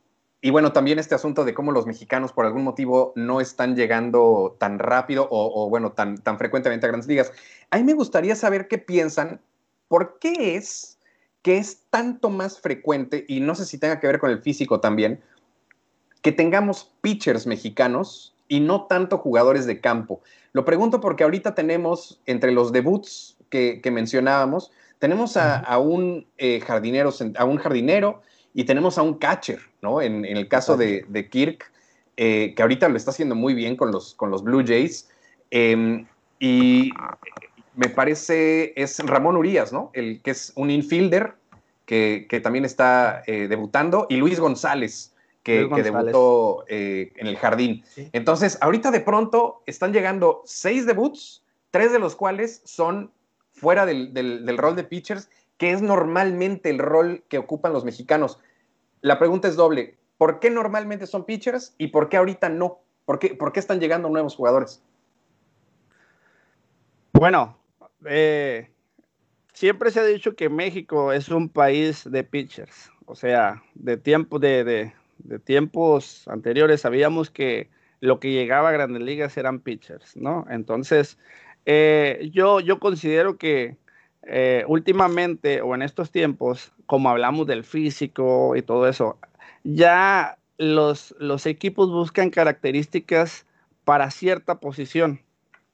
bueno, 0.51 0.71
también 0.71 0.99
este 0.99 1.15
asunto 1.15 1.43
de 1.45 1.53
cómo 1.53 1.71
los 1.71 1.85
mexicanos 1.85 2.31
por 2.31 2.45
algún 2.45 2.63
motivo 2.63 3.11
no 3.15 3.41
están 3.41 3.75
llegando 3.75 4.55
tan 4.59 4.79
rápido 4.79 5.27
o, 5.29 5.69
bueno, 5.69 5.91
tan, 5.91 6.17
tan 6.17 6.37
frecuentemente 6.37 6.85
a 6.85 6.89
grandes 6.89 7.07
ligas. 7.07 7.31
A 7.71 7.77
mí 7.77 7.83
me 7.83 7.93
gustaría 7.93 8.35
saber 8.35 8.67
qué 8.67 8.77
piensan, 8.77 9.41
por 9.87 10.19
qué 10.19 10.55
es 10.55 10.97
que 11.41 11.57
es 11.57 11.83
tanto 11.89 12.29
más 12.29 12.59
frecuente, 12.59 13.25
y 13.27 13.39
no 13.39 13.55
sé 13.55 13.65
si 13.65 13.77
tenga 13.77 13.99
que 13.99 14.07
ver 14.07 14.19
con 14.19 14.29
el 14.29 14.41
físico 14.41 14.79
también, 14.79 15.21
que 16.21 16.31
tengamos 16.31 16.91
pitchers 17.01 17.47
mexicanos 17.47 18.35
y 18.47 18.59
no 18.59 18.85
tanto 18.85 19.17
jugadores 19.17 19.65
de 19.65 19.79
campo. 19.79 20.21
Lo 20.53 20.65
pregunto 20.65 20.99
porque 20.99 21.23
ahorita 21.23 21.55
tenemos 21.55 22.21
entre 22.25 22.51
los 22.51 22.71
debuts 22.71 23.37
que, 23.49 23.81
mencionábamos, 23.91 24.71
tenemos 24.99 25.37
a, 25.37 25.77
un, 25.77 26.27
eh, 26.37 26.59
jardinero, 26.59 27.11
a 27.37 27.45
un 27.45 27.57
jardinero 27.57 28.21
y 28.57 28.63
tenemos 28.63 28.97
a 28.97 29.03
un 29.03 29.13
catcher, 29.13 29.59
¿no? 29.83 30.01
En, 30.01 30.25
el 30.25 30.47
caso 30.47 30.75
de, 30.77 31.27
Kirk, 31.29 31.71
eh, 32.17 32.55
que 32.55 32.61
ahorita 32.63 32.89
lo 32.89 32.97
está 32.97 33.11
haciendo 33.11 33.35
muy 33.35 33.53
bien 33.53 33.75
con 33.75 33.91
los, 33.91 34.15
con 34.15 34.31
los 34.31 34.43
Blue 34.43 34.63
Jays. 34.65 35.07
Em, 35.51 36.07
y 36.39 36.89
me 37.75 37.89
parece, 37.89 38.73
es 38.75 38.97
Ramón 39.05 39.37
Urias, 39.37 39.71
¿no? 39.71 39.91
El 39.93 40.23
que 40.23 40.31
es 40.31 40.53
un 40.55 40.71
infielder 40.71 41.35
que, 41.85 42.41
también 42.41 42.65
está 42.65 43.21
eh, 43.27 43.47
debutando, 43.47 44.07
y 44.09 44.15
Luis 44.15 44.39
González, 44.39 45.13
que, 45.43 45.67
debutó 45.67 46.65
eh, 46.67 47.13
en 47.15 47.27
el 47.27 47.37
jardín. 47.37 47.83
Entonces, 48.11 48.57
ahorita 48.59 48.89
de 48.89 49.01
pronto 49.01 49.61
están 49.67 49.93
llegando 49.93 50.41
seis 50.45 50.87
debuts, 50.87 51.43
tres 51.69 51.91
de 51.91 51.99
los 51.99 52.15
cuales 52.15 52.63
son 52.65 53.11
fuera 53.51 53.85
del, 53.85 54.57
rol 54.57 54.75
de 54.75 54.83
pitchers, 54.83 55.29
que 55.59 55.73
es 55.73 55.83
normalmente 55.83 56.71
el 56.71 56.79
rol 56.79 57.23
que 57.29 57.37
ocupan 57.37 57.71
los 57.71 57.85
mexicanos. 57.85 58.39
La 59.01 59.19
pregunta 59.19 59.47
es 59.47 59.55
doble. 59.55 59.97
¿Por 60.17 60.39
qué 60.39 60.49
normalmente 60.49 61.07
son 61.07 61.25
pitchers 61.25 61.75
y 61.77 61.87
por 61.87 62.09
qué 62.09 62.17
ahorita 62.17 62.49
no? 62.49 62.79
¿Por 63.05 63.19
qué, 63.19 63.35
por 63.35 63.51
qué 63.51 63.59
están 63.59 63.79
llegando 63.79 64.09
nuevos 64.09 64.35
jugadores? 64.35 64.83
Bueno, 67.13 67.57
eh, 68.05 68.69
siempre 69.53 69.91
se 69.91 69.99
ha 69.99 70.05
dicho 70.05 70.35
que 70.35 70.49
México 70.49 71.13
es 71.13 71.29
un 71.29 71.49
país 71.49 72.09
de 72.09 72.23
pitchers, 72.23 72.91
o 73.05 73.15
sea, 73.15 73.63
de 73.75 73.97
tiempo 73.97 74.39
de, 74.39 74.93
de 75.19 75.39
tiempos 75.39 76.27
anteriores 76.27 76.81
sabíamos 76.81 77.29
que 77.29 77.69
lo 77.99 78.19
que 78.19 78.31
llegaba 78.31 78.69
a 78.69 78.73
grandes 78.73 79.01
ligas 79.01 79.37
eran 79.37 79.59
pitchers, 79.59 80.15
¿no? 80.15 80.45
Entonces, 80.49 81.17
eh, 81.65 82.29
yo, 82.31 82.59
yo 82.59 82.79
considero 82.79 83.37
que 83.37 83.77
eh, 84.23 84.63
últimamente 84.67 85.61
o 85.61 85.75
en 85.75 85.81
estos 85.81 86.11
tiempos, 86.11 86.71
como 86.85 87.09
hablamos 87.09 87.47
del 87.47 87.63
físico 87.63 88.55
y 88.55 88.61
todo 88.61 88.87
eso, 88.87 89.17
ya 89.63 90.37
los, 90.57 91.15
los 91.19 91.45
equipos 91.45 91.89
buscan 91.89 92.29
características 92.29 93.45
para 93.83 94.11
cierta 94.11 94.59
posición. 94.59 95.21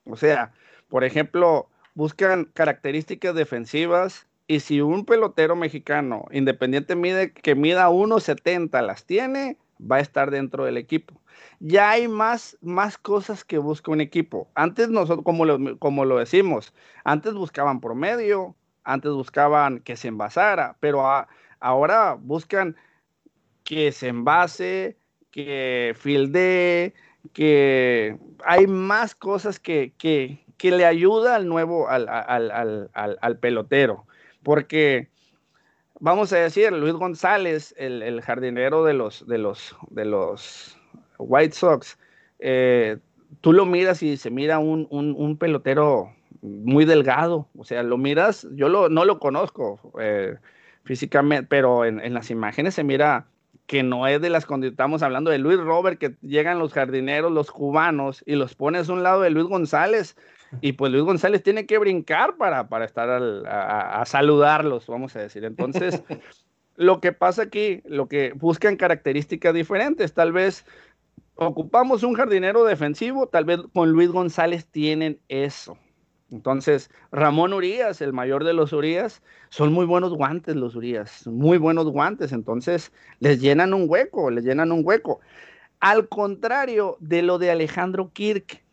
O 0.06 0.18
sea, 0.18 0.54
por 0.90 1.04
ejemplo, 1.04 1.68
buscan 1.96 2.46
características 2.46 3.34
defensivas 3.36 4.28
y 4.48 4.60
si 4.60 4.82
un 4.82 5.06
pelotero 5.06 5.56
mexicano, 5.56 6.26
independiente 6.32 6.96
mide, 6.96 7.32
que 7.32 7.56
mida 7.56 7.90
1.70, 7.90 8.86
las 8.86 9.06
tiene, 9.06 9.58
va 9.80 9.98
a 9.98 10.02
estar 10.02 10.32
dentro 10.32 10.66
del 10.66 10.78
equipo. 10.78 11.20
Ya 11.60 11.92
hay 11.92 12.08
más, 12.08 12.58
más 12.62 12.98
cosas 12.98 13.44
que 13.44 13.58
busca 13.58 13.92
un 13.92 14.02
equipo. 14.02 14.50
Antes 14.56 14.90
nosotros, 14.90 15.24
como 15.24 15.46
lo, 15.46 15.78
como 15.80 16.06
lo 16.06 16.18
decimos, 16.18 16.74
antes 17.04 17.34
buscaban 17.34 17.82
promedio, 17.82 18.56
antes 18.84 19.12
buscaban 19.12 19.80
que 19.80 19.96
se 19.96 20.10
envasara, 20.10 20.78
pero 20.80 21.04
ahora 21.60 22.18
buscan 22.20 22.76
que 23.64 23.92
se 23.92 24.10
envase, 24.10 24.98
que 25.32 25.96
filde, 25.98 26.94
que 27.34 28.18
hay 28.46 28.68
más 28.68 29.16
cosas 29.16 29.60
que, 29.60 29.94
que, 29.98 30.46
que 30.58 30.72
le 30.72 30.86
ayuda 30.86 31.36
al 31.36 31.48
nuevo, 31.48 31.90
al, 31.90 32.10
al, 32.10 32.52
al, 32.52 33.18
al 33.22 33.40
pelotero 33.40 34.06
porque 34.44 35.10
vamos 36.00 36.32
a 36.34 36.38
decir, 36.38 36.72
Luis 36.72 36.94
González, 36.94 37.74
el, 37.78 38.22
jardinero 38.22 38.84
de 38.84 38.94
los, 38.94 39.26
de 39.26 39.38
los, 39.38 39.76
de 39.90 40.06
los 40.06 40.78
White 41.24 41.56
Sox, 41.56 41.98
eh, 42.40 42.98
tú 43.42 43.54
lo 43.54 43.66
miras 43.66 44.04
y 44.04 44.18
se 44.18 44.30
mira 44.30 44.60
un, 44.60 45.38
pelotero 45.40 46.14
muy 46.42 46.86
delgado, 46.86 47.48
o 47.58 47.64
sea, 47.64 47.84
lo 47.84 47.98
miras, 47.98 48.48
yo 48.54 48.70
no 48.70 49.06
lo 49.06 49.20
conozco 49.20 49.80
eh, 50.00 50.36
físicamente, 50.84 51.48
pero 51.48 51.86
en, 51.86 52.14
las 52.14 52.30
imágenes 52.30 52.76
se 52.76 52.84
mira 52.84 53.28
que 53.66 53.82
no 53.82 54.08
es 54.08 54.22
de 54.22 54.30
las 54.30 54.46
cuando 54.46 54.68
estamos 54.68 55.04
hablando 55.04 55.32
de 55.32 55.38
Luis 55.38 55.58
Robert, 55.58 55.98
que 55.98 56.16
llegan 56.22 56.60
los 56.60 56.74
jardineros, 56.74 57.32
los 57.32 57.50
cubanos, 57.50 58.22
y 58.26 58.36
los 58.36 58.56
pones 58.56 58.90
a 58.90 58.94
un 58.94 59.04
lado 59.04 59.22
de 59.22 59.30
Luis 59.30 59.48
González, 59.48 60.18
y 60.62 60.74
pues 60.74 60.92
Luis 60.92 61.04
González 61.04 61.44
tiene 61.44 61.66
que 61.66 61.78
brincar 61.78 62.36
para, 62.38 62.68
para 62.68 62.86
estar 62.86 63.10
a, 63.10 64.04
saludarlos, 64.06 64.88
vamos 64.88 65.16
a 65.16 65.20
decir. 65.20 65.46
Entonces, 65.46 66.04
lo 66.76 67.00
que 67.00 67.12
pasa 67.12 67.44
aquí, 67.44 67.82
lo 67.86 68.08
que 68.08 68.34
buscan 68.34 68.76
características 68.76 69.54
diferentes, 69.54 70.14
tal 70.14 70.32
vez 70.32 70.66
ocupamos 71.36 72.04
un 72.04 72.14
jardinero 72.14 72.64
defensivo, 72.64 73.28
tal 73.28 73.46
vez 73.46 73.60
con 73.74 73.92
Luis 73.92 74.10
González 74.10 74.66
tienen 74.68 75.20
eso. 75.28 75.78
Entonces, 76.32 76.90
Ramón 77.12 77.54
Urias, 77.54 78.02
el 78.02 78.12
mayor 78.12 78.44
de 78.44 78.54
los 78.54 78.74
Urias, 78.74 79.22
son 79.50 79.72
muy 79.72 79.86
buenos 79.86 80.14
guantes 80.14 80.56
los 80.56 80.76
Urias, 80.76 81.28
muy 81.28 81.60
buenos 81.60 81.86
guantes, 81.86 82.32
entonces 82.32 82.92
les 83.20 83.40
llenan 83.40 83.74
un 83.74 83.86
hueco, 83.88 84.32
les 84.32 84.44
llenan 84.44 84.72
un 84.72 84.82
hueco. 84.84 85.20
Al 85.80 86.08
contrario 86.08 86.98
de 87.00 87.22
lo 87.22 87.38
de 87.38 87.52
Alejandro 87.52 88.12
Kirk, 88.14 88.64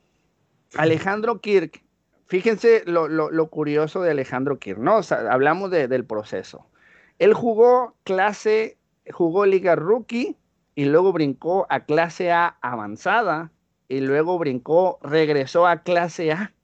Alejandro 0.77 1.41
Kirk, 1.41 1.83
fíjense 2.27 2.83
lo, 2.87 3.51
curioso 3.51 4.01
de 4.01 4.13
Alejandro 4.13 4.59
Kirk, 4.59 4.79
¿no? 4.79 5.01
hablamos 5.11 5.71
del 5.71 6.05
proceso. 6.07 6.67
Él 7.19 7.35
jugó 7.35 7.95
clase, 8.05 8.79
jugó 9.11 9.45
Liga 9.45 9.77
Rookie 9.77 10.37
y 10.81 10.87
luego 10.87 11.13
brincó 11.13 11.67
a 11.69 11.81
clase 11.81 12.33
A 12.33 12.57
avanzada 12.63 13.53
y 13.87 14.01
luego 14.01 14.39
brincó, 14.39 14.99
regresó 15.03 15.67
a 15.67 15.83
clase 15.83 16.33
A. 16.33 16.55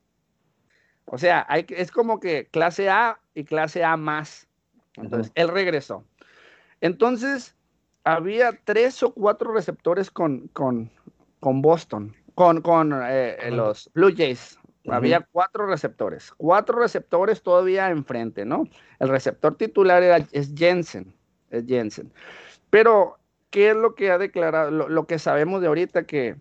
O 1.05 1.19
sea, 1.19 1.45
hay, 1.51 1.67
es 1.69 1.91
como 1.93 2.19
que 2.19 2.47
clase 2.47 2.89
A 2.89 3.21
y 3.35 3.45
clase 3.45 3.85
A 3.85 3.99
más. 3.99 4.49
Entonces, 4.95 5.31
él 5.35 5.49
regresó. 5.49 6.03
Entonces, 6.81 7.55
había 8.05 8.59
tres 8.65 9.03
o 9.03 9.13
cuatro 9.13 9.53
receptores 9.53 10.11
con, 10.11 10.49
con, 10.49 10.91
con 11.41 11.61
Boston 11.61 12.17
con, 12.35 12.63
con 12.63 12.95
eh, 12.95 13.37
eh, 13.39 13.51
los 13.51 13.91
Blue 13.93 14.15
Jays. 14.17 14.59
Había 14.89 15.29
cuatro 15.31 15.67
receptores, 15.67 16.33
cuatro 16.39 16.79
receptores 16.79 17.43
todavía 17.43 17.91
enfrente, 17.91 18.47
¿no? 18.47 18.67
El 18.99 19.11
receptor 19.11 19.57
titular 19.57 20.03
era, 20.03 20.27
es 20.33 20.55
Jensen, 20.57 21.15
es 21.51 21.67
Jensen. 21.67 22.11
Pero, 22.71 23.19
¿qué 23.57 23.71
es 23.71 23.77
lo 23.77 23.95
que 23.95 24.11
ha 24.11 24.19
declarado? 24.19 24.71
Lo, 24.71 25.07
que 25.07 25.19
sabemos 25.19 25.63
de 25.63 25.69
ahorita 25.69 26.05
que 26.05 26.37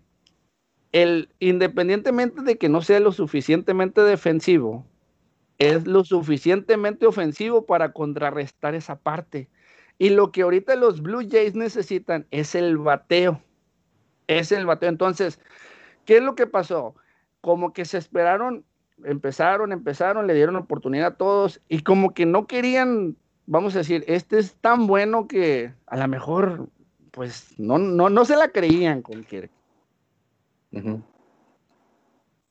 el, 0.92 1.30
independientemente 1.38 2.42
de 2.42 2.58
que 2.58 2.68
no 2.68 2.82
sea 2.82 3.00
lo 3.00 3.10
suficientemente 3.10 4.02
defensivo, 4.02 4.84
es 5.56 5.86
lo 5.86 6.04
suficientemente 6.04 7.06
ofensivo 7.06 7.64
para 7.64 7.94
contrarrestar 7.94 8.74
esa 8.74 8.98
parte. 8.98 9.48
Y 9.96 10.10
lo 10.10 10.30
que 10.30 10.42
ahorita 10.42 10.76
los 10.76 11.00
Blue 11.00 11.26
Jays 11.26 11.54
necesitan 11.54 12.26
es 12.30 12.54
el 12.54 12.76
bateo. 12.76 13.40
Es 14.26 14.52
el 14.52 14.66
bateo. 14.66 14.90
Entonces, 14.90 15.40
¿qué 16.04 16.18
es 16.18 16.22
lo 16.22 16.34
que 16.34 16.46
pasó? 16.46 16.96
Como 17.40 17.72
que 17.72 17.86
se 17.86 17.96
esperaron, 17.96 18.62
empezaron, 19.06 19.72
empezaron, 19.72 20.26
le 20.26 20.34
dieron 20.34 20.56
oportunidad 20.56 21.06
a 21.06 21.16
todos 21.16 21.62
y 21.66 21.80
como 21.80 22.12
que 22.12 22.26
no 22.26 22.46
querían, 22.46 23.16
vamos 23.46 23.74
a 23.74 23.78
decir, 23.78 24.04
este 24.06 24.38
es 24.38 24.56
tan 24.56 24.86
bueno 24.86 25.26
que 25.26 25.72
a 25.86 25.96
lo 25.96 26.08
mejor, 26.08 26.68
pues, 27.16 27.54
no, 27.56 27.78
no, 27.78 28.10
no 28.10 28.24
se 28.26 28.36
la 28.36 28.48
creían 28.48 29.00
con 29.00 29.24
Kirk. 29.24 29.50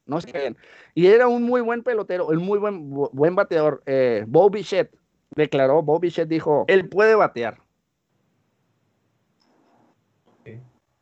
No 0.08 0.20
sé. 0.20 0.56
Y 0.96 1.06
era 1.06 1.28
un 1.28 1.44
muy 1.44 1.62
buen 1.62 1.84
pelotero, 1.84 2.30
un 2.30 2.44
muy 2.44 2.58
buen, 2.58 2.90
buen 2.90 3.36
bateador. 3.36 3.84
Eh, 3.86 4.26
Bo 4.28 4.50
Bichette 4.50 4.92
declaró, 5.36 5.84
Bo 5.84 6.00
Bichette 6.00 6.28
dijo, 6.28 6.66
él 6.68 6.90
puede 6.90 7.14
batear. 7.14 7.60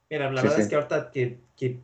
Mira, 0.09 0.30
la 0.30 0.41
verdad 0.41 0.59
es 0.59 0.68
que 0.68 0.76
ahorita 0.76 1.11
que, 1.11 1.80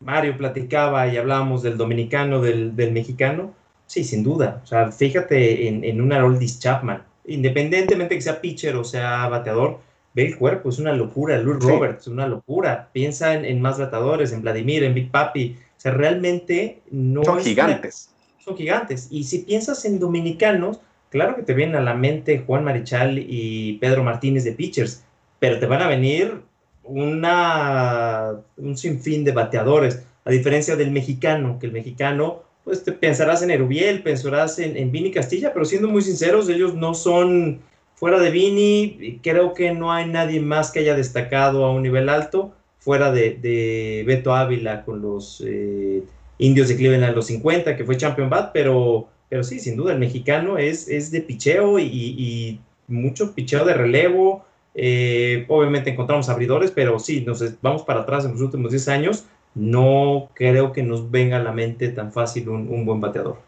Mario 0.00 0.34
platicaba 0.38 1.08
y 1.08 1.18
hablábamos 1.18 1.62
del 1.62 1.76
dominicano, 1.76 2.40
del, 2.40 2.72
mexicano, 2.90 3.54
sí, 3.84 4.02
sin 4.02 4.24
duda. 4.24 4.62
O 4.64 4.66
sea, 4.66 4.90
fíjate 4.90 5.68
en, 5.68 5.84
en 5.84 6.00
un 6.00 6.10
Haroldis 6.10 6.58
Chapman. 6.58 7.04
Independientemente 7.26 8.14
que 8.14 8.22
sea 8.22 8.40
pitcher 8.40 8.76
o 8.76 8.84
sea 8.84 9.28
bateador, 9.28 9.80
ve 10.14 10.26
el 10.26 10.36
cuerpo, 10.36 10.70
es 10.70 10.78
una 10.78 10.92
locura. 10.92 11.38
Luis 11.38 11.62
Roberts, 11.62 12.06
una 12.06 12.26
locura. 12.26 12.88
Piensa 12.92 13.34
en, 13.34 13.60
más 13.60 13.78
bateadores, 13.78 14.32
en 14.32 14.42
Vladimir, 14.42 14.84
en 14.84 14.94
Big 14.94 15.10
Papi. 15.10 15.56
O 15.58 15.80
sea, 15.80 15.92
realmente 15.92 16.80
no. 16.90 17.24
Son 17.24 17.40
gigantes. 17.40 18.10
son 18.38 18.56
gigantes. 18.56 19.08
Y 19.10 19.24
si 19.24 19.40
piensas 19.40 19.84
en 19.84 19.98
dominicanos, 19.98 20.80
claro 21.10 21.36
que 21.36 21.42
te 21.42 21.54
vienen 21.54 21.76
a 21.76 21.80
la 21.80 21.94
mente 21.94 22.42
Juan 22.46 22.64
Marichal 22.64 23.18
y 23.18 23.78
Pedro 23.80 24.02
Martínez 24.02 24.44
de 24.44 24.52
pitchers, 24.52 25.04
pero 25.38 25.58
te 25.58 25.66
van 25.66 25.82
a 25.82 25.88
venir 25.88 26.42
una, 26.88 28.32
un 28.56 28.76
sinfín 28.76 29.24
de 29.24 29.32
bateadores, 29.32 30.02
a 30.24 30.30
diferencia 30.30 30.76
del 30.76 30.90
mexicano, 30.90 31.58
que 31.58 31.66
el 31.66 31.72
mexicano, 31.72 32.42
pues 32.64 32.82
te 32.82 32.92
pensarás 32.92 33.42
en 33.42 33.50
Erubiel, 33.50 34.02
pensarás 34.02 34.58
en, 34.58 34.76
en 34.76 34.90
Vini 34.90 35.10
Castilla, 35.10 35.52
pero 35.52 35.64
siendo 35.64 35.88
muy 35.88 36.02
sinceros, 36.02 36.48
ellos 36.48 36.74
no 36.74 36.94
son 36.94 37.60
fuera 37.98 38.20
de 38.20 38.30
Vini, 38.30 39.18
creo 39.22 39.54
que 39.54 39.72
no 39.72 39.92
hay 39.92 40.06
nadie 40.06 40.40
más 40.40 40.70
que 40.70 40.78
haya 40.78 40.94
destacado 40.94 41.64
a 41.64 41.72
un 41.72 41.82
nivel 41.82 42.08
alto, 42.08 42.54
fuera 42.78 43.10
de, 43.10 44.04
Beto 44.06 44.34
Ávila 44.34 44.84
con 44.84 45.02
los 45.02 45.42
eh, 45.44 46.04
indios 46.38 46.68
de 46.68 46.76
Cleveland 46.76 47.10
en 47.10 47.16
los 47.16 47.26
50, 47.26 47.76
que 47.76 47.84
fue 47.84 47.96
champion 47.96 48.30
bat, 48.30 48.52
pero, 48.52 49.08
pero 49.28 49.42
sí, 49.42 49.58
sin 49.58 49.76
duda, 49.76 49.92
el 49.92 49.98
mexicano 49.98 50.58
es, 50.58 50.86
es 50.88 51.10
de 51.10 51.22
picheo 51.22 51.80
y, 51.80 52.60
mucho 52.86 53.34
picheo 53.34 53.64
de 53.66 53.74
relevo. 53.74 54.44
Eh, 54.74 55.44
obviamente 55.48 55.90
encontramos 55.90 56.28
abridores, 56.28 56.70
pero 56.70 56.98
sí, 57.00 57.22
nos 57.22 57.44
vamos 57.60 57.82
para 57.82 58.00
atrás 58.00 58.24
en 58.24 58.32
los 58.32 58.40
últimos 58.40 58.70
10 58.70 58.88
años. 58.88 59.26
No 59.54 60.30
creo 60.34 60.72
que 60.72 60.84
nos 60.84 61.10
venga 61.10 61.36
a 61.36 61.42
la 61.42 61.52
mente 61.52 61.88
tan 61.88 62.12
fácil 62.12 62.48
un, 62.48 62.68
un 62.68 62.86
buen 62.86 63.00
bateador. 63.00 63.38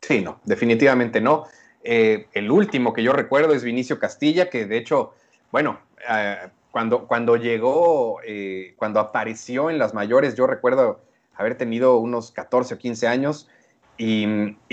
Sí, 0.00 0.22
no, 0.22 0.40
definitivamente 0.44 1.20
no. 1.20 1.44
Eh, 1.82 2.26
el 2.32 2.50
último 2.50 2.92
que 2.92 3.02
yo 3.02 3.12
recuerdo 3.12 3.54
es 3.54 3.62
Vinicio 3.64 3.98
Castilla, 3.98 4.50
que 4.50 4.66
de 4.66 4.76
hecho, 4.76 5.14
bueno, 5.52 5.80
eh, 6.08 6.48
cuando, 6.70 7.06
cuando 7.06 7.36
llegó, 7.36 8.20
eh, 8.24 8.74
cuando 8.76 9.00
apareció 9.00 9.70
en 9.70 9.78
las 9.78 9.94
mayores, 9.94 10.34
yo 10.34 10.46
recuerdo 10.46 11.00
haber 11.34 11.56
tenido 11.56 11.98
unos 11.98 12.32
14 12.32 12.74
o 12.74 12.78
15 12.78 13.06
años 13.06 13.48
y, 13.96 14.26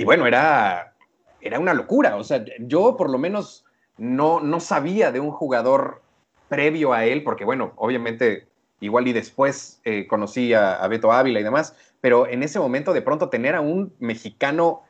bueno, 0.03 0.27
era, 0.27 0.93
era 1.41 1.59
una 1.59 1.73
locura. 1.73 2.15
O 2.15 2.23
sea, 2.23 2.43
yo 2.59 2.95
por 2.97 3.09
lo 3.09 3.17
menos 3.17 3.65
no, 3.97 4.39
no 4.39 4.59
sabía 4.59 5.11
de 5.11 5.19
un 5.19 5.31
jugador 5.31 6.01
previo 6.49 6.93
a 6.93 7.05
él, 7.05 7.23
porque 7.23 7.45
bueno, 7.45 7.73
obviamente 7.75 8.47
igual 8.81 9.07
y 9.07 9.13
después 9.13 9.81
conocí 10.09 10.53
a, 10.53 10.75
a 10.75 10.87
Beto 10.87 11.11
Ávila 11.11 11.39
y 11.39 11.43
demás, 11.43 11.75
pero 12.01 12.27
en 12.27 12.43
ese 12.43 12.59
momento 12.59 12.93
de 12.93 13.01
pronto 13.01 13.29
tener 13.29 13.55
a 13.55 13.61
un 13.61 13.93
mexicano 13.99 14.84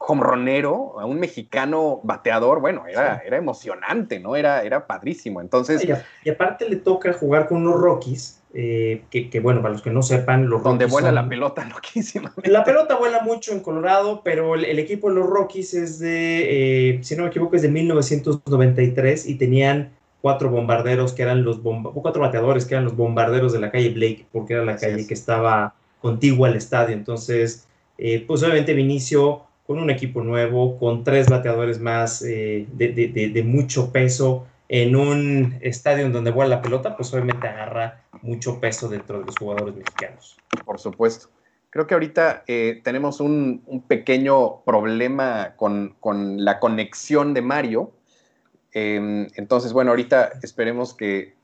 homronero, 0.00 0.98
a 0.98 1.04
un 1.04 1.20
mexicano 1.20 2.00
bateador, 2.02 2.60
bueno, 2.60 2.84
era, 2.86 3.22
era 3.24 3.36
emocionante, 3.36 4.18
¿no? 4.18 4.34
Era, 4.34 4.62
era 4.62 4.86
padrísimo. 4.86 5.40
Entonces. 5.40 5.86
Y, 6.24 6.30
aparte 6.30 6.68
le 6.68 6.76
toca 6.76 7.12
jugar 7.12 7.46
con 7.46 7.58
unos 7.58 7.80
Rockies, 7.80 8.40
eh, 8.54 9.02
que, 9.10 9.40
bueno, 9.40 9.60
para 9.62 9.74
los 9.74 9.82
que 9.82 9.90
no 9.90 10.02
sepan, 10.02 10.48
los 10.48 10.62
Donde 10.62 10.86
vuela 10.86 11.12
la 11.12 11.28
pelota 11.28 11.64
loquísimamente. 11.66 12.50
La 12.50 12.64
pelota 12.64 12.96
vuela 12.96 13.22
mucho 13.22 13.52
en 13.52 13.60
Colorado, 13.60 14.22
pero 14.24 14.54
el, 14.54 14.78
equipo 14.78 15.08
de 15.08 15.16
los 15.16 15.26
Rockies 15.26 15.74
es 15.74 15.98
de, 16.00 16.94
eh, 16.94 16.98
si 17.02 17.14
no 17.14 17.22
me 17.22 17.28
equivoco, 17.28 17.54
es 17.54 17.62
de 17.62 17.68
1993 17.68 19.28
y 19.28 19.36
tenían 19.36 19.90
cuatro 20.20 20.50
bombarderos 20.50 21.12
que 21.12 21.22
eran 21.22 21.44
los 21.44 21.60
cuatro 21.60 22.22
bateadores 22.22 22.66
que 22.66 22.74
eran 22.74 22.84
los 22.84 22.96
bombarderos 22.96 23.52
de 23.52 23.60
la 23.60 23.70
calle 23.70 23.90
Blake, 23.90 24.26
porque 24.32 24.54
era 24.54 24.64
la 24.64 24.76
calle 24.76 25.06
que 25.06 25.14
estaba 25.14 25.74
contigua 26.00 26.48
al 26.48 26.56
estadio. 26.56 26.94
Entonces, 26.94 27.68
eh, 27.98 28.24
pues 28.26 28.42
obviamente 28.42 28.74
Vinicio 28.74 29.44
con 29.70 29.78
un 29.78 29.88
equipo 29.88 30.20
nuevo, 30.20 30.76
con 30.80 31.04
tres 31.04 31.28
bateadores 31.28 31.78
más 31.78 32.22
eh, 32.22 32.66
de, 32.72 33.42
mucho 33.46 33.92
peso, 33.92 34.48
en 34.68 34.96
un 34.96 35.58
estadio 35.60 36.06
en 36.06 36.12
donde 36.12 36.32
vuela 36.32 36.56
la 36.56 36.60
pelota, 36.60 36.96
pues 36.96 37.14
obviamente 37.14 37.46
agarra 37.46 38.02
mucho 38.20 38.58
peso 38.58 38.88
dentro 38.88 39.20
de 39.20 39.26
los 39.26 39.36
jugadores 39.36 39.76
mexicanos. 39.76 40.36
Por 40.64 40.80
supuesto. 40.80 41.28
Creo 41.70 41.86
que 41.86 41.94
ahorita 41.94 42.42
eh, 42.48 42.80
tenemos 42.82 43.20
un, 43.20 43.84
pequeño 43.86 44.64
problema 44.64 45.54
con, 45.54 45.94
la 46.44 46.58
conexión 46.58 47.32
de 47.32 47.42
Mario. 47.42 47.92
Em, 48.72 49.28
entonces, 49.36 49.72
bueno, 49.72 49.92
ahorita 49.92 50.32
esperemos 50.42 50.94
que 50.94 51.36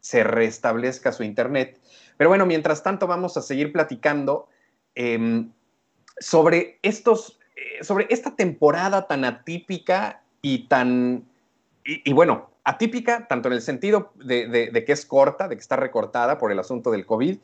se 0.00 0.24
restablezca 0.24 1.12
su 1.12 1.22
internet. 1.22 1.78
Pero 2.16 2.30
bueno, 2.30 2.46
mientras 2.46 2.82
tanto 2.82 3.06
vamos 3.06 3.36
a 3.36 3.42
seguir 3.42 3.74
platicando 3.74 4.48
em, 4.94 5.50
sobre 6.18 6.78
estos 6.80 7.37
sobre 7.82 8.06
esta 8.10 8.34
temporada 8.34 9.06
tan 9.06 9.24
atípica 9.24 10.22
y 10.42 10.66
tan, 10.68 11.24
y, 11.84 12.12
bueno, 12.12 12.50
atípica 12.64 13.26
tanto 13.28 13.48
en 13.48 13.54
el 13.54 13.62
sentido 13.62 14.12
de, 14.16 14.84
que 14.86 14.92
es 14.92 15.06
corta, 15.06 15.48
de 15.48 15.56
que 15.56 15.60
está 15.60 15.76
recortada 15.76 16.38
por 16.38 16.52
el 16.52 16.58
asunto 16.58 16.90
del 16.90 17.06
COVID 17.06 17.38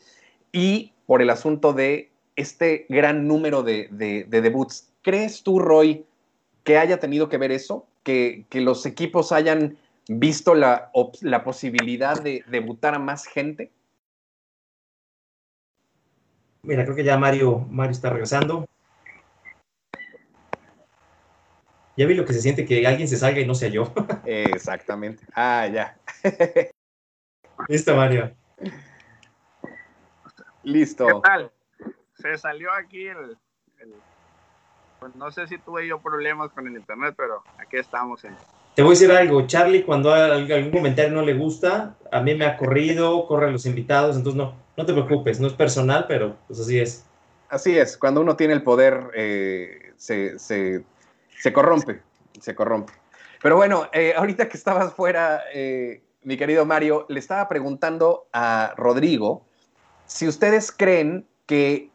y 0.53 0.93
por 1.07 1.23
el 1.23 1.31
asunto 1.31 1.73
de 1.73 2.11
este 2.37 2.87
gran 2.89 3.27
número 3.27 3.62
de, 3.62 3.89
debuts. 4.29 4.91
¿Crees 5.03 5.43
tú, 5.43 5.59
Roy, 5.59 6.05
que 6.62 6.79
haya 6.79 6.99
tenido 6.99 7.29
que 7.29 7.39
ver 7.39 7.53
eso? 7.53 7.87
Que, 8.03 8.47
los 8.53 8.87
equipos 8.87 9.33
hayan 9.33 9.79
visto 10.09 10.55
la, 10.55 10.91
la 11.23 11.45
posibilidad 11.45 12.21
de 12.21 12.45
debutar 12.49 12.95
a 12.95 12.99
más 12.99 13.27
gente? 13.27 13.71
Mira, 16.62 16.85
creo 16.85 16.97
que 16.97 17.05
ya 17.05 17.19
Mario, 17.19 17.67
Mario 17.71 17.93
está 17.93 18.11
regresando. 18.11 18.67
Ya 21.97 22.07
vi 22.07 22.14
lo 22.14 22.24
que 22.24 22.32
se 22.32 22.40
siente 22.40 22.64
que 22.64 22.86
alguien 22.86 23.09
se 23.09 23.16
salga 23.16 23.40
y 23.40 23.47
no 23.47 23.55
sea 23.55 23.68
yo. 23.68 23.92
Exactamente. 24.24 25.24
Ah, 25.34 25.66
ya. 25.66 25.97
Listo, 27.68 27.95
Mario. 27.95 28.34
Listo. 30.62 31.07
¿Qué 31.07 31.14
tal? 31.22 31.53
Se 32.14 32.38
salió 32.38 32.72
aquí 32.72 33.07
el, 33.07 33.36
pues 35.05 35.14
no 35.16 35.30
sé 35.30 35.47
si 35.47 35.59
tuve 35.59 35.86
yo 35.86 36.01
problemas 36.01 36.51
con 36.53 36.66
el 36.66 36.74
internet, 36.76 37.14
pero 37.14 37.42
aquí 37.59 37.76
estamos. 37.76 38.24
En... 38.24 38.34
Te 38.74 38.82
voy 38.82 38.92
a 38.92 38.99
decir 38.99 39.12
algo, 39.12 39.47
Charlie, 39.47 39.84
cuando 39.84 40.12
algún 40.14 40.70
comentario 40.70 41.12
no 41.12 41.20
le 41.20 41.34
gusta, 41.34 41.95
a 42.11 42.20
mí 42.22 42.34
me 42.34 42.47
ha 42.47 42.57
corrido, 42.57 43.26
corre 43.26 43.49
a 43.49 43.51
los 43.51 43.66
invitados, 43.66 44.16
entonces 44.16 44.38
no, 44.38 44.55
no 44.76 44.86
te 44.86 44.95
preocupes, 44.95 45.40
no 45.40 45.47
es 45.47 45.53
personal, 45.53 46.07
pero 46.09 46.36
pues 46.47 46.59
así 46.59 46.80
es. 46.80 47.05
Así 47.51 47.76
es, 47.76 47.99
cuando 47.99 48.22
uno 48.22 48.34
tiene 48.34 48.55
el 48.55 48.62
poder, 48.62 49.11
eh, 49.14 49.92
se, 49.97 50.38
se 50.38 50.84
corrompe, 51.53 52.03
se 52.41 52.55
corrompe. 52.55 52.93
Pero 53.43 53.57
bueno, 53.57 53.89
eh, 53.93 54.14
ahorita 54.16 54.49
que 54.49 54.57
estabas 54.57 54.95
fuera, 54.95 55.43
eh, 55.53 56.03
mi 56.22 56.37
querido 56.37 56.64
Mario, 56.64 57.07
le 57.09 57.20
estaba 57.20 57.49
preguntando 57.49 58.26
a 58.32 58.72
Rodrigo 58.76 59.45
si 60.07 60.28
ustedes 60.28 60.72
creen 60.72 61.26
que 61.47 61.91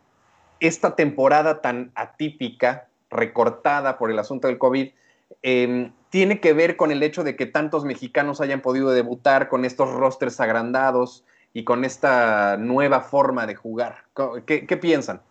esta 0.60 0.96
temporada 0.96 1.62
tan 1.62 1.92
atípica, 1.96 2.88
recortada 3.10 3.98
por 3.98 4.12
el 4.12 4.20
asunto 4.20 4.48
del 4.48 4.58
COVID, 4.58 4.92
em, 5.42 5.94
tiene 6.10 6.40
que 6.40 6.54
ver 6.54 6.76
con 6.76 6.92
el 6.92 7.02
hecho 7.02 7.24
de 7.24 7.36
que 7.36 7.46
tantos 7.46 7.86
mexicanos 7.86 8.42
hayan 8.42 8.62
podido 8.62 8.92
debutar 8.92 9.48
con 9.48 9.66
estos 9.66 9.92
rosters 9.92 10.40
agrandados 10.40 11.24
y 11.54 11.64
con 11.64 11.86
esta 11.86 12.58
nueva 12.58 13.02
forma 13.02 13.48
de 13.48 13.56
jugar. 13.56 14.04
qué 14.46 14.78
piensan? 14.78 15.22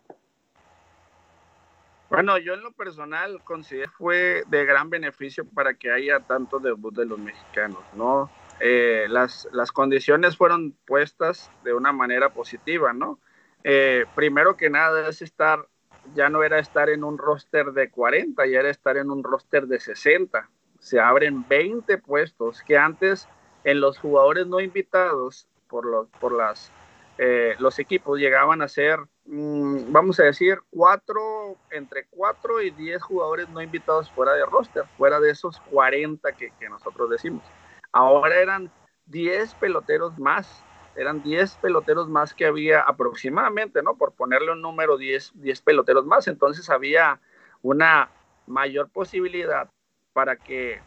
Bueno, 2.10 2.38
yo 2.38 2.54
en 2.54 2.62
lo 2.62 2.72
personal 2.72 3.42
considero 3.44 3.90
fue 3.92 4.42
de 4.48 4.64
gran 4.64 4.88
beneficio 4.88 5.44
para 5.44 5.74
que 5.74 5.90
haya 5.90 6.20
tanto 6.20 6.58
debut 6.58 6.94
de 6.94 7.04
los 7.04 7.18
mexicanos, 7.18 7.82
¿no? 7.94 8.30
eh, 8.60 9.06
las, 9.08 9.48
las, 9.52 9.72
condiciones 9.72 10.36
fueron 10.36 10.72
puestas 10.86 11.50
de 11.64 11.74
una 11.74 11.92
manera 11.92 12.30
positiva, 12.30 12.92
¿no? 12.92 13.18
Eh, 13.64 14.04
primero 14.14 14.56
que 14.56 14.70
nada 14.70 15.08
es 15.08 15.22
estar, 15.22 15.66
ya 16.14 16.28
no 16.28 16.42
era 16.42 16.58
estar 16.58 16.88
en 16.88 17.04
un 17.04 17.18
roster 17.18 17.72
de 17.72 17.90
40, 17.90 18.46
ya 18.46 18.60
era 18.60 18.70
estar 18.70 18.96
en 18.96 19.10
un 19.10 19.22
roster 19.22 19.66
de 19.66 19.80
60. 19.80 20.48
Se 20.78 21.00
abren 21.00 21.46
20 21.48 21.98
puestos 21.98 22.62
que 22.62 22.76
antes 22.76 23.28
en 23.64 23.80
los 23.80 23.98
jugadores 23.98 24.46
no 24.46 24.60
invitados 24.60 25.48
por, 25.68 25.84
los, 25.84 26.08
por 26.20 26.32
las, 26.32 26.72
eh, 27.18 27.54
los 27.58 27.78
equipos 27.78 28.18
llegaban 28.18 28.62
a 28.62 28.68
ser, 28.68 29.00
vamos 29.30 30.18
a 30.20 30.24
decir, 30.24 30.58
cuatro, 30.70 31.56
entre 31.70 32.06
4 32.06 32.62
y 32.62 32.70
10 32.70 33.02
jugadores 33.02 33.48
no 33.50 33.60
invitados 33.60 34.10
fuera 34.10 34.32
de 34.32 34.46
roster, 34.46 34.84
fuera 34.96 35.20
de 35.20 35.30
esos 35.30 35.60
40 35.70 36.32
que, 36.32 36.50
que 36.58 36.68
nosotros 36.68 37.10
decimos. 37.10 37.44
Ahora 37.92 38.36
eran 38.40 38.70
10 39.06 39.54
peloteros 39.54 40.18
más, 40.18 40.64
eran 40.96 41.22
10 41.22 41.56
peloteros 41.56 42.08
más 42.08 42.32
que 42.32 42.46
había 42.46 42.80
aproximadamente, 42.80 43.82
¿no? 43.82 43.96
Por 43.96 44.12
ponerle 44.12 44.52
un 44.52 44.62
número, 44.62 44.96
10, 44.96 45.32
10 45.34 45.60
peloteros 45.62 46.06
más. 46.06 46.26
Entonces 46.26 46.70
había 46.70 47.20
una 47.62 48.10
mayor 48.46 48.88
posibilidad 48.88 49.70
para 50.12 50.36
que, 50.36 50.80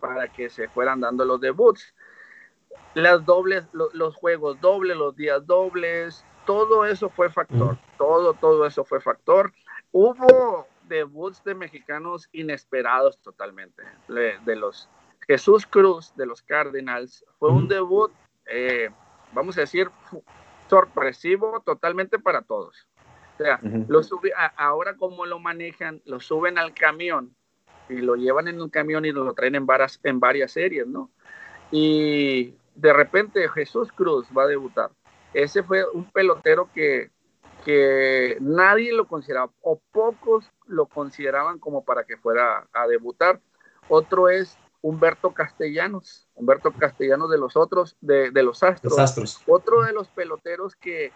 para 0.00 0.28
que 0.28 0.50
se 0.50 0.68
fueran 0.68 1.00
dando 1.00 1.24
los 1.24 1.40
debuts. 1.40 1.94
Las 2.94 3.24
dobles, 3.24 3.64
los 3.72 4.14
juegos 4.14 4.60
dobles, 4.60 4.96
los 4.96 5.16
días 5.16 5.44
dobles, 5.46 6.24
todo 6.48 6.86
eso 6.86 7.10
fue 7.10 7.28
factor. 7.28 7.76
Todo, 7.98 8.32
todo 8.32 8.64
eso 8.64 8.82
fue 8.82 9.02
factor. 9.02 9.52
Hubo 9.92 10.66
debuts 10.88 11.44
de 11.44 11.54
mexicanos 11.54 12.26
inesperados 12.32 13.18
totalmente, 13.18 13.82
de 14.08 14.56
los 14.56 14.88
Jesús 15.26 15.66
Cruz 15.66 16.14
de 16.16 16.24
los 16.24 16.40
Cardinals 16.40 17.22
fue 17.38 17.50
un 17.50 17.68
debut, 17.68 18.10
eh, 18.46 18.88
vamos 19.34 19.58
a 19.58 19.60
decir, 19.60 19.90
sorpresivo 20.70 21.60
totalmente 21.66 22.18
para 22.18 22.40
todos. 22.40 22.88
O 23.34 23.36
sea, 23.36 23.60
lo 23.86 24.00
ahora 24.56 24.96
como 24.96 25.26
lo 25.26 25.38
manejan, 25.38 26.00
lo 26.06 26.18
suben 26.18 26.56
al 26.56 26.72
camión 26.72 27.36
y 27.90 27.98
lo 27.98 28.16
llevan 28.16 28.48
en 28.48 28.62
un 28.62 28.70
camión 28.70 29.04
y 29.04 29.12
lo 29.12 29.34
traen 29.34 29.54
en 29.54 29.66
varias, 29.66 30.00
en 30.02 30.18
varias 30.18 30.52
series, 30.52 30.86
¿no? 30.86 31.10
Y 31.70 32.54
de 32.74 32.92
repente 32.94 33.46
Jesús 33.50 33.92
Cruz 33.92 34.26
va 34.34 34.44
a 34.44 34.46
debutar. 34.46 34.90
Ese 35.34 35.62
fue 35.62 35.84
un 35.92 36.10
pelotero 36.10 36.70
que, 36.72 37.10
que 37.64 38.38
nadie 38.40 38.92
lo 38.92 39.06
consideraba, 39.06 39.52
o 39.62 39.80
pocos 39.92 40.50
lo 40.66 40.86
consideraban 40.86 41.58
como 41.58 41.84
para 41.84 42.04
que 42.04 42.16
fuera 42.16 42.68
a 42.72 42.86
debutar. 42.86 43.40
Otro 43.88 44.28
es 44.28 44.58
Humberto 44.80 45.34
Castellanos, 45.34 46.28
Humberto 46.34 46.72
Castellanos 46.72 47.30
de 47.30 47.38
los 47.38 47.56
otros, 47.56 47.96
de, 48.00 48.30
los 48.42 48.62
astros. 48.62 48.98
astros. 48.98 49.42
Otro 49.46 49.82
de 49.82 49.92
los 49.92 50.08
peloteros 50.08 50.76
que 50.76 51.12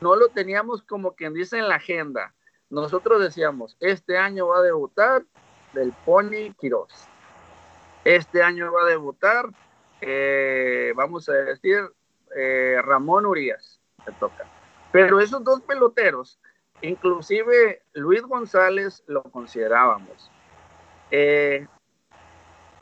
no 0.00 0.16
lo 0.16 0.28
teníamos 0.28 0.82
como 0.82 1.14
quien 1.14 1.34
dice 1.34 1.58
en 1.58 1.68
la 1.68 1.76
agenda. 1.76 2.34
Nosotros 2.70 3.20
decíamos, 3.20 3.76
este 3.80 4.18
año 4.18 4.48
va 4.48 4.58
a 4.58 4.62
debutar 4.62 5.24
del 5.72 5.92
Pony 6.04 6.54
Quiroz. 6.58 6.92
Este 8.04 8.42
año 8.42 8.70
va 8.72 8.82
a 8.82 8.90
debutar, 8.90 9.48
eh, 10.00 10.92
vamos 10.94 11.28
a 11.28 11.32
decir, 11.32 11.80
eh, 12.36 12.80
Ramón 12.82 13.26
Urias, 13.26 13.80
me 14.06 14.12
toca. 14.14 14.44
Pero 14.92 15.20
esos 15.20 15.42
dos 15.42 15.60
peloteros, 15.62 16.38
inclusive 16.82 17.82
Luis 17.94 18.22
González 18.22 19.02
lo 19.06 19.22
considerábamos. 19.24 20.30
Eh, 21.10 21.66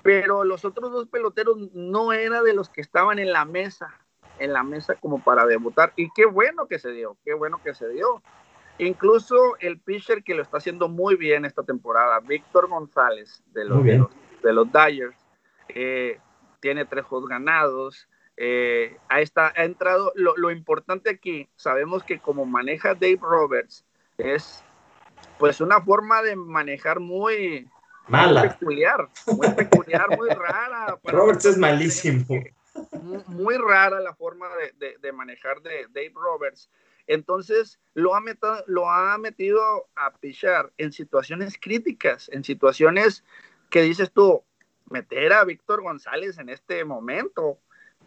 pero 0.03 0.44
los 0.44 0.64
otros 0.64 0.90
dos 0.90 1.09
peloteros 1.09 1.57
no 1.72 2.12
era 2.12 2.42
de 2.42 2.55
los 2.55 2.68
que 2.68 2.80
estaban 2.80 3.18
en 3.18 3.32
la 3.32 3.44
mesa, 3.44 3.94
en 4.38 4.53
la 4.53 4.62
mesa 4.62 4.96
como 4.96 5.22
para 5.22 5.46
debutar. 5.46 5.92
Y 5.96 6.11
qué 6.11 6.26
bueno 6.26 6.66
que 6.66 6.78
se 6.78 6.90
dio, 6.90 7.16
qué 7.24 7.34
bueno 7.34 7.61
que 7.62 7.74
se 7.74 7.88
dio. 7.88 8.22
Incluso 8.78 9.57
el 9.61 9.78
pitcher 9.78 10.24
que 10.24 10.34
lo 10.34 10.42
está 10.42 10.57
haciendo 10.57 10.88
muy 10.88 11.16
bien 11.16 11.44
esta 11.44 11.62
temporada, 11.62 12.18
Víctor 12.20 12.68
González, 12.68 13.42
de 13.53 13.64
los, 13.64 13.84
de 13.84 14.53
los, 14.53 14.72
Dyers, 14.72 15.16
eh, 15.68 16.18
tiene 16.61 16.84
tres 16.84 17.05
juegos 17.05 17.28
ganados. 17.28 18.09
Eh, 18.37 18.97
ha, 19.09 19.16
ha 19.16 19.64
entrado, 19.64 20.12
lo, 20.14 20.37
lo 20.37 20.51
importante 20.51 21.11
aquí, 21.11 21.49
sabemos 21.57 22.03
que 22.03 22.18
como 22.18 22.47
maneja 22.47 22.95
Dave 22.95 23.18
Roberts, 23.20 23.85
es 24.18 24.64
pues 25.39 25.61
una 25.61 25.80
forma 25.80 26.22
de 26.22 26.37
manejar 26.37 27.01
muy, 27.01 27.68
Mala. 28.09 28.41
Muy 28.41 28.49
peculiar, 28.49 29.09
muy 29.26 29.51
peculiar, 29.55 30.16
muy 30.16 30.28
rara. 30.30 30.99
Roberts 31.05 31.45
es 31.45 31.57
malísimo. 31.57 32.26
Muy, 33.28 33.57
rara 33.57 34.01
la 34.01 34.14
forma 34.14 34.49
de, 34.78 35.12
manejar 35.12 35.61
de 35.62 35.87
Dave 35.91 36.12
Roberts. 36.14 36.70
Entonces 37.07 37.78
lo 37.95 38.14
ha, 38.14 38.20
metido, 38.20 38.64
lo 38.66 38.89
ha 38.89 39.18
metido 39.18 39.89
a 39.95 40.12
pichar 40.12 40.72
en 40.78 40.93
situaciones 40.93 41.59
críticas, 41.61 42.28
en 42.33 42.45
situaciones 42.45 43.24
que 43.70 43.83
dices 43.83 44.12
tú, 44.12 44.43
meter 44.89 45.33
a 45.33 45.45
Víctor 45.45 45.83
González 45.83 46.39
en 46.39 46.49
este 46.49 46.85
momento, 46.85 47.59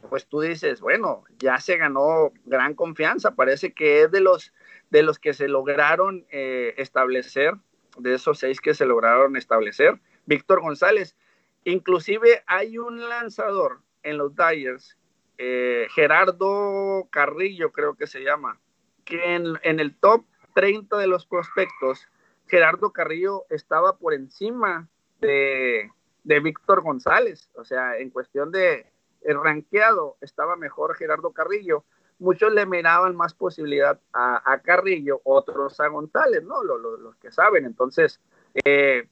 pues 0.10 0.28
tú 0.28 0.42
dices, 0.42 0.82
bueno, 0.82 1.24
ya 1.38 1.60
se 1.60 1.78
ganó 1.78 2.32
gran 2.46 2.74
confianza, 2.74 3.36
parece 3.36 3.74
que 3.74 4.04
es 4.04 4.12
de 4.12 4.22
los, 4.22 4.54
de 4.90 5.04
los 5.04 5.20
que 5.20 5.34
se 5.34 5.48
lograron 5.48 6.26
eh, 6.30 6.74
establecer 6.78 7.56
de 7.98 8.16
esos 8.16 8.40
seis 8.40 8.60
que 8.62 8.74
se 8.74 8.86
lograron 8.86 9.38
establecer. 9.38 10.00
Víctor 10.26 10.62
González. 10.62 11.16
Inclusive 11.64 12.44
hay 12.46 12.78
un 12.78 13.08
lanzador 13.10 13.82
en 14.04 14.18
los 14.18 14.36
Dyers, 14.36 14.98
eh, 15.38 15.88
Gerardo 15.94 17.08
Carrillo 17.10 17.72
creo 17.72 17.96
que 17.96 18.08
se 18.08 18.22
llama, 18.22 18.60
que 19.04 19.36
en, 19.36 19.58
el 19.64 19.96
top 19.98 20.26
30 20.54 20.98
de 20.98 21.08
los 21.08 21.26
prospectos, 21.26 22.08
Gerardo 22.48 22.94
Carrillo 22.94 23.46
estaba 23.50 23.98
por 23.98 24.14
encima 24.14 24.88
de, 25.20 25.92
de 26.24 26.40
Víctor 26.40 26.82
González. 26.82 27.50
O 27.56 27.66
sea, 27.66 27.98
en 27.98 28.12
cuestión 28.12 28.52
de 28.52 28.92
ranqueado 29.34 30.18
estaba 30.22 30.56
mejor 30.56 30.96
Gerardo 30.96 31.32
Carrillo 31.32 31.84
muchos 32.20 32.54
le 32.54 32.66
miraban 32.66 33.16
más 33.16 33.34
posibilidad 33.34 34.00
a, 34.14 34.62
Carrillo, 34.64 35.22
otros 35.24 35.80
a 35.80 35.88
González, 35.88 36.44
¿no? 36.44 36.64
Los, 36.64 37.16
que 37.18 37.32
saben. 37.32 37.66
Entonces, 37.66 38.20
eh, 38.64 39.08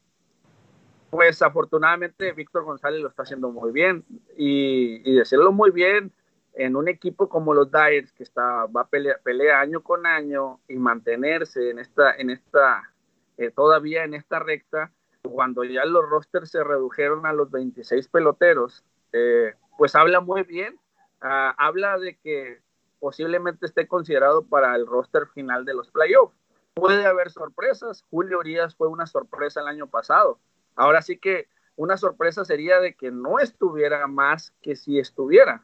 pues 1.10 1.42
afortunadamente 1.42 2.32
Víctor 2.32 2.64
González 2.64 3.02
lo 3.02 3.10
está 3.10 3.24
haciendo 3.24 3.52
muy 3.52 3.72
bien 3.72 4.04
y, 4.38 5.16
decirlo 5.16 5.52
muy 5.52 5.72
bien 5.72 6.12
en 6.56 6.76
un 6.76 6.88
equipo 6.88 7.30
como 7.30 7.54
los 7.54 7.72
Dyers 7.72 8.12
que 8.14 8.24
está 8.24 8.66
va 8.66 8.82
a 8.82 8.88
pelear, 8.88 9.20
pelea 9.24 9.60
año 9.60 9.82
con 9.82 10.06
año 10.06 10.60
y 10.68 10.76
mantenerse 10.76 11.72
en 11.72 11.80
esta 11.80 12.16
en 12.16 12.30
esta 12.30 12.94
eh, 13.38 13.50
todavía 13.50 14.04
en 14.04 14.14
esta 14.14 14.38
recta 14.38 14.92
cuando 15.24 15.64
ya 15.64 15.84
los 15.86 16.08
rosters 16.08 16.52
se 16.52 16.64
redujeron 16.64 17.26
a 17.26 17.34
los 17.34 17.50
26 17.50 18.08
peloteros 18.08 18.84
eh, 19.14 19.54
pues 19.78 19.96
habla 19.96 20.20
muy 20.20 20.44
bien 20.44 20.78
ah, 21.22 21.56
habla 21.58 21.98
de 21.98 22.18
que 22.18 22.60
posiblemente 23.00 23.66
esté 23.66 23.88
considerado 23.88 24.46
para 24.46 24.76
el 24.76 24.88
roster 24.88 25.28
final 25.34 25.66
de 25.66 25.74
los 25.74 25.92
playoffs. 25.92 26.34
Puede 26.74 27.06
haber 27.06 27.32
sorpresas. 27.32 28.06
Julio 28.10 28.40
Urias 28.40 28.76
fue 28.76 28.88
una 28.88 29.06
sorpresa 29.06 29.60
el 29.60 29.68
año 29.68 29.88
pasado. 29.88 30.40
Ahora 30.76 31.02
sí 31.02 31.18
que 31.18 31.48
una 31.76 31.98
sorpresa 31.98 32.46
sería 32.46 32.80
de 32.80 32.94
que 32.96 33.12
no 33.12 33.40
estuviera 33.40 34.08
más 34.08 34.54
que 34.62 34.78
si 34.78 35.00
estuviera. 35.00 35.64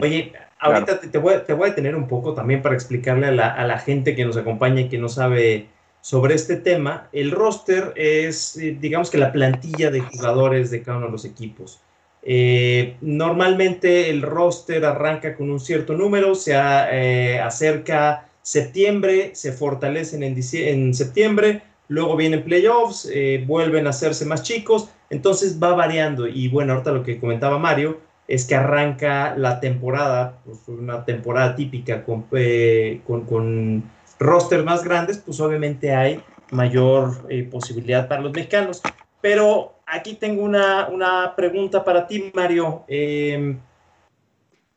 Oye, 0.00 0.32
ahorita 0.60 1.00
te, 1.00 1.18
voy, 1.18 1.34
te, 1.44 1.52
voy, 1.52 1.70
a 1.70 1.74
tener 1.74 1.96
un 1.96 2.06
poco 2.06 2.34
también 2.34 2.62
para 2.62 2.76
explicarle 2.76 3.26
a 3.26 3.32
la, 3.32 3.48
a 3.48 3.66
la, 3.66 3.80
gente 3.80 4.14
que 4.14 4.24
nos 4.24 4.36
acompaña 4.36 4.82
y 4.82 4.88
que 4.88 4.98
no 4.98 5.08
sabe 5.08 5.68
sobre 6.00 6.34
este 6.34 6.56
tema. 6.56 7.08
El 7.12 7.32
roster 7.32 7.92
es, 7.96 8.56
eh, 8.56 8.76
digamos 8.80 9.10
que 9.10 9.18
la 9.18 9.32
plantilla 9.32 9.90
de 9.90 10.00
jugadores 10.00 10.70
de 10.70 10.82
cada 10.82 10.98
uno 10.98 11.06
de 11.06 11.12
los 11.12 11.24
equipos. 11.24 11.80
Eh, 12.24 12.96
normalmente 13.00 14.08
el 14.08 14.22
roster 14.22 14.84
arranca 14.84 15.34
con 15.34 15.50
un 15.50 15.58
cierto 15.58 15.94
número, 15.94 16.34
se 16.34 16.52
eh, 16.54 17.40
acerca 17.40 18.28
septiembre, 18.42 19.32
se 19.34 19.52
fortalecen 19.52 20.22
en, 20.22 20.38
en, 20.52 20.94
septiembre, 20.94 21.62
luego 21.88 22.16
vienen 22.16 22.44
playoffs, 22.44 23.10
eh, 23.12 23.42
vuelven 23.44 23.86
a 23.86 23.90
hacerse 23.90 24.24
más 24.24 24.42
chicos, 24.42 24.88
entonces 25.10 25.60
va 25.60 25.74
variando. 25.74 26.28
Y 26.28 26.48
bueno, 26.48 26.74
ahorita 26.74 26.92
lo 26.92 27.02
que 27.02 27.18
comentaba 27.18 27.58
Mario 27.58 27.98
es 28.28 28.46
que 28.46 28.54
arranca 28.54 29.34
la 29.36 29.58
temporada, 29.58 30.38
pues 30.44 30.58
una 30.68 31.04
temporada 31.04 31.56
típica 31.56 32.04
con, 32.04 32.26
con, 33.04 33.24
con 33.26 33.90
roster 34.20 34.62
más 34.62 34.84
grandes, 34.84 35.18
pues 35.18 35.40
obviamente 35.40 35.92
hay 35.92 36.22
mayor 36.52 37.28
posibilidad 37.50 38.06
para 38.08 38.22
los 38.22 38.32
mexicanos. 38.32 38.80
Pero 39.20 39.74
aquí 39.92 40.14
tengo 40.14 40.42
una, 40.42 41.34
pregunta 41.36 41.84
para 41.84 42.06
ti, 42.06 42.32
Mario. 42.34 42.84
Eh, 42.88 43.56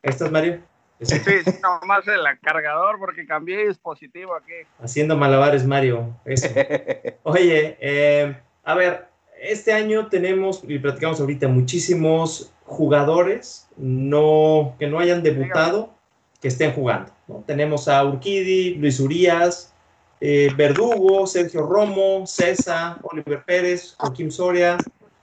¿Estás, 0.04 0.30
Mario? 0.30 0.62
Sí, 1.02 1.20
sí, 1.20 1.52
nomás 1.62 2.08
el 2.08 2.22
cargador 2.42 3.00
porque 3.00 3.26
cambié 3.26 3.68
dispositivo 3.68 4.36
aquí. 4.36 4.54
Haciendo 4.80 5.18
malabares, 5.18 5.66
Mario. 5.66 6.16
Oye, 7.24 7.78
em, 7.80 8.36
a 8.64 8.76
ver, 8.76 9.08
este 9.42 9.74
año 9.74 10.08
tenemos, 10.08 10.64
y 10.68 10.80
platicamos 10.80 11.20
ahorita, 11.20 11.48
muchísimos 11.48 12.54
jugadores 12.66 13.68
no, 13.78 14.76
que 14.80 14.88
no 14.88 15.00
hayan 15.00 15.22
debutado 15.22 15.94
que 16.42 16.48
estén 16.48 16.74
jugando. 16.74 17.12
Tenemos 17.46 17.88
a 17.88 18.04
Urquidi, 18.06 18.76
Luis 18.76 19.00
Urias, 19.00 19.74
eh, 20.22 20.50
Verdugo, 20.56 21.28
Sergio 21.28 21.66
Romo, 21.66 22.26
César, 22.26 22.98
Oliver 23.04 23.44
Pérez, 23.44 23.96
Joaquín 23.98 24.32
Soria, 24.32 24.78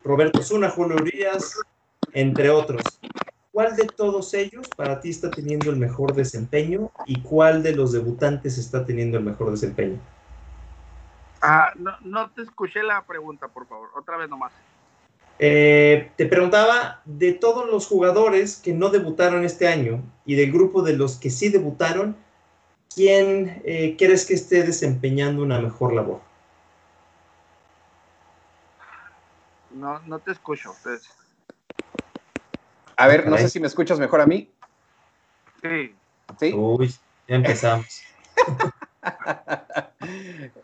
Roberto 0.05 0.43
Zuna, 0.43 0.71
Julio 0.71 0.97
Urias, 0.97 1.59
entre 2.13 2.51
otros. 2.51 2.83
¿Cuál 3.53 3.77
de 3.77 3.87
todos 3.87 4.33
ellos 4.35 4.69
para 4.77 5.01
ti 5.01 5.11
está 5.11 5.31
teniendo 5.31 5.71
el 5.71 5.77
mejor 5.77 6.15
desempeño 6.15 6.91
y 7.07 7.21
cuál 7.21 7.63
de 7.63 7.75
los 7.75 7.93
debutantes 7.93 8.57
está 8.57 8.85
teniendo 8.85 9.19
el 9.19 9.25
mejor 9.25 9.51
desempeño? 9.51 10.01
Ah, 11.43 11.73
no, 11.77 11.93
no 12.01 12.31
te 12.31 12.43
escuché 12.43 12.83
la 12.83 13.05
pregunta, 13.05 13.49
por 13.49 13.67
favor. 13.67 13.91
Otra 13.95 14.17
vez 14.17 14.31
nomás. 14.31 14.53
Eh, 15.39 16.13
te 16.17 16.27
preguntaba 16.27 17.03
de 17.05 17.33
todos 17.33 17.69
los 17.69 17.87
jugadores 17.87 18.57
que 18.57 18.73
no 18.73 18.91
debutaron 18.91 19.45
este 19.45 19.67
año 19.67 20.03
y 20.25 20.37
del 20.37 20.53
grupo 20.53 20.83
de 20.83 20.97
los 20.97 21.17
que 21.17 21.31
sí 21.31 21.49
debutaron, 21.49 22.17
¿quién 22.95 23.61
eh, 23.65 23.97
crees 23.99 24.25
que 24.25 24.35
esté 24.35 24.63
desempeñando 24.63 25.43
una 25.43 25.61
mejor 25.61 25.95
labor? 25.95 26.21
No, 29.75 30.01
no 30.01 30.19
te 30.19 30.33
escucho. 30.33 30.75
Pues. 30.83 31.03
A 32.97 33.07
ver, 33.07 33.29
no 33.29 33.39
sé 33.39 33.49
si 33.49 33.61
me 33.61 33.67
escuchas 33.67 33.99
mejor 33.99 34.21
a 34.21 34.27
mí. 34.27 34.51
Sí. 35.63 35.95
¿Sí? 36.39 36.53
Uy, 36.53 36.95
ya 37.29 37.37
empezamos. 37.37 38.03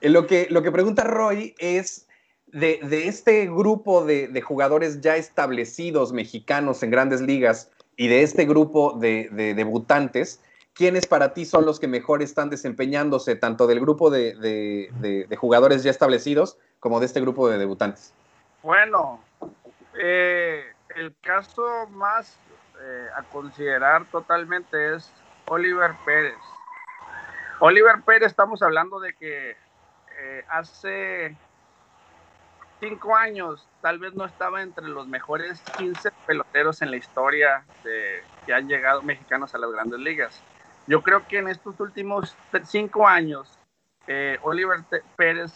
lo, 0.03 0.27
que, 0.27 0.47
lo 0.51 0.63
que 0.63 0.73
pregunta 0.73 1.05
Roy 1.05 1.55
es 1.59 2.09
de, 2.53 3.07
este 3.07 3.47
grupo 3.47 4.05
de, 4.05 4.41
jugadores 4.43 5.01
ya 5.01 5.17
establecidos 5.17 6.13
mexicanos 6.13 6.83
en 6.83 6.91
grandes 6.91 7.21
ligas 7.21 7.71
y 7.97 8.09
de 8.09 8.23
este 8.23 8.45
grupo 8.45 8.97
de, 8.99 9.29
debutantes, 9.57 10.41
¿quiénes 10.73 11.07
para 11.07 11.35
ti 11.35 11.45
son 11.45 11.67
los 11.67 11.81
que 11.81 11.89
mejor 11.89 12.23
están 12.23 12.51
desempeñándose, 12.51 13.37
tanto 13.37 13.67
del 13.67 13.81
grupo 13.81 14.11
de, 14.11 15.29
jugadores 15.37 15.83
ya 15.83 15.91
establecidos 15.91 16.59
como 16.81 17.01
de 17.01 17.07
este 17.07 17.21
grupo 17.21 17.49
de 17.49 17.59
debutantes? 17.59 18.13
Bueno, 18.63 19.23
eh, 19.95 20.65
el 20.97 21.15
caso 21.21 21.87
más 21.91 22.39
eh, 22.81 23.09
a 23.15 23.23
considerar 23.25 24.05
totalmente 24.07 24.95
es 24.95 25.13
Oliver 25.47 25.93
Pérez. 26.05 26.37
Oliver 27.61 28.03
Pérez, 28.03 28.29
estamos 28.29 28.63
hablando 28.63 28.99
de 29.01 29.15
que 29.15 29.57
eh, 30.21 30.45
hace 30.49 31.37
cinco 32.81 33.15
años 33.17 33.69
tal 33.81 33.99
vez 33.99 34.15
no 34.15 34.25
estaba 34.25 34.63
entre 34.63 34.89
los 34.89 35.07
mejores 35.07 35.61
15 35.77 36.11
peloteros 36.27 36.83
en 36.83 36.91
la 36.91 36.97
historia 36.97 37.65
de, 37.85 38.23
que 38.45 38.55
han 38.55 38.69
llegado 38.69 39.03
mexicanos 39.03 39.55
a 39.55 39.59
las 39.59 39.71
grandes 39.71 40.01
ligas. 40.01 40.43
Yo 40.87 41.03
creo 41.03 41.27
que 41.29 41.39
en 41.39 41.49
estos 41.49 41.79
últimos 41.81 42.37
cinco 42.65 43.07
años, 43.07 43.59
eh, 44.07 44.39
Oliver 44.43 44.81
Pérez 45.17 45.53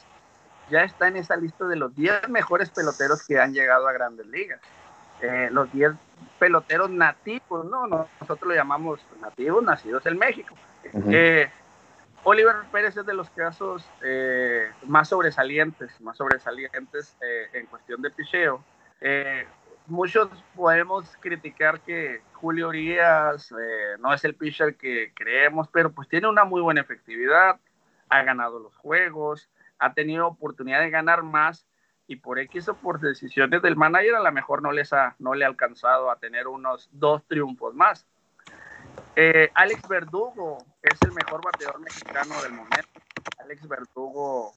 ya 0.72 0.82
está 0.82 1.06
en 1.06 1.16
esa 1.16 1.36
lista 1.36 1.66
de 1.66 1.76
los 1.76 1.94
10 1.94 2.28
mejores 2.28 2.70
peloteros 2.70 3.24
que 3.26 3.38
han 3.38 3.52
llegado 3.52 3.86
a 3.86 3.92
grandes 3.92 4.26
ligas. 4.26 4.60
Eh, 5.20 5.48
los 5.52 5.72
10 5.72 5.92
peloteros 6.40 6.90
nativos, 6.90 7.64
¿no? 7.66 7.86
Nosotros 7.86 8.48
lo 8.48 8.54
llamamos 8.54 9.00
nativos, 9.20 9.62
nacidos 9.62 10.04
en 10.06 10.18
México. 10.18 10.56
Oliver 12.24 12.56
Pérez 12.70 12.96
es 12.96 13.04
de 13.04 13.14
los 13.14 13.28
casos 13.30 13.84
eh, 14.02 14.70
más 14.86 15.08
sobresalientes, 15.08 16.00
más 16.00 16.16
sobresalientes 16.16 17.16
eh, 17.20 17.48
en 17.52 17.66
cuestión 17.66 18.00
de 18.00 18.10
picheo. 18.10 18.64
Eh, 19.00 19.44
muchos 19.86 20.28
podemos 20.54 21.16
criticar 21.18 21.80
que 21.80 22.22
Julio 22.34 22.68
Urias 22.68 23.52
no 23.98 24.14
es 24.14 24.24
el 24.24 24.36
pitcher 24.36 24.76
que 24.76 25.12
creemos, 25.14 25.68
pero 25.72 25.90
pues 25.90 26.08
tiene 26.08 26.28
una 26.28 26.44
muy 26.44 26.60
buena 26.60 26.80
efectividad, 26.80 27.58
ha 28.08 28.22
ganado 28.22 28.60
los 28.60 28.76
juegos, 28.76 29.48
ha 29.82 29.92
tenido 29.94 30.28
oportunidad 30.28 30.80
de 30.80 30.90
ganar 30.90 31.24
más 31.24 31.66
y 32.06 32.16
por 32.16 32.38
X 32.38 32.68
o 32.68 32.74
por 32.74 33.00
decisiones 33.00 33.62
del 33.62 33.76
manager 33.76 34.14
a 34.14 34.22
lo 34.22 34.32
mejor 34.32 34.62
no 34.62 34.70
les 34.70 34.92
ha, 34.92 35.16
no 35.18 35.34
le 35.34 35.44
ha 35.44 35.48
alcanzado 35.48 36.10
a 36.10 36.16
tener 36.16 36.46
unos 36.46 36.88
dos 36.92 37.24
triunfos 37.26 37.74
más. 37.74 38.06
Eh, 39.16 39.50
Alex 39.54 39.88
Verdugo 39.88 40.58
es 40.82 40.98
el 41.02 41.12
mejor 41.12 41.44
bateador 41.44 41.80
mexicano 41.80 42.40
del 42.42 42.52
momento. 42.52 43.00
Alex 43.40 43.66
Verdugo 43.66 44.52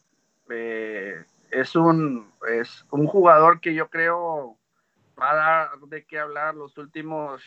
eh, 0.49 1.23
es, 1.49 1.75
un, 1.75 2.31
es 2.47 2.85
un 2.91 3.07
jugador 3.07 3.59
que 3.59 3.73
yo 3.73 3.89
creo 3.89 4.57
va 5.19 5.31
a 5.31 5.35
dar 5.35 5.79
de 5.87 6.05
qué 6.05 6.19
hablar 6.19 6.53
los 6.53 6.77
últimos, 6.77 7.41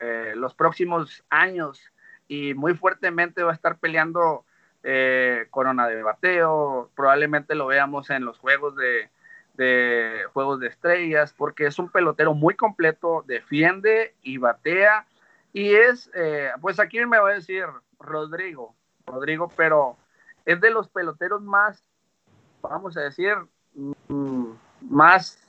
eh, 0.00 0.34
los 0.36 0.54
próximos 0.54 1.24
años 1.30 1.80
y 2.26 2.52
muy 2.52 2.74
fuertemente 2.74 3.42
va 3.42 3.52
a 3.52 3.54
estar 3.54 3.78
peleando 3.78 4.44
corona 5.50 5.88
de 5.88 6.02
bateo. 6.02 6.90
Probablemente 6.94 7.54
lo 7.54 7.66
veamos 7.66 8.10
en 8.10 8.24
los 8.24 8.38
juegos 8.38 8.76
de, 8.76 9.10
de 9.54 10.24
juegos 10.32 10.60
de 10.60 10.68
estrellas 10.68 11.34
porque 11.36 11.66
es 11.66 11.78
un 11.78 11.90
pelotero 11.90 12.32
muy 12.32 12.54
completo, 12.54 13.24
defiende 13.26 14.14
y 14.22 14.38
batea 14.38 15.06
y 15.52 15.74
es, 15.74 16.10
eh, 16.14 16.50
pues 16.60 16.78
aquí 16.78 17.04
me 17.04 17.18
va 17.18 17.30
a 17.30 17.34
decir 17.34 17.64
Rodrigo, 17.98 18.74
Rodrigo, 19.06 19.50
pero 19.56 19.96
es 20.44 20.60
de 20.60 20.70
los 20.70 20.88
peloteros 20.88 21.42
más, 21.42 21.82
vamos 22.62 22.96
a 22.96 23.00
decir, 23.00 23.34
mm, 23.74 24.52
más 24.82 25.44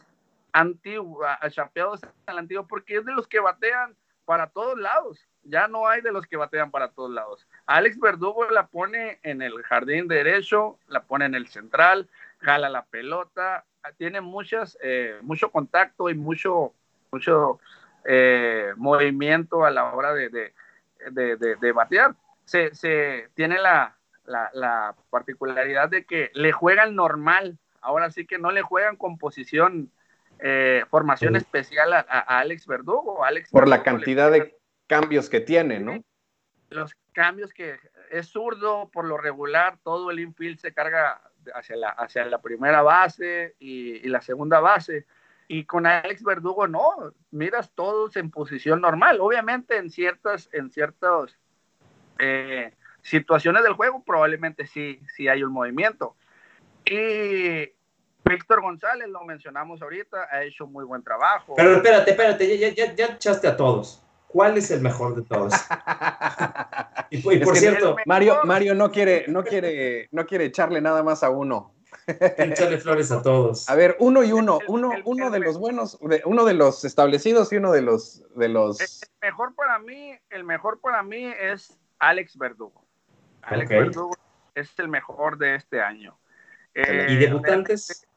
antiguos, 0.52 1.28
chapeados 1.52 2.02
al 2.26 2.40
antiguo, 2.40 2.66
porque 2.66 2.98
es 2.98 3.06
de 3.06 3.14
los 3.14 3.28
que 3.28 3.40
batean 3.40 3.96
para 4.26 4.48
todos 4.48 4.80
lados. 4.80 5.28
Ya 5.50 5.68
no 5.68 5.88
hay 5.88 6.02
de 6.02 6.12
los 6.12 6.28
que 6.28 6.38
batean 6.38 6.72
para 6.72 6.90
todos 6.90 7.12
lados. 7.12 7.48
Alex 7.66 8.00
Verdugo 8.00 8.50
la 8.50 8.68
pone 8.68 9.20
en 9.24 9.42
el 9.42 9.62
jardín 9.64 10.08
derecho, 10.08 10.78
la 10.88 11.04
pone 11.04 11.26
en 11.26 11.36
el 11.36 11.48
central, 11.48 12.08
jala 12.40 12.70
la 12.70 12.84
pelota, 12.86 13.66
tiene 13.98 14.22
muchas, 14.22 14.78
eh, 14.82 15.18
mucho 15.22 15.52
contacto 15.52 16.10
y 16.10 16.14
mucho, 16.14 16.74
mucho 17.12 17.60
eh, 18.06 18.74
movimiento 18.78 19.66
a 19.66 19.72
la 19.72 19.94
hora 19.94 20.14
de, 20.14 20.30
de, 20.30 21.72
batear. 21.72 22.16
Se, 22.46 22.74
se 22.76 23.30
tiene 23.36 23.60
la, 23.60 23.96
la, 24.26 24.96
particularidad 25.10 25.90
de 25.90 26.06
que 26.06 26.32
le 26.34 26.52
juegan 26.52 26.96
normal, 26.96 27.58
ahora 27.82 28.12
sí 28.12 28.26
que 28.26 28.38
no 28.38 28.52
le 28.52 28.62
juegan 28.62 28.96
con 28.96 29.18
posición, 29.18 29.92
eh, 30.40 30.84
formación 30.90 31.36
especial 31.36 31.94
a, 31.94 32.02
Alex 32.02 32.68
Verdugo. 32.68 33.24
Alex 33.24 33.50
Por 33.50 33.68
la 33.68 33.84
cantidad 33.84 34.32
de 34.32 34.59
cambios 34.90 35.30
que 35.30 35.40
tiene, 35.40 35.80
¿no? 35.80 36.04
Los 36.70 36.94
cambios 37.14 37.54
que 37.54 37.78
es 38.12 38.28
zurdo, 38.28 38.90
por 38.92 39.06
lo 39.06 39.18
regular, 39.18 39.78
todo 39.84 40.12
el 40.12 40.20
infield 40.20 40.60
se 40.60 40.74
carga 40.74 41.22
hacia 41.54 41.78
la, 41.78 41.90
hacia 41.90 42.26
la 42.26 42.42
primera 42.42 42.82
base 42.82 43.56
y 43.60 44.08
la 44.10 44.22
segunda 44.22 44.60
base. 44.60 45.06
Y 45.52 45.66
con 45.66 45.88
Alex 45.88 46.24
Verdugo 46.24 46.68
no, 46.68 47.12
miras 47.32 47.72
todos 47.74 48.16
en 48.18 48.30
posición 48.30 48.82
normal. 48.82 49.18
Obviamente 49.20 49.78
en 49.78 49.90
ciertas, 49.90 50.48
en 50.54 50.70
ciertas 50.70 51.40
eh, 52.20 52.72
situaciones 53.02 53.64
del 53.64 53.74
juego 53.74 54.04
probablemente 54.04 54.68
sí, 54.68 55.02
sí 55.16 55.28
hay 55.28 55.42
un 55.42 55.52
movimiento. 55.52 56.16
Y 56.86 57.72
Víctor 58.24 58.62
González, 58.62 59.08
lo 59.08 59.24
mencionamos 59.24 59.82
ahorita, 59.82 60.28
ha 60.32 60.44
hecho 60.44 60.68
muy 60.68 60.86
buen 60.86 61.02
trabajo. 61.02 61.56
Pero 61.58 61.78
espérate, 61.78 62.12
espérate, 62.12 62.58
ya, 62.60 62.70
ya, 62.70 62.94
ya 62.94 63.06
echaste 63.08 63.48
a 63.48 63.58
todos. 63.58 63.99
¿Cuál 64.30 64.58
es 64.58 64.70
el 64.70 64.82
mejor 64.82 65.16
de 65.16 65.24
todos? 65.24 65.54
y, 67.10 67.20
por 67.20 67.58
cierto, 67.58 67.96
Mario, 68.06 68.42
Mario 68.44 68.76
no 68.76 68.92
quiere, 68.92 69.26
no 69.28 69.44
quiere, 69.44 70.08
no 70.12 70.28
quiere 70.28 70.46
echarle 70.46 70.82
nada 70.82 71.02
más 71.02 71.24
a 71.24 71.32
uno. 71.32 71.74
Echarle 72.06 72.78
flores 72.78 73.12
a 73.12 73.24
todos. 73.24 73.68
A 73.68 73.74
ver, 73.74 73.96
uno 74.00 74.24
y 74.24 74.32
uno, 74.32 74.60
uno, 74.68 74.92
uno 75.06 75.32
de 75.32 75.40
los 75.40 75.58
buenos, 75.58 75.98
uno 76.26 76.46
de 76.46 76.54
los 76.54 76.86
establecidos 76.86 77.52
y 77.52 77.58
uno 77.58 77.72
de 77.72 77.82
los, 77.82 78.24
de 78.36 78.50
los. 78.50 78.80
El 78.80 79.10
mejor 79.30 79.56
para 79.56 79.80
mí, 79.80 80.14
el 80.30 80.44
mejor 80.44 80.80
para 80.80 81.02
mí 81.02 81.26
es 81.26 81.76
Alex 81.98 82.38
Verdugo. 82.38 82.86
Alex 83.42 83.68
Verdugo 83.68 84.16
es 84.54 84.78
el 84.78 84.90
mejor 84.90 85.40
de 85.40 85.56
este 85.56 85.82
año. 85.82 86.20
¿Y 86.76 86.82
eh, 86.82 87.18
debutantes? 87.18 88.08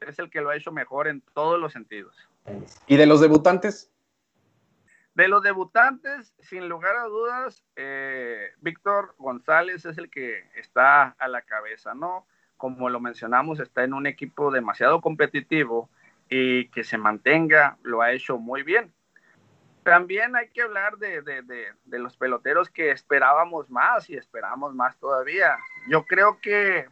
Es 0.00 0.18
el 0.18 0.30
que 0.30 0.40
lo 0.40 0.48
ha 0.48 0.56
hecho 0.56 0.72
mejor 0.72 1.06
en 1.06 1.20
todos 1.34 1.60
los 1.60 1.74
sentidos. 1.74 2.16
¿Y 2.86 2.96
de 2.96 3.04
los 3.04 3.20
debutantes? 3.20 3.90
De 5.18 5.26
los 5.26 5.42
debutantes, 5.42 6.32
sin 6.38 6.68
lugar 6.68 6.94
a 6.94 7.06
dudas, 7.06 7.64
eh, 7.74 8.52
Víctor 8.60 9.16
González 9.18 9.84
es 9.84 9.98
el 9.98 10.10
que 10.10 10.48
está 10.54 11.16
a 11.18 11.26
la 11.26 11.42
cabeza, 11.42 11.92
¿no? 11.92 12.24
como 12.56 12.88
lo 12.88 13.00
mencionamos, 13.00 13.58
está 13.58 13.82
en 13.82 13.94
un 13.94 14.06
equipo 14.06 14.52
demasiado 14.52 15.00
competitivo 15.00 15.90
y 16.28 16.68
que 16.68 16.84
se 16.84 16.98
mantenga, 16.98 17.78
lo 17.82 18.00
ha 18.00 18.12
hecho 18.12 18.38
muy 18.38 18.62
bien. 18.62 18.92
También 19.82 20.36
hay 20.36 20.50
que 20.50 20.62
hablar 20.62 20.98
de, 20.98 21.74
los 21.86 22.16
peloteros 22.16 22.70
que 22.70 22.92
esperábamos 22.92 23.68
más 23.70 24.08
y 24.08 24.14
esperamos 24.14 24.72
más 24.72 24.96
todavía. 24.98 25.58
Yo 25.88 26.04
creo 26.04 26.38
que 26.40 26.86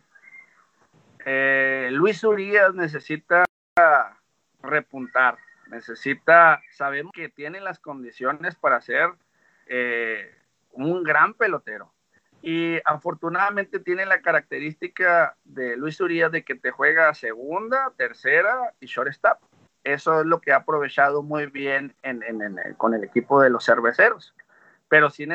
eh, 1.24 1.90
Luis 1.92 2.24
Urias 2.24 2.74
necesita 2.74 3.44
repuntar, 4.62 5.38
necesita, 5.68 6.62
sabemos 6.72 7.12
que 7.12 7.28
tiene 7.28 7.60
las 7.60 7.78
condiciones 7.78 8.54
para 8.54 8.80
ser 8.80 9.10
eh, 9.66 10.34
un 10.72 11.02
gran 11.02 11.34
pelotero. 11.34 11.92
Y 12.42 12.78
afortunadamente 12.84 13.80
tiene 13.80 14.06
la 14.06 14.20
característica 14.20 15.36
de 15.44 15.76
Luis 15.76 16.00
Urias 16.00 16.30
de 16.30 16.44
que 16.44 16.54
te 16.54 16.70
juega 16.70 17.12
segunda, 17.14 17.92
tercera 17.96 18.72
y 18.78 18.86
shortstop. 18.86 19.38
Eso 19.82 20.20
es 20.20 20.26
lo 20.26 20.40
que 20.40 20.52
ha 20.52 20.56
aprovechado 20.56 21.22
muy 21.22 21.46
bien 21.46 21.94
con 22.76 22.94
el 22.94 23.04
equipo 23.04 23.40
de 23.40 23.50
los 23.50 23.64
cerveceros. 23.64 24.34
Pero 24.88 25.10
sí, 25.10 25.26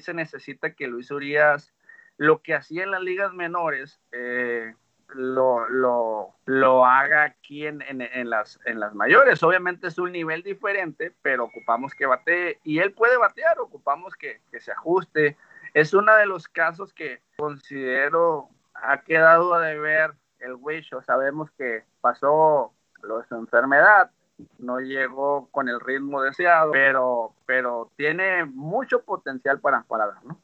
se 0.00 0.14
necesita 0.14 0.72
que 0.72 0.86
Luis 0.86 1.10
Urias, 1.10 1.74
lo 2.16 2.42
que 2.42 2.54
hacía 2.54 2.84
en 2.84 2.90
las 2.90 3.02
ligas 3.02 3.32
menores, 3.34 4.00
eh, 4.12 4.74
lo, 5.14 5.68
lo, 5.68 6.34
lo, 6.44 6.84
haga 6.84 7.24
aquí 7.24 7.66
en, 7.66 7.82
en, 7.82 8.30
las, 8.30 8.58
en 8.64 8.80
las 8.80 8.94
mayores. 8.94 9.42
Obviamente 9.42 9.88
es 9.88 9.98
un 9.98 10.12
nivel 10.12 10.42
diferente, 10.42 11.12
pero 11.22 11.44
ocupamos 11.44 11.94
que 11.94 12.06
batee 12.06 12.60
y 12.64 12.78
él 12.78 12.92
puede 12.92 13.16
batear, 13.16 13.58
ocupamos 13.58 14.14
que, 14.14 14.40
que 14.50 14.60
se 14.60 14.72
ajuste. 14.72 15.36
Es 15.74 15.94
uno 15.94 16.14
de 16.16 16.26
los 16.26 16.48
casos 16.48 16.92
que 16.92 17.20
considero 17.36 18.48
ha 18.74 19.00
quedado 19.02 19.54
a 19.54 19.60
deber 19.60 20.14
el 20.40 20.54
Wisho. 20.54 21.02
Sabemos 21.02 21.50
que 21.52 21.84
pasó 22.00 22.72
lo 23.02 23.18
de 23.18 23.26
su 23.28 23.36
enfermedad, 23.36 24.10
no 24.58 24.80
llegó 24.80 25.48
con 25.50 25.68
el 25.68 25.80
ritmo 25.80 26.22
deseado, 26.22 26.72
pero, 26.72 27.34
pero 27.46 27.90
tiene 27.96 28.44
mucho 28.44 29.02
potencial 29.02 29.60
para, 29.60 29.82
para 29.82 30.06
¿no? 30.24 30.38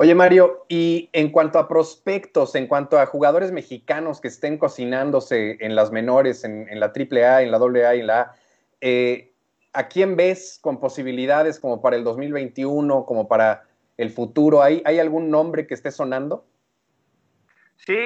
Oye, 0.00 0.14
Mario, 0.14 0.64
y 0.68 1.10
en 1.12 1.32
cuanto 1.32 1.58
a 1.58 1.66
prospectos, 1.66 2.54
en 2.54 2.68
cuanto 2.68 3.00
a 3.00 3.06
jugadores 3.06 3.50
mexicanos 3.50 4.20
que 4.20 4.28
estén 4.28 4.56
cocinándose 4.56 5.56
en 5.58 5.74
las 5.74 5.90
menores, 5.90 6.44
en, 6.44 6.68
la 6.78 6.92
AAA, 6.94 7.42
en 7.42 7.50
la 7.50 7.58
AA 7.58 7.96
y 7.96 8.00
en 8.00 8.06
la 8.06 8.20
A, 8.20 8.34
eh, 8.80 9.32
¿a 9.72 9.88
quién 9.88 10.14
ves 10.14 10.60
con 10.62 10.78
posibilidades 10.78 11.58
como 11.58 11.82
para 11.82 11.96
el 11.96 12.04
2021, 12.04 13.04
como 13.06 13.26
para 13.26 13.64
el 13.96 14.10
futuro? 14.10 14.62
¿Hay, 14.62 14.82
¿hay 14.84 15.00
algún 15.00 15.32
nombre 15.32 15.66
que 15.66 15.74
esté 15.74 15.90
sonando? 15.90 16.46
Sí, 17.74 17.98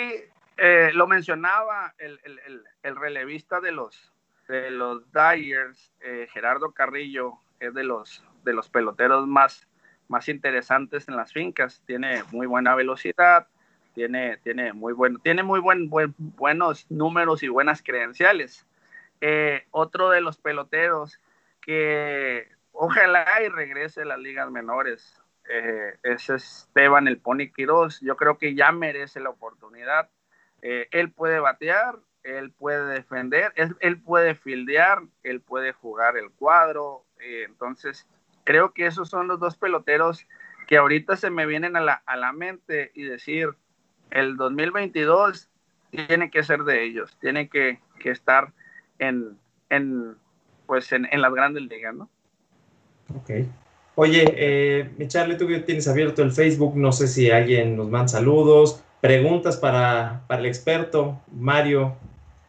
eh, 0.57 0.93
lo 0.95 1.07
mencionaba 1.07 1.95
el, 1.99 2.97
relevista 2.97 3.61
de 3.61 3.71
los, 3.71 4.15
Dyers, 4.49 5.93
eh, 6.01 6.27
Gerardo 6.33 6.73
Carrillo, 6.73 7.35
es 7.61 7.75
de 7.75 7.85
los, 7.85 8.25
de 8.45 8.55
los 8.55 8.71
peloteros 8.71 9.27
más 9.27 9.69
más 10.13 10.29
interesantes 10.29 11.09
en 11.09 11.17
las 11.17 11.33
fincas. 11.33 11.83
Tiene 11.87 12.23
muy 12.31 12.47
buena 12.47 12.75
velocidad, 12.77 13.49
tiene, 13.95 14.37
tiene 14.45 14.73
muy 14.73 14.93
buen, 14.93 15.19
tiene 15.21 15.43
muy 15.43 15.59
buen, 15.59 15.91
buenos 16.19 16.89
números 16.91 17.43
y 17.43 17.49
buenas 17.49 17.83
credenciales. 17.83 18.67
Eh, 19.21 19.65
otro 19.71 20.11
de 20.11 20.21
los 20.21 20.37
peloteros 20.37 21.19
que 21.61 22.47
ojalá 22.73 23.25
y 23.43 23.49
regrese 23.49 24.03
a 24.03 24.05
las 24.05 24.19
ligas 24.19 24.51
menores 24.51 25.21
eh, 25.49 25.97
es 26.03 26.29
Esteban 26.29 27.09
el 27.09 27.19
Pony 27.19 27.51
Quiroz. 27.55 28.01
Yo 28.01 28.17
creo 28.17 28.37
que 28.37 28.55
ya 28.55 28.71
merece 28.71 29.19
la 29.19 29.31
oportunidad. 29.31 30.11
Eh, 30.61 30.89
él 30.91 31.11
puede 31.11 31.41
batear, 31.41 31.97
él 32.23 32.53
puede 32.53 32.85
defender, 32.95 33.53
él, 33.57 33.99
puede 33.99 34.35
fildear, 34.35 35.03
él 35.23 35.41
puede 35.41 35.73
jugar 35.73 36.17
el 36.19 36.31
cuadro. 36.31 37.05
entonces, 37.19 38.07
creo 38.45 38.73
que 38.73 38.87
esos 38.87 39.09
son 39.09 39.29
los 39.29 39.41
dos 39.41 39.57
peloteros 39.57 40.27
que 40.67 40.77
ahorita 40.77 41.17
se 41.17 41.31
me 41.31 41.47
vienen 41.47 41.77
a 41.77 41.81
la, 41.81 42.03
a 42.07 42.17
la 42.17 42.33
mente 42.33 42.93
y 42.95 43.03
decir, 43.03 43.51
el 44.11 44.37
2022 44.37 45.49
tiene 45.91 46.31
que 46.31 46.43
ser 46.43 46.65
de 46.65 46.85
ellos, 46.85 47.17
tiene 47.21 47.49
que, 47.49 47.79
estar 48.05 48.53
en, 48.99 49.39
en 49.71 50.17
pues 50.67 50.91
en, 50.93 51.09
las 51.13 51.33
grandes 51.33 51.63
ligas, 51.65 51.95
¿no? 51.95 52.09
Ok. 53.15 53.31
Oye, 53.95 54.25
eh, 54.37 54.91
mi 54.97 55.07
Charlie, 55.07 55.37
tú 55.37 55.47
tienes 55.65 55.87
abierto 55.87 56.23
el 56.23 56.33
Facebook, 56.33 56.77
no 56.77 56.93
sé 56.93 57.07
si 57.07 57.31
alguien 57.31 57.77
nos 57.77 57.91
manda 57.91 58.09
saludos, 58.09 58.83
preguntas 59.01 59.59
para, 59.59 60.23
para 60.27 60.41
el 60.41 60.47
experto, 60.47 61.21
Mario. 61.31 61.97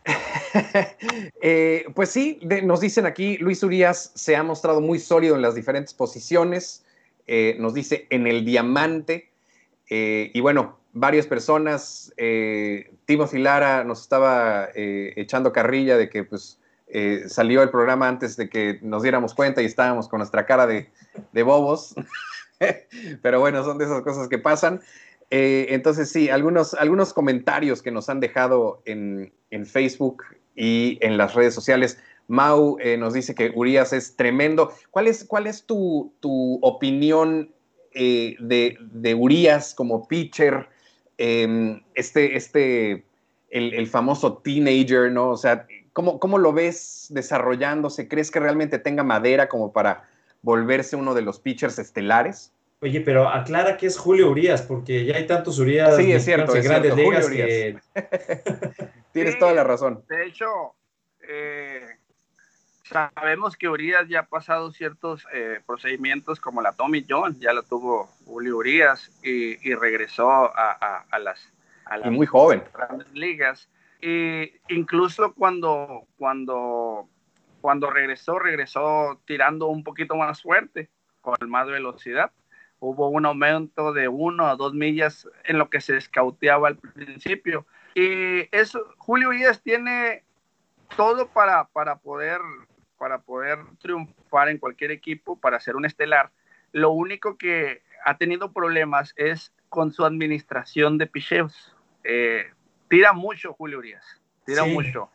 Eh, 1.45 1.86
pues 1.93 2.10
sí, 2.10 2.39
nos 2.64 2.80
dicen 2.80 3.06
aquí, 3.06 3.38
Luis 3.38 3.64
Urias 3.64 4.12
se 4.16 4.36
ha 4.36 4.43
mostrado 4.43 4.80
muy 4.80 4.97
sólido 4.99 5.36
en 5.36 5.41
las 5.41 5.56
diferentes 5.56 5.93
posiciones, 5.93 6.86
eh, 7.28 7.58
nos 7.60 7.74
dice 7.74 8.08
en 8.10 8.28
el 8.28 8.45
diamante, 8.45 9.30
eh, 9.89 10.32
y 10.34 10.39
bueno, 10.39 10.78
varias 10.93 11.28
personas, 11.28 12.14
Timo 13.06 13.28
Lara 13.34 13.84
nos 13.84 14.01
estaba 14.01 14.70
echando 14.74 15.51
carrilla 15.51 15.97
de 15.97 16.10
que 16.10 16.24
pues 16.24 16.60
salió 17.28 17.62
el 17.62 17.70
programa 17.70 18.08
antes 18.08 18.38
de 18.38 18.47
que 18.47 18.80
nos 18.82 19.04
diéramos 19.04 19.34
cuenta 19.34 19.62
y 19.62 19.66
estábamos 19.66 20.08
con 20.08 20.20
nuestra 20.20 20.45
cara 20.45 20.66
de, 20.66 20.89
de 21.34 21.43
bobos, 21.43 21.95
pero 23.22 23.39
bueno, 23.39 23.64
son 23.66 23.78
de 23.80 23.86
esas 23.86 24.01
cosas 24.01 24.30
que 24.30 24.38
pasan. 24.38 24.82
Entonces 25.30 26.10
sí, 26.10 26.30
algunos, 26.30 26.74
algunos 26.74 27.14
comentarios 27.14 27.82
que 27.82 27.92
nos 27.92 28.10
han 28.10 28.20
dejado 28.20 28.82
en, 28.86 29.34
en 29.50 29.66
Facebook 29.66 30.24
y 30.56 30.98
en 31.02 31.18
las 31.18 31.34
redes 31.34 31.54
sociales. 31.54 31.98
Mau 32.28 32.78
eh, 32.80 32.98
nos 32.98 33.14
dice 33.14 33.36
que 33.36 33.52
Urias 33.54 33.94
es 33.94 34.16
tremendo. 34.16 34.72
¿Cuál 34.92 35.08
es, 35.08 35.28
es 35.46 35.66
tu, 35.66 36.14
opinión 36.62 37.52
eh, 37.94 38.36
de, 38.40 38.78
de, 38.80 39.16
Urias 39.16 39.74
como 39.74 40.08
pitcher? 40.08 40.68
Em, 41.18 41.82
este, 41.96 42.36
este, 42.36 43.06
el, 43.50 43.88
famoso 43.88 44.38
teenager, 44.38 45.12
¿no? 45.12 45.30
O 45.30 45.38
sea, 45.38 45.68
¿cómo, 45.94 46.20
¿cómo 46.20 46.38
lo 46.38 46.54
ves 46.54 47.08
desarrollándose? 47.10 48.08
¿Crees 48.08 48.32
que 48.32 48.40
realmente 48.40 48.80
tenga 48.80 49.04
madera 49.04 49.48
como 49.48 49.72
para 49.72 50.10
volverse 50.42 50.96
uno 50.96 51.14
de 51.14 51.22
los 51.22 51.40
pitchers 51.40 51.78
estelares? 51.78 52.52
Oye, 52.84 53.00
pero 53.00 53.30
aclara 53.30 53.78
que 53.78 53.86
es 53.86 53.98
Julio 53.98 54.30
Urias, 54.30 54.62
porque 54.62 55.06
ya 55.06 55.16
hay 55.16 55.26
tantos 55.26 55.58
Urias 55.58 55.96
sí, 55.96 56.12
es 56.12 56.26
cierto, 56.26 56.54
es 56.54 56.66
grandes 56.66 56.94
ligas 56.98 57.30
que... 57.30 57.78
Tienes 59.14 59.40
toda 59.40 59.54
la 59.54 59.64
razón. 59.64 60.04
De 60.10 60.26
hecho, 60.26 60.76
eh, 61.22 61.88
sabemos 62.84 63.56
que 63.56 63.70
Urias 63.70 64.10
ya 64.10 64.20
ha 64.20 64.26
pasado 64.26 64.70
ciertos 64.74 65.26
eh, 65.34 65.62
procedimientos 65.66 66.42
como 66.42 66.62
la 66.62 66.74
Tommy 66.74 67.06
John, 67.10 67.40
ya 67.40 67.54
lo 67.54 67.64
tuvo 67.64 68.10
Julio 68.26 68.58
Urias 68.58 69.18
y, 69.24 69.74
regresó 69.76 70.52
a, 70.54 71.06
las, 71.20 71.50
muy 72.12 72.28
joven. 72.28 72.64
grandes 72.74 73.08
ligas. 73.14 73.70
Y 74.02 74.52
incluso 74.68 75.34
cuando, 75.34 76.06
cuando, 76.18 77.08
cuando 77.62 77.90
regresó, 77.90 78.40
regresó 78.40 79.22
tirando 79.26 79.68
un 79.68 79.86
poquito 79.86 80.18
más 80.18 80.42
fuerte, 80.42 80.90
con 81.22 81.38
más 81.48 81.68
velocidad 81.68 82.30
hubo 82.84 83.08
un 83.08 83.26
aumento 83.26 83.94
de 83.94 84.10
uno 84.10 84.48
a 84.48 84.58
dos 84.58 84.74
millas 84.74 85.28
en 85.46 85.58
lo 85.58 85.70
que 85.70 85.80
se 85.80 85.96
escauteaba 85.96 86.68
al 86.68 86.78
principio. 86.78 87.66
Y 87.96 88.50
eso, 88.56 88.94
Julio 88.98 89.30
Urias 89.30 89.62
tiene 89.62 90.24
todo 90.98 91.30
para, 91.30 91.66
para, 91.70 91.96
poder, 91.96 92.42
para 92.98 93.20
poder 93.20 93.60
triunfar 93.80 94.50
en 94.50 94.58
cualquier 94.58 94.92
equipo, 94.92 95.40
para 95.40 95.62
ser 95.62 95.78
un 95.78 95.86
estelar. 95.86 96.32
Lo 96.74 96.92
único 96.92 97.38
que 97.38 97.84
ha 98.04 98.18
tenido 98.18 98.52
problemas 98.52 99.14
es 99.16 99.54
con 99.70 99.94
su 99.94 100.04
administración 100.04 100.98
de 100.98 101.08
picheos. 101.08 101.78
Eh, 102.04 102.52
tira 102.90 103.14
mucho 103.14 103.54
Julio 103.54 103.78
Urias, 103.78 104.22
tira 104.46 104.66
mucho. 104.66 105.10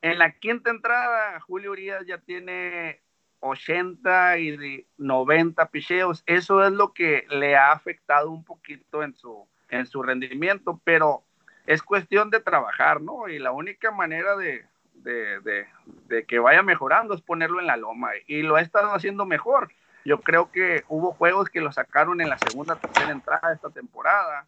En 0.00 0.18
la 0.18 0.30
quinta 0.30 0.70
entrada, 0.70 1.40
Julio 1.40 1.72
Urias 1.72 2.06
ya 2.06 2.18
tiene 2.18 3.02
80 3.40 4.38
y 4.38 4.86
90 4.96 5.66
picheos. 5.70 6.22
Eso 6.26 6.64
es 6.64 6.72
lo 6.72 6.92
que 6.92 7.26
le 7.30 7.56
ha 7.56 7.72
afectado 7.72 8.30
un 8.30 8.44
poquito 8.44 9.02
en 9.02 9.14
su, 9.14 9.46
en 9.68 9.86
su 9.86 10.02
rendimiento, 10.02 10.80
pero 10.84 11.24
es 11.66 11.82
cuestión 11.82 12.30
de 12.30 12.40
trabajar, 12.40 13.00
¿no? 13.00 13.28
Y 13.28 13.38
la 13.38 13.52
única 13.52 13.90
manera 13.90 14.36
de, 14.36 14.64
que 16.26 16.38
vaya 16.38 16.62
mejorando 16.62 17.14
es 17.14 17.20
ponerlo 17.20 17.60
en 17.60 17.66
la 17.66 17.76
loma 17.76 18.10
y 18.26 18.42
lo 18.42 18.56
ha 18.56 18.60
estado 18.60 18.92
haciendo 18.94 19.26
mejor. 19.26 19.70
Yo 20.04 20.20
creo 20.20 20.50
que 20.50 20.84
hubo 20.88 21.12
juegos 21.12 21.48
que 21.48 21.62
lo 21.62 21.72
sacaron 21.72 22.20
en 22.20 22.28
la 22.28 22.38
segunda, 22.38 22.76
tercera 22.76 23.10
entrada 23.10 23.48
de 23.48 23.54
esta 23.54 23.70
temporada. 23.70 24.46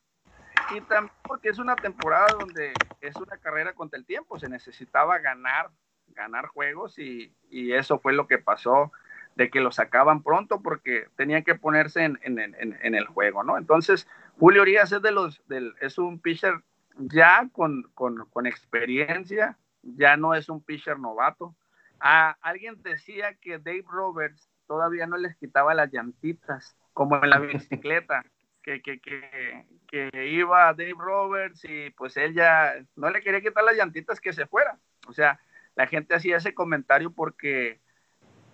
Y 0.75 0.81
también 0.83 1.15
porque 1.23 1.49
es 1.49 1.59
una 1.59 1.77
temporada 1.77 2.27
donde 2.39 2.73
es 3.01 3.17
una 3.17 3.39
carrera 3.39 3.73
contra 3.73 3.99
el 3.99 4.05
tiempo, 4.05 4.39
se 4.39 4.49
necesitaba 4.49 5.19
ganar, 5.19 5.71
ganar 6.17 6.47
juegos 6.47 6.99
y, 6.99 7.33
eso 7.51 7.99
fue 8.01 8.13
lo 8.13 8.27
que 8.27 8.39
pasó, 8.39 8.91
de 9.37 9.51
que 9.51 9.61
lo 9.61 9.71
sacaban 9.71 10.23
pronto 10.23 10.63
porque 10.63 11.07
tenían 11.17 11.45
que 11.45 11.55
ponerse 11.55 12.05
en, 12.05 12.95
el 12.95 13.07
juego, 13.07 13.45
¿no? 13.45 13.57
Entonces, 13.57 14.09
Julio 14.39 14.63
Urias 14.63 14.93
es, 14.93 15.03
de 15.03 15.13
los, 15.13 15.47
del, 15.47 15.75
es 15.81 15.99
un 15.99 16.19
pitcher 16.19 16.63
ya 16.99 17.49
con, 17.53 17.91
con, 17.95 18.47
experiencia, 18.47 19.59
ya 19.83 20.17
no 20.17 20.35
es 20.35 20.49
un 20.49 20.63
pitcher 20.63 20.99
novato. 20.99 21.55
Ah, 22.01 22.37
alguien 22.41 22.83
decía 22.83 23.35
que 23.35 23.59
Dave 23.59 23.85
Roberts 23.87 24.51
todavía 24.67 25.07
no 25.07 25.17
les 25.17 25.37
quitaba 25.37 25.75
las 25.75 25.93
llantitas, 25.93 26.77
como 26.93 27.23
en 27.23 27.31
la 27.31 27.39
bicicleta, 27.39 28.25
que, 28.63 28.83
que, 28.83 29.01
que, 29.01 29.65
que, 29.87 30.27
iba 30.27 30.73
Dave 30.75 30.95
Roberts 30.99 31.65
y 31.65 31.91
pues 31.91 32.17
él 32.17 32.35
ya 32.35 32.75
no 32.97 33.11
le 33.11 33.23
quería 33.23 33.41
quitar 33.41 33.65
las 33.65 33.77
llantitas 33.77 34.21
que 34.21 34.33
se 34.33 34.47
fuera. 34.47 34.79
O 35.07 35.13
sea, 35.13 35.39
la 35.77 35.87
gente 35.87 36.15
hacía 36.15 36.39
ese 36.39 36.55
comentario 36.55 37.13
porque 37.13 37.79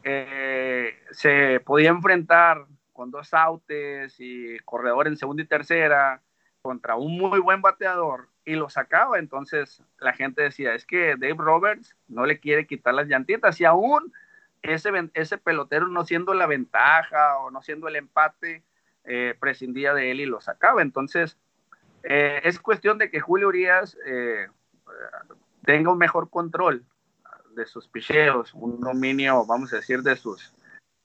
eh, 0.03 0.99
se 1.13 1.61
podía 1.61 1.91
enfrentar 1.91 2.67
con 2.93 3.11
dos 3.11 3.33
autes 3.33 4.17
y 4.19 4.59
corredor 4.65 5.07
en 5.07 5.17
segunda 5.17 5.43
y 5.43 5.47
tercera 5.47 6.21
contra 6.61 6.97
un 6.97 7.17
muy 7.17 7.41
buen 7.41 7.63
bateador 7.63 8.29
y 8.45 8.57
lo 8.57 8.69
sacaba. 8.69 9.19
Entonces 9.19 9.83
la 9.99 10.13
gente 10.13 10.43
decía, 10.43 10.75
es 10.75 10.85
que 10.85 11.15
Dave 11.17 11.37
Roberts 11.39 11.97
no 12.09 12.27
le 12.27 12.41
quiere 12.41 12.67
quitar 12.67 12.93
las 12.93 13.07
llantitas 13.07 13.61
y 13.61 13.65
aún 13.65 14.13
ese, 14.63 14.91
ese 15.15 15.39
pelotero 15.39 15.87
no 15.87 16.05
siendo 16.05 16.35
la 16.35 16.47
ventaja 16.47 17.39
o 17.39 17.53
no 17.53 17.63
siendo 17.63 17.87
el 17.87 17.97
empate, 17.97 18.65
eh, 19.05 19.35
prescindía 19.39 19.95
de 19.95 20.11
él 20.11 20.21
y 20.21 20.27
lo 20.27 20.41
sacaba. 20.41 20.83
Entonces 20.83 21.39
eh, 22.03 22.41
es 22.43 22.59
cuestión 22.59 22.99
de 22.99 23.11
que 23.11 23.21
Julio 23.21 23.47
Urias 23.49 23.97
tenga 25.65 25.93
un 25.93 25.99
mejor 25.99 26.29
control 26.29 26.85
de 27.55 27.67
sus 27.67 27.89
picheos, 27.89 28.53
un 28.55 28.81
dominio, 28.81 29.45
vamos 29.47 29.73
a 29.73 29.77
decir, 29.77 30.03
de 30.03 30.17
sus 30.17 30.53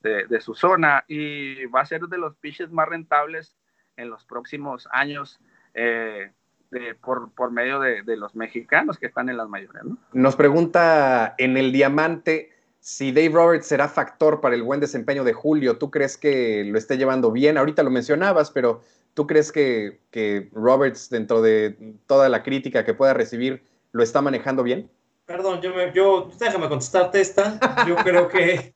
de, 0.01 0.41
su 0.41 0.53
zona 0.53 1.03
y 1.07 1.65
va 1.65 1.81
a 1.81 1.85
ser 1.85 2.01
de 2.01 2.17
los 2.17 2.35
pitches 2.37 2.71
más 2.71 2.87
rentables 2.87 3.55
en 3.95 4.09
los 4.09 4.25
próximos 4.25 4.87
años 4.91 5.39
eh, 5.73 6.31
por, 7.01 7.31
por, 7.31 7.51
medio 7.51 7.79
de, 7.79 8.17
los 8.17 8.35
mexicanos 8.35 8.97
que 8.97 9.07
están 9.07 9.29
en 9.29 9.37
las 9.37 9.49
mayores. 9.49 9.81
Nos 10.13 10.35
pregunta 10.35 11.35
en 11.37 11.57
el 11.57 11.71
diamante 11.71 12.51
si 12.79 13.11
Dave 13.11 13.29
Roberts 13.29 13.67
será 13.67 13.87
factor 13.87 14.39
para 14.39 14.55
el 14.55 14.63
buen 14.63 14.79
desempeño 14.79 15.23
de 15.23 15.33
Julio. 15.33 15.77
¿Tú 15.77 15.91
crees 15.91 16.17
que 16.17 16.63
lo 16.65 16.77
esté 16.77 16.97
llevando 16.97 17.31
bien? 17.31 17.57
Ahorita 17.57 17.83
lo 17.83 17.89
mencionabas, 17.89 18.51
pero 18.51 18.81
¿tú 19.13 19.27
crees 19.27 19.51
que, 19.51 19.99
que 20.11 20.49
Roberts, 20.53 21.09
dentro 21.09 21.41
de 21.41 21.95
toda 22.05 22.29
la 22.29 22.43
crítica 22.43 22.85
que 22.85 22.93
pueda 22.93 23.13
recibir, 23.13 23.63
lo 23.91 24.03
está 24.03 24.21
manejando 24.21 24.63
bien? 24.63 24.89
Perdón, 25.27 25.61
yo, 25.61 25.75
me, 25.75 25.91
yo 25.93 26.31
déjame 26.39 26.69
contestarte 26.69 27.19
esta. 27.19 27.59
Yo 27.85 27.97
creo 27.97 28.29
que 28.29 28.73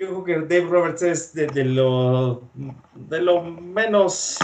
yo 0.00 0.24
creo 0.24 0.24
que 0.24 0.54
Dave 0.54 0.68
Roberts 0.68 1.02
es 1.02 1.32
de, 1.32 1.64
lo, 1.64 2.50
de 2.94 3.22
lo 3.22 3.40
menos. 3.42 4.36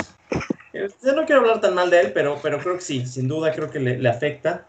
Yo 0.72 1.12
no 1.14 1.26
quiero 1.26 1.40
hablar 1.40 1.60
tan 1.60 1.74
mal 1.74 1.90
de 1.90 2.00
él, 2.00 2.12
pero, 2.12 2.38
pero 2.40 2.60
creo 2.60 2.76
que 2.76 2.80
sí, 2.82 3.04
sin 3.06 3.26
duda 3.26 3.52
creo 3.52 3.68
que 3.70 3.80
le, 3.80 4.08
afecta. 4.08 4.68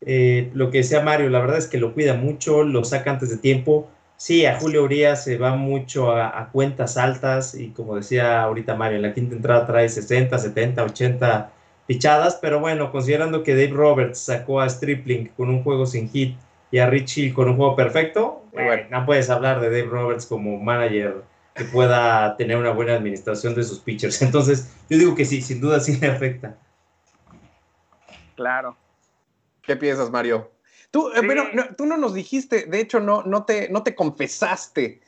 Eh, 0.00 0.50
lo 0.54 0.70
que 0.70 0.78
decía 0.78 1.02
Mario, 1.02 1.28
la 1.28 1.40
verdad 1.40 1.58
es 1.58 1.66
que 1.66 1.76
lo 1.76 1.92
cuida 1.92 2.14
mucho, 2.14 2.64
lo 2.64 2.84
saca 2.84 3.10
antes 3.10 3.28
de 3.28 3.36
tiempo. 3.36 3.90
Sí, 4.16 4.46
a 4.46 4.58
Julio 4.58 4.84
Urias 4.84 5.24
se 5.24 5.36
va 5.36 5.54
mucho 5.56 6.16
a, 6.16 6.48
cuentas 6.50 6.96
altas 6.96 7.54
y 7.54 7.68
como 7.72 7.96
decía 7.96 8.42
ahorita 8.42 8.74
Mario, 8.76 8.96
en 8.96 9.02
la 9.02 9.12
quinta 9.12 9.34
entrada 9.36 9.66
trae 9.66 9.90
60, 9.90 10.38
70, 10.38 10.84
80 10.84 11.52
pichadas, 11.90 12.38
pero 12.40 12.60
bueno, 12.60 12.92
considerando 12.92 13.42
que 13.42 13.50
Dave 13.52 13.76
Roberts 13.76 14.20
sacó 14.20 14.60
a 14.60 14.68
Stripling 14.68 15.26
con 15.36 15.48
un 15.48 15.64
juego 15.64 15.86
sin 15.86 16.08
hit 16.08 16.36
y 16.70 16.78
a 16.78 16.88
Richie 16.88 17.34
con 17.34 17.48
un 17.48 17.56
juego 17.56 17.74
perfecto, 17.74 18.44
bueno, 18.52 18.84
no 18.90 19.04
puedes 19.04 19.28
hablar 19.28 19.60
de 19.60 19.70
Dave 19.70 19.90
Roberts 19.90 20.24
como 20.24 20.56
manager 20.56 21.24
que 21.52 21.64
pueda 21.64 22.36
tener 22.38 22.58
una 22.58 22.70
buena 22.70 22.94
administración 22.94 23.56
de 23.56 23.64
sus 23.64 23.80
pitchers. 23.80 24.22
Entonces, 24.22 24.72
yo 24.88 24.98
digo 24.98 25.16
que 25.16 25.24
sí, 25.24 25.42
sin 25.42 25.60
duda 25.60 25.80
sí 25.80 25.96
le 25.96 26.06
afecta. 26.06 26.56
Claro. 28.36 28.76
¿Qué 29.62 29.74
piensas, 29.74 30.12
Mario? 30.12 30.48
Tú, 30.92 31.10
eh, 31.10 31.22
no, 31.52 31.74
tú 31.76 31.86
no 31.86 31.96
nos 31.96 32.14
dijiste, 32.14 32.66
de 32.66 32.78
hecho, 32.78 33.00
no, 33.00 33.24
no, 33.24 33.44
te, 33.44 33.68
no 33.68 33.82
te 33.82 33.96
confesaste. 33.96 35.00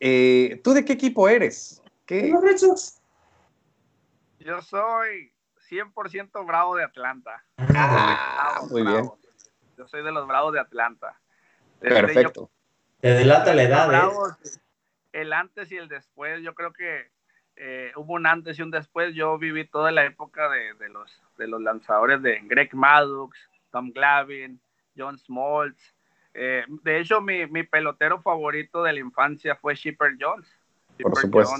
Eh, 0.00 0.58
¿Tú 0.64 0.72
de 0.72 0.86
qué 0.86 0.94
equipo 0.94 1.28
eres? 1.28 1.82
¿Qué? 2.06 2.28
Los 2.30 2.98
Yo 4.38 4.62
soy 4.62 5.29
100% 5.70 6.46
bravo 6.46 6.76
de 6.76 6.84
Atlanta. 6.84 7.44
Ah, 7.56 8.60
muy 8.68 8.82
bien. 8.82 9.08
Yo 9.78 9.86
soy 9.86 10.02
de 10.02 10.12
los 10.12 10.26
bravos 10.26 10.52
de 10.52 10.60
Atlanta. 10.60 11.18
Perfecto. 11.78 12.50
Te 13.00 13.14
delata 13.14 13.54
la 13.54 13.62
edad. 13.62 13.94
¿eh? 13.94 14.50
El 15.12 15.32
antes 15.32 15.70
y 15.72 15.76
el 15.76 15.88
después, 15.88 16.42
yo 16.42 16.54
creo 16.54 16.72
que 16.72 17.10
eh, 17.56 17.92
hubo 17.96 18.14
un 18.14 18.26
antes 18.26 18.58
y 18.58 18.62
un 18.62 18.70
después. 18.70 19.14
Yo 19.14 19.38
viví 19.38 19.66
toda 19.66 19.90
la 19.90 20.04
época 20.04 20.50
de, 20.50 20.88
los, 20.88 21.22
de 21.38 21.46
los 21.46 21.62
lanzadores 21.62 22.20
de 22.20 22.40
Greg 22.42 22.74
Maddux, 22.74 23.38
Tom 23.70 23.90
Glavin, 23.92 24.60
John 24.96 25.18
Smoltz. 25.18 25.94
Eh, 26.34 26.64
de 26.82 27.00
hecho, 27.00 27.20
mi, 27.20 27.46
pelotero 27.62 28.20
favorito 28.20 28.82
de 28.82 28.92
la 28.92 29.00
infancia 29.00 29.56
fue 29.56 29.74
Shipper 29.74 30.16
Jones. 30.20 30.48
Por 31.00 31.16
supuesto. 31.16 31.56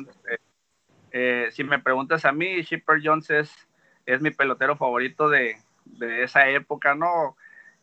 si 1.51 1.65
me 1.65 1.79
preguntas 1.79 2.25
a 2.25 2.33
mí, 2.33 2.61
Shipper 2.61 3.01
Jones 3.03 3.31
es, 3.31 3.69
es 4.13 4.21
mi 4.21 4.31
pelotero 4.31 4.77
favorito 4.77 5.29
de, 5.29 5.57
de 5.85 6.25
esa 6.25 6.49
época, 6.49 6.95
¿no? 6.95 7.37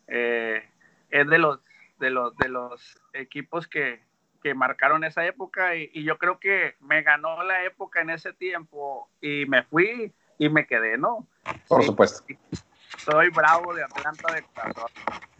es 0.07 1.27
de 1.27 1.37
los 1.37 1.59
de 1.99 2.09
los, 2.09 2.35
de 2.37 2.49
los 2.49 2.97
equipos 3.13 3.67
que, 3.67 4.05
marcaron 4.55 5.03
esa 5.03 5.25
época 5.25 5.75
y, 5.75 6.05
yo 6.05 6.17
creo 6.17 6.39
que 6.39 6.75
me 6.79 7.01
ganó 7.01 7.43
la 7.43 7.65
época 7.65 7.99
en 7.99 8.11
ese 8.11 8.31
tiempo 8.31 9.09
y 9.19 9.45
me 9.45 9.63
fui 9.63 10.13
y 10.37 10.47
me 10.47 10.65
quedé, 10.65 10.97
¿no? 10.97 11.27
Por 11.67 11.83
supuesto. 11.83 12.23
Soy 12.97 13.29
bravo 13.29 13.73
de 13.73 13.83
Atlanta 13.83 14.33
de 14.33 14.45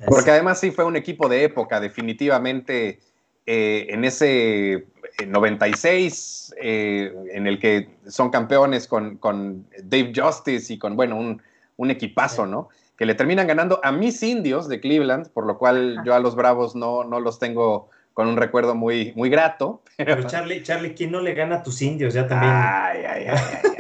Porque 0.05 0.31
además 0.31 0.59
sí 0.59 0.71
fue 0.71 0.83
un 0.83 0.97
equipo 0.97 1.29
de 1.29 1.45
época, 1.45 1.79
definitivamente. 1.79 2.99
Eh, 3.47 3.87
en 3.89 4.03
ese 4.03 4.85
96, 5.25 6.53
eh, 6.61 7.11
en 7.31 7.47
el 7.47 7.59
que 7.59 7.89
son 8.07 8.29
campeones 8.29 8.87
con, 8.87 9.19
Dave 9.81 10.11
Justice 10.15 10.73
y 10.73 10.77
con, 10.77 10.95
bueno, 10.95 11.17
un, 11.17 11.41
un 11.77 11.89
equipazo, 11.89 12.45
¿no? 12.45 12.69
que 12.97 13.05
le 13.05 13.15
terminan 13.15 13.47
ganando 13.47 13.79
a 13.83 13.91
mis 13.91 14.21
indios 14.23 14.67
de 14.67 14.81
Cleveland, 14.81 15.29
por 15.29 15.45
lo 15.45 15.57
cual 15.57 16.01
yo 16.03 16.15
a 16.15 16.19
los 16.19 16.35
Bravos 16.35 16.75
no, 16.75 17.03
no 17.03 17.19
los 17.19 17.37
tengo 17.37 17.89
con 18.13 18.27
un 18.27 18.37
recuerdo 18.37 18.73
muy, 18.73 19.13
muy 19.15 19.29
grato. 19.29 19.83
Pero 19.95 20.23
Charlie, 20.23 20.63
Charlie, 20.63 20.95
¿quién 20.95 21.11
no 21.11 21.21
le 21.21 21.35
gana 21.35 21.57
a 21.57 21.63
tus 21.63 21.83
indios? 21.83 22.15
Ya 22.15 22.27
también. 22.27 22.51
Ay, 22.51 23.03
ay, 23.07 23.25
ay, 23.29 23.71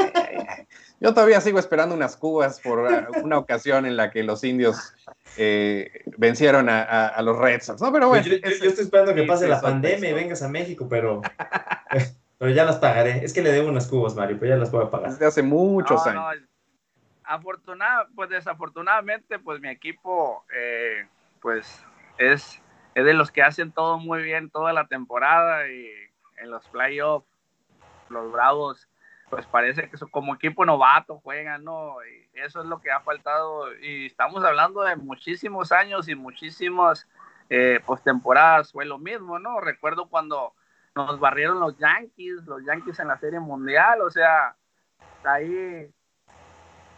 yo 0.99 1.13
todavía 1.13 1.41
sigo 1.41 1.59
esperando 1.59 1.95
unas 1.95 2.17
cubas 2.17 2.59
por 2.59 2.79
una 3.23 3.37
ocasión 3.37 3.85
en 3.85 3.97
la 3.97 4.11
que 4.11 4.23
los 4.23 4.43
indios 4.43 4.93
eh, 5.37 6.03
vencieron 6.17 6.67
a, 6.69 7.21
los 7.21 7.37
Red 7.37 7.61
Sox. 7.61 7.81
No, 7.81 7.91
pero 7.91 8.09
bueno. 8.09 8.25
Yo, 8.25 8.35
estoy 8.43 8.69
esperando 8.69 9.13
que 9.13 9.23
pase 9.23 9.47
la 9.47 9.61
pandemia 9.61 10.09
y 10.09 10.13
vengas 10.13 10.41
a 10.41 10.49
México, 10.49 10.87
pero, 10.89 11.21
pero 12.37 12.51
ya 12.51 12.65
las 12.65 12.77
pagaré. 12.77 13.23
Es 13.23 13.33
que 13.33 13.41
le 13.41 13.51
debo 13.51 13.69
unas 13.69 13.87
cubas, 13.87 14.15
Mario, 14.15 14.37
pero 14.39 14.55
ya 14.55 14.57
las 14.57 14.69
puedo 14.69 14.89
pagar. 14.89 15.11
Desde 15.11 15.25
hace 15.25 15.43
muchos 15.43 16.05
años 16.07 16.41
afortunada, 17.27 18.07
pues 18.15 18.29
desafortunadamente, 18.29 19.37
pues 19.37 19.59
mi 19.59 19.67
equipo, 19.67 20.45
eh, 20.53 21.07
pues 21.41 21.83
es, 22.17 22.61
es 22.95 23.05
de 23.05 23.13
los 23.13 23.31
que 23.31 23.43
hacen 23.43 23.71
todo 23.71 23.99
muy 23.99 24.23
bien 24.23 24.49
toda 24.49 24.73
la 24.73 24.87
temporada 24.87 25.69
y 25.69 25.91
en 26.37 26.49
los 26.49 26.67
playoffs, 26.69 27.27
los 28.09 28.31
Bravos, 28.31 28.87
pues 29.29 29.45
parece 29.45 29.89
que 29.89 29.97
como 30.11 30.35
equipo 30.35 30.65
novato 30.65 31.19
juegan, 31.19 31.63
¿no? 31.63 31.97
Y 32.05 32.39
eso 32.39 32.61
es 32.61 32.67
lo 32.67 32.79
que 32.79 32.91
ha 32.91 33.01
faltado 33.01 33.75
y 33.77 34.05
estamos 34.05 34.43
hablando 34.43 34.81
de 34.81 34.95
muchísimos 34.95 35.71
años 35.71 36.07
y 36.07 36.15
muchísimas 36.15 37.07
eh, 37.49 37.79
postemporadas, 37.85 38.71
fue 38.71 38.85
lo 38.85 38.97
mismo, 38.97 39.39
¿no? 39.39 39.59
Recuerdo 39.59 40.07
cuando 40.07 40.53
nos 40.95 41.19
barrieron 41.19 41.59
los 41.59 41.77
Yankees, 41.77 42.45
los 42.45 42.63
Yankees 42.65 42.99
en 42.99 43.09
la 43.09 43.17
Serie 43.17 43.39
Mundial, 43.39 44.01
o 44.01 44.09
sea, 44.09 44.55
ahí 45.23 45.89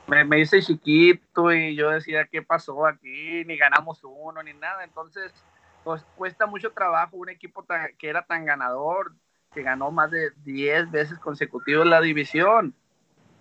me, 0.07 0.23
me, 0.23 0.39
hice 0.39 0.61
chiquito 0.61 1.51
y 1.51 1.75
yo 1.75 1.89
decía, 1.91 2.25
¿qué 2.25 2.41
pasó 2.41 2.85
aquí? 2.85 3.43
Ni 3.45 3.57
ganamos 3.57 4.03
uno, 4.03 4.41
ni 4.41 4.53
nada. 4.53 4.83
Entonces, 4.83 5.33
pues 5.83 6.03
cuesta 6.15 6.45
mucho 6.45 6.71
trabajo 6.71 7.17
un 7.17 7.29
equipo 7.29 7.65
que 7.97 8.09
era 8.09 8.23
tan 8.23 8.45
ganador, 8.45 9.13
que 9.53 9.63
ganó 9.63 9.91
más 9.91 10.11
de 10.11 10.31
10 10.43 10.91
veces 10.91 11.19
consecutivos 11.19 11.85
la 11.85 12.01
división 12.01 12.73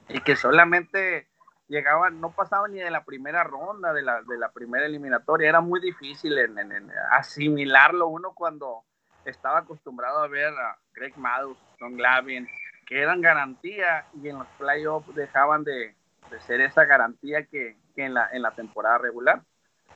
y 0.08 0.20
que 0.20 0.36
solamente 0.36 1.26
llegaban, 1.68 2.20
no 2.20 2.30
pasaban 2.30 2.72
ni 2.72 2.78
de 2.78 2.90
la 2.90 3.04
primera 3.04 3.44
ronda, 3.44 3.92
de 3.92 4.02
la, 4.02 4.22
de 4.22 4.38
la 4.38 4.50
primera 4.50 4.86
eliminatoria. 4.86 5.48
Era 5.48 5.60
muy 5.60 5.80
difícil 5.80 6.36
en, 6.38 6.90
asimilarlo 7.12 8.08
uno 8.08 8.32
cuando 8.34 8.84
estaba 9.24 9.58
acostumbrado 9.58 10.22
a 10.22 10.28
ver 10.28 10.54
a 10.54 10.78
Greg 10.94 11.16
Maddux, 11.18 11.58
Don 11.78 11.96
Glavin, 11.96 12.48
que 12.86 13.02
eran 13.02 13.20
garantía 13.20 14.06
y 14.22 14.28
en 14.28 14.38
los 14.38 14.48
playoffs 14.58 15.14
dejaban 15.14 15.62
de, 15.64 15.94
de 16.30 16.40
ser 16.40 16.62
esa 16.62 16.84
garantía 16.84 17.44
que, 17.44 17.76
en, 17.96 18.14
la, 18.14 18.28
en 18.32 18.42
la 18.42 18.52
temporada 18.52 18.98
regular. 18.98 19.42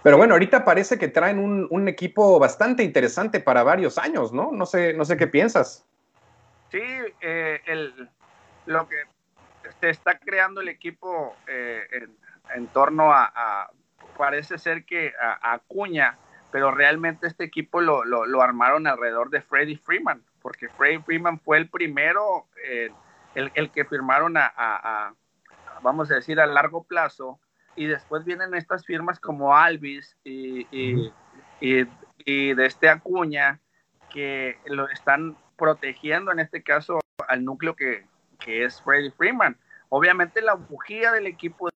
Pero 0.02 0.16
bueno, 0.16 0.34
ahorita 0.34 0.64
parece 0.64 0.98
que 0.98 1.08
traen 1.08 1.38
un, 1.38 1.88
equipo 1.88 2.38
bastante 2.38 2.82
interesante 2.82 3.40
para 3.40 3.62
varios 3.62 3.98
años, 3.98 4.32
¿no? 4.32 4.50
No 4.50 4.66
sé, 4.66 4.94
no 4.94 5.04
sé 5.04 5.16
qué 5.16 5.28
piensas. 5.28 5.86
Sí, 6.72 6.80
eh, 7.20 7.60
el, 7.66 8.08
lo 8.64 8.88
que 8.88 8.96
se 9.78 9.90
está 9.90 10.18
creando 10.18 10.62
el 10.62 10.68
equipo 10.68 11.36
eh, 11.46 12.08
en, 12.54 12.66
torno 12.68 13.12
a, 13.12 13.70
parece 14.16 14.56
ser 14.56 14.86
que 14.86 15.12
a, 15.20 15.52
Acuña, 15.52 16.16
pero 16.50 16.70
realmente 16.70 17.26
este 17.26 17.44
equipo 17.44 17.82
lo, 17.82 18.06
lo, 18.06 18.40
armaron 18.40 18.86
alrededor 18.86 19.28
de 19.28 19.42
Freddie 19.42 19.76
Freeman, 19.76 20.24
porque 20.40 20.70
Freddie 20.70 21.02
Freeman 21.02 21.38
fue 21.40 21.58
el 21.58 21.68
primero, 21.68 22.46
eh, 22.64 22.90
el, 23.34 23.52
el, 23.52 23.70
que 23.70 23.84
firmaron 23.84 24.38
a, 24.38 25.12
vamos 25.82 26.10
a 26.10 26.14
decir, 26.14 26.40
a 26.40 26.46
largo 26.46 26.84
plazo, 26.84 27.38
y 27.76 27.84
después 27.84 28.24
vienen 28.24 28.54
estas 28.54 28.86
firmas 28.86 29.20
como 29.20 29.54
Alvis 29.54 30.16
y, 30.24 30.66
y, 31.60 32.54
de 32.54 32.64
este 32.64 32.88
Acuña, 32.88 33.60
que 34.08 34.58
lo 34.64 34.88
están 34.88 35.36
protegiendo 35.62 36.32
en 36.32 36.40
este 36.40 36.60
caso 36.64 36.98
al 37.28 37.44
núcleo 37.44 37.76
que, 37.76 38.04
que 38.40 38.64
es 38.64 38.82
Freddie 38.82 39.12
Freeman. 39.12 39.56
Obviamente 39.90 40.42
la 40.42 40.54
bujía 40.54 41.12
del 41.12 41.28
equipo 41.28 41.68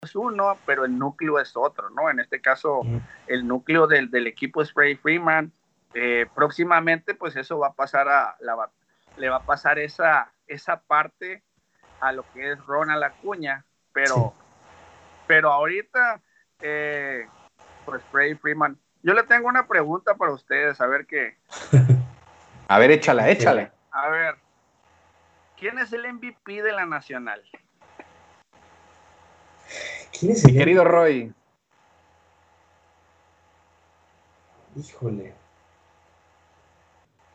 es 0.00 0.16
uno, 0.16 0.56
pero 0.64 0.86
el 0.86 0.98
núcleo 0.98 1.38
es 1.38 1.54
otro, 1.54 1.90
¿no? 1.90 2.08
En 2.08 2.20
este 2.20 2.40
caso, 2.40 2.80
el 3.26 3.46
núcleo 3.46 3.86
del, 3.86 4.10
del, 4.10 4.28
equipo 4.28 4.62
es 4.62 4.72
Freddie 4.72 4.96
Freeman. 4.96 5.52
Eh, 5.92 6.24
próximamente, 6.34 7.14
pues 7.14 7.36
eso 7.36 7.58
va 7.58 7.66
a 7.66 7.72
pasar 7.74 8.08
a 8.08 8.34
la, 8.40 8.70
le 9.18 9.28
va 9.28 9.36
a 9.36 9.44
pasar 9.44 9.78
esa, 9.78 10.32
esa 10.46 10.80
parte 10.80 11.42
a 12.00 12.12
lo 12.12 12.24
que 12.32 12.52
es 12.52 12.64
Ronald 12.64 13.02
Acuña, 13.02 13.66
pero, 13.92 14.32
pero 15.26 15.52
ahorita, 15.52 16.22
eh, 16.62 17.28
pues 17.84 18.02
Freddie 18.10 18.36
Freeman. 18.36 18.78
Yo 19.02 19.12
le 19.12 19.24
tengo 19.24 19.48
una 19.48 19.66
pregunta 19.66 20.14
para 20.14 20.32
ustedes, 20.32 20.80
a 20.80 20.86
ver 20.86 21.04
qué. 21.04 21.36
a 22.68 22.78
ver, 22.78 22.90
échala, 22.90 23.28
échale. 23.30 23.70
A 23.90 24.08
ver, 24.08 24.34
¿quién 25.58 25.78
es 25.78 25.92
el 25.92 26.12
MVP 26.12 26.62
de 26.62 26.72
la 26.72 26.86
Nacional? 26.86 27.42
¿Quién 30.18 30.32
es 30.32 30.44
el 30.44 30.52
Mi 30.52 30.58
querido 30.58 30.84
Roy? 30.84 31.32
Híjole. 34.76 35.34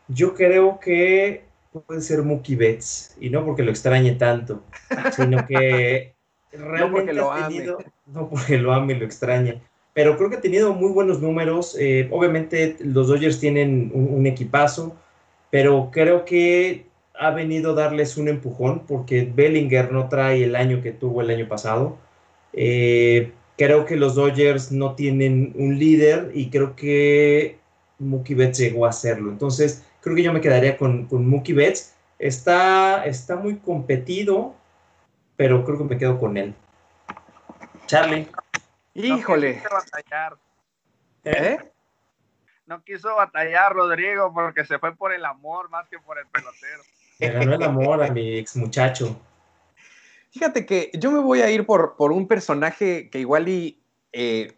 Yo 0.08 0.34
creo 0.34 0.80
que 0.80 1.44
puede 1.72 2.00
ser 2.00 2.22
Mookie 2.22 2.56
Betts, 2.56 3.16
y 3.20 3.30
no 3.30 3.44
porque 3.44 3.62
lo 3.62 3.70
extrañe 3.70 4.12
tanto, 4.12 4.64
sino 5.12 5.46
que 5.46 6.14
realmente 6.52 6.86
no 6.86 6.90
porque 6.90 7.12
lo 7.12 7.46
tenido, 7.46 7.78
ame. 7.78 7.92
no 8.06 8.28
porque 8.28 8.58
lo 8.58 8.72
ame 8.72 8.94
y 8.94 8.98
lo 8.98 9.04
extrañe, 9.06 9.62
pero 9.94 10.16
creo 10.16 10.30
que 10.30 10.36
ha 10.36 10.40
tenido 10.40 10.74
muy 10.74 10.90
buenos 10.90 11.20
números. 11.20 11.76
Eh, 11.78 12.08
obviamente 12.10 12.76
los 12.80 13.08
Dodgers 13.08 13.38
tienen 13.38 13.90
un, 13.94 14.26
equipazo, 14.26 14.96
pero 15.50 15.90
creo 15.92 16.24
que 16.24 16.86
ha 17.14 17.30
venido 17.30 17.72
a 17.72 17.74
darles 17.74 18.16
un 18.16 18.28
empujón 18.28 18.86
porque 18.86 19.30
Bellinger 19.34 19.92
no 19.92 20.08
trae 20.08 20.44
el 20.44 20.56
año 20.56 20.80
que 20.82 20.92
tuvo 20.92 21.20
el 21.20 21.30
año 21.30 21.48
pasado. 21.48 21.98
Eh, 22.52 23.32
creo 23.58 23.84
que 23.84 23.96
los 23.96 24.14
Dodgers 24.14 24.72
no 24.72 24.94
tienen 24.94 25.52
un 25.56 25.78
líder 25.78 26.30
y 26.34 26.48
creo 26.48 26.74
que 26.74 27.58
Mookie 27.98 28.34
Betts 28.34 28.58
llegó 28.58 28.86
a 28.86 28.90
hacerlo. 28.90 29.30
Entonces, 29.30 29.84
creo 30.00 30.16
que 30.16 30.22
yo 30.22 30.32
me 30.32 30.40
quedaría 30.40 30.76
con, 30.76 31.06
con 31.06 31.28
Mookie 31.28 31.52
Betts. 31.52 31.94
Está, 32.18 33.04
está 33.04 33.36
muy 33.36 33.56
competido, 33.56 34.54
pero 35.36 35.64
creo 35.64 35.78
que 35.78 35.84
me 35.84 35.98
quedo 35.98 36.18
con 36.18 36.36
él. 36.36 36.54
Charlie. 37.86 38.28
Híjole. 38.94 39.62
No. 39.62 40.38
¿Eh? 41.24 41.58
No 42.70 42.84
quiso 42.84 43.16
batallar 43.16 43.72
Rodrigo 43.72 44.32
porque 44.32 44.64
se 44.64 44.78
fue 44.78 44.94
por 44.94 45.12
el 45.12 45.24
amor 45.24 45.68
más 45.70 45.88
que 45.88 45.98
por 45.98 46.16
el 46.20 46.26
pelotero. 46.28 46.82
Me 47.18 47.28
ganó 47.28 47.54
el 47.56 47.62
amor 47.64 48.00
a 48.00 48.12
mi 48.12 48.38
ex 48.38 48.54
muchacho. 48.54 49.20
Fíjate 50.30 50.64
que 50.64 50.88
yo 50.94 51.10
me 51.10 51.18
voy 51.18 51.40
a 51.40 51.50
ir 51.50 51.66
por, 51.66 51.96
por 51.96 52.12
un 52.12 52.28
personaje 52.28 53.10
que 53.10 53.18
igual 53.18 53.48
y 53.48 53.82
eh, 54.12 54.56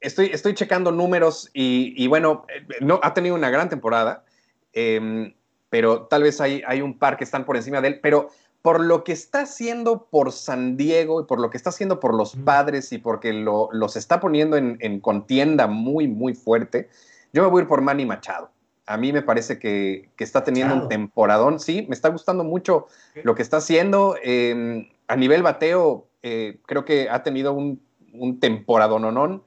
estoy, 0.00 0.30
estoy 0.32 0.54
checando 0.54 0.90
números 0.90 1.48
y, 1.54 2.08
bueno, 2.08 2.44
eh, 2.48 2.66
no, 2.80 2.98
ha 3.04 3.14
tenido 3.14 3.36
una 3.36 3.50
gran 3.50 3.68
temporada, 3.68 4.24
em, 4.72 5.32
pero 5.70 6.08
tal 6.08 6.24
vez 6.24 6.40
hay, 6.40 6.60
hay 6.66 6.80
un 6.80 6.98
par 6.98 7.16
que 7.16 7.22
están 7.22 7.44
por 7.44 7.56
encima 7.56 7.80
de 7.80 7.86
él, 7.86 8.00
pero 8.02 8.30
por 8.64 8.80
lo 8.82 9.04
que 9.04 9.12
está 9.12 9.42
haciendo 9.42 10.06
por 10.06 10.32
San 10.32 10.78
Diego 10.78 11.20
y 11.20 11.24
por 11.24 11.38
lo 11.38 11.50
que 11.50 11.58
está 11.58 11.68
haciendo 11.68 12.00
por 12.00 12.14
los 12.14 12.34
padres 12.34 12.92
y 12.92 12.98
porque 12.98 13.34
lo, 13.34 13.68
los 13.72 13.94
está 13.94 14.20
poniendo 14.20 14.56
en, 14.56 14.78
en, 14.80 15.00
contienda 15.00 15.66
muy, 15.66 16.08
muy 16.08 16.32
fuerte, 16.32 16.88
yo 17.34 17.42
me 17.42 17.50
voy 17.50 17.60
a 17.60 17.62
ir 17.64 17.68
por 17.68 17.82
Manny 17.82 18.06
Machado. 18.06 18.50
A 18.86 18.96
mí 18.96 19.12
me 19.12 19.20
parece 19.20 19.58
que, 19.58 20.08
que 20.16 20.24
está 20.24 20.44
teniendo 20.44 20.74
un 20.76 20.88
temporadón. 20.88 21.60
Sí, 21.60 21.84
me 21.90 21.94
está 21.94 22.08
gustando 22.08 22.42
mucho 22.42 22.86
lo 23.22 23.34
que 23.34 23.42
está 23.42 23.58
haciendo. 23.58 24.16
Em, 24.22 24.88
a 25.08 25.16
nivel 25.16 25.42
bateo, 25.42 26.06
eh, 26.22 26.58
creo 26.64 26.86
que 26.86 27.10
ha 27.10 27.22
tenido 27.22 27.52
un, 27.52 27.82
un 28.14 28.40
temporadón 28.40 29.42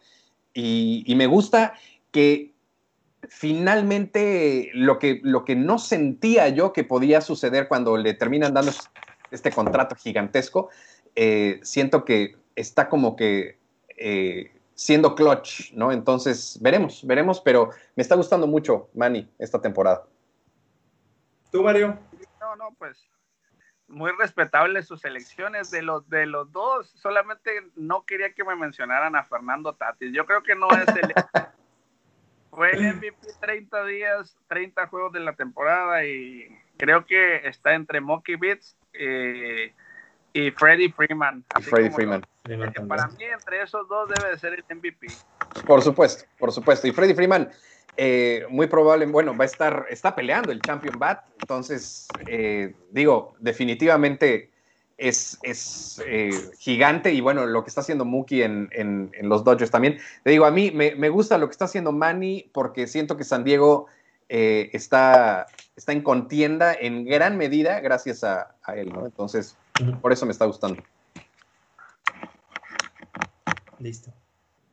y, 0.54 1.04
y 1.08 1.16
me 1.16 1.26
gusta 1.26 1.74
que 2.12 2.54
finalmente 3.30 4.70
lo 4.74 5.00
que, 5.00 5.20
lo 5.24 5.44
que 5.44 5.56
no 5.56 5.80
sentía 5.80 6.50
yo 6.50 6.72
que 6.72 6.84
podía 6.84 7.22
suceder 7.22 7.68
cuando 7.68 7.98
le 7.98 8.14
terminan 8.14 8.54
dando 8.54 8.72
este 9.32 9.52
contrato 9.52 9.96
gigantesco, 9.96 10.70
eh, 11.16 11.60
siento 11.64 12.06
que 12.06 12.36
está 12.56 12.90
como 12.90 13.16
que 13.16 13.58
eh, 13.98 14.52
siendo 14.76 15.16
clutch, 15.16 15.74
¿no? 15.74 15.92
Entonces, 15.92 16.58
veremos, 16.62 17.06
veremos, 17.06 17.42
pero 17.42 17.72
me 17.96 18.04
está 18.04 18.16
gustando 18.16 18.48
mucho 18.48 18.90
Manny 18.94 19.30
esta 19.40 19.62
temporada. 19.62 20.06
¿Tú, 21.52 21.64
Mario? 21.64 21.98
No, 22.40 22.56
no, 22.56 22.70
pues 22.78 23.08
muy 23.88 24.12
respetable 24.12 24.84
sus 24.84 25.06
elecciones 25.06 25.72
de 25.72 25.82
los 25.82 26.08
de 26.10 26.26
los 26.26 26.52
dos. 26.52 26.90
Solamente 26.90 27.52
no 27.76 28.06
quería 28.06 28.34
que 28.34 28.44
me 28.44 28.56
mencionaran 28.56 29.16
a 29.16 29.24
Fernando 29.24 29.74
Tatis. 29.74 30.14
Yo 30.14 30.26
creo 30.26 30.44
que 30.44 30.56
no 30.56 30.68
es 30.72 30.88
el 30.90 31.14
fue 32.52 32.72
el 32.72 32.96
MVP 32.96 33.16
30 33.40 33.86
días, 33.86 34.38
30 34.48 34.88
juegos 34.88 35.14
de 35.14 35.20
la 35.20 35.34
temporada 35.34 36.06
y 36.06 36.48
creo 36.78 37.06
que 37.06 37.48
está 37.48 37.74
entre 37.76 38.02
Mocky 38.02 38.36
Beats 38.36 38.76
eh, 39.00 39.74
y 40.34 40.52
Freddie 40.52 40.92
Freeman. 40.92 41.44
Freddie 41.62 41.92
Freeman. 41.92 42.22
para 42.88 43.08
mí, 43.08 43.24
entre 43.24 43.62
esos 43.62 43.88
dos 43.88 44.10
debe 44.10 44.32
de 44.32 44.40
ser 44.40 44.54
el 44.54 44.78
MVP. 44.78 45.08
Por 45.66 45.82
supuesto, 45.82 46.26
por 46.38 46.52
supuesto. 46.52 46.88
Y 46.88 46.92
Freddie 46.92 47.16
Freeman, 47.16 47.50
eh, 47.96 48.46
muy 48.50 48.68
probable, 48.68 49.06
bueno, 49.08 49.36
va 49.36 49.46
a 49.46 49.48
estar, 49.48 49.86
está 49.90 50.16
peleando 50.16 50.52
el 50.52 50.62
Champion 50.62 51.00
Bat. 51.00 51.24
Entonces, 51.40 52.08
eh, 52.28 52.76
digo, 52.92 53.36
definitivamente 53.40 54.52
es, 54.98 55.40
es 55.42 56.04
gigante. 56.60 57.14
Y 57.14 57.22
bueno, 57.22 57.46
lo 57.46 57.64
que 57.64 57.70
está 57.70 57.82
haciendo 57.82 58.06
Mookie 58.06 58.44
en, 58.44 58.70
en, 58.72 59.10
los 59.24 59.44
Dodgers 59.44 59.72
también. 59.72 59.98
Te 60.24 60.30
digo, 60.30 60.46
a 60.46 60.52
mí 60.52 60.72
me, 60.72 60.94
me, 60.96 61.10
gusta 61.10 61.38
lo 61.38 61.48
que 61.48 61.54
está 61.54 61.66
haciendo 61.66 61.92
Manny 61.92 62.50
porque 62.54 62.86
siento 62.86 63.18
que 63.18 63.24
San 63.24 63.44
Diego 63.44 63.88
está 64.30 65.48
está 65.78 65.92
en 65.92 66.02
contienda 66.02 66.74
en 66.74 67.06
gran 67.06 67.38
medida 67.38 67.80
gracias 67.80 68.24
a, 68.24 68.56
él, 68.76 68.92
¿no? 68.92 69.06
Entonces, 69.06 69.56
por 70.02 70.12
eso 70.12 70.26
me 70.26 70.32
está 70.32 70.46
gustando. 70.46 70.82
Listo. 73.80 74.12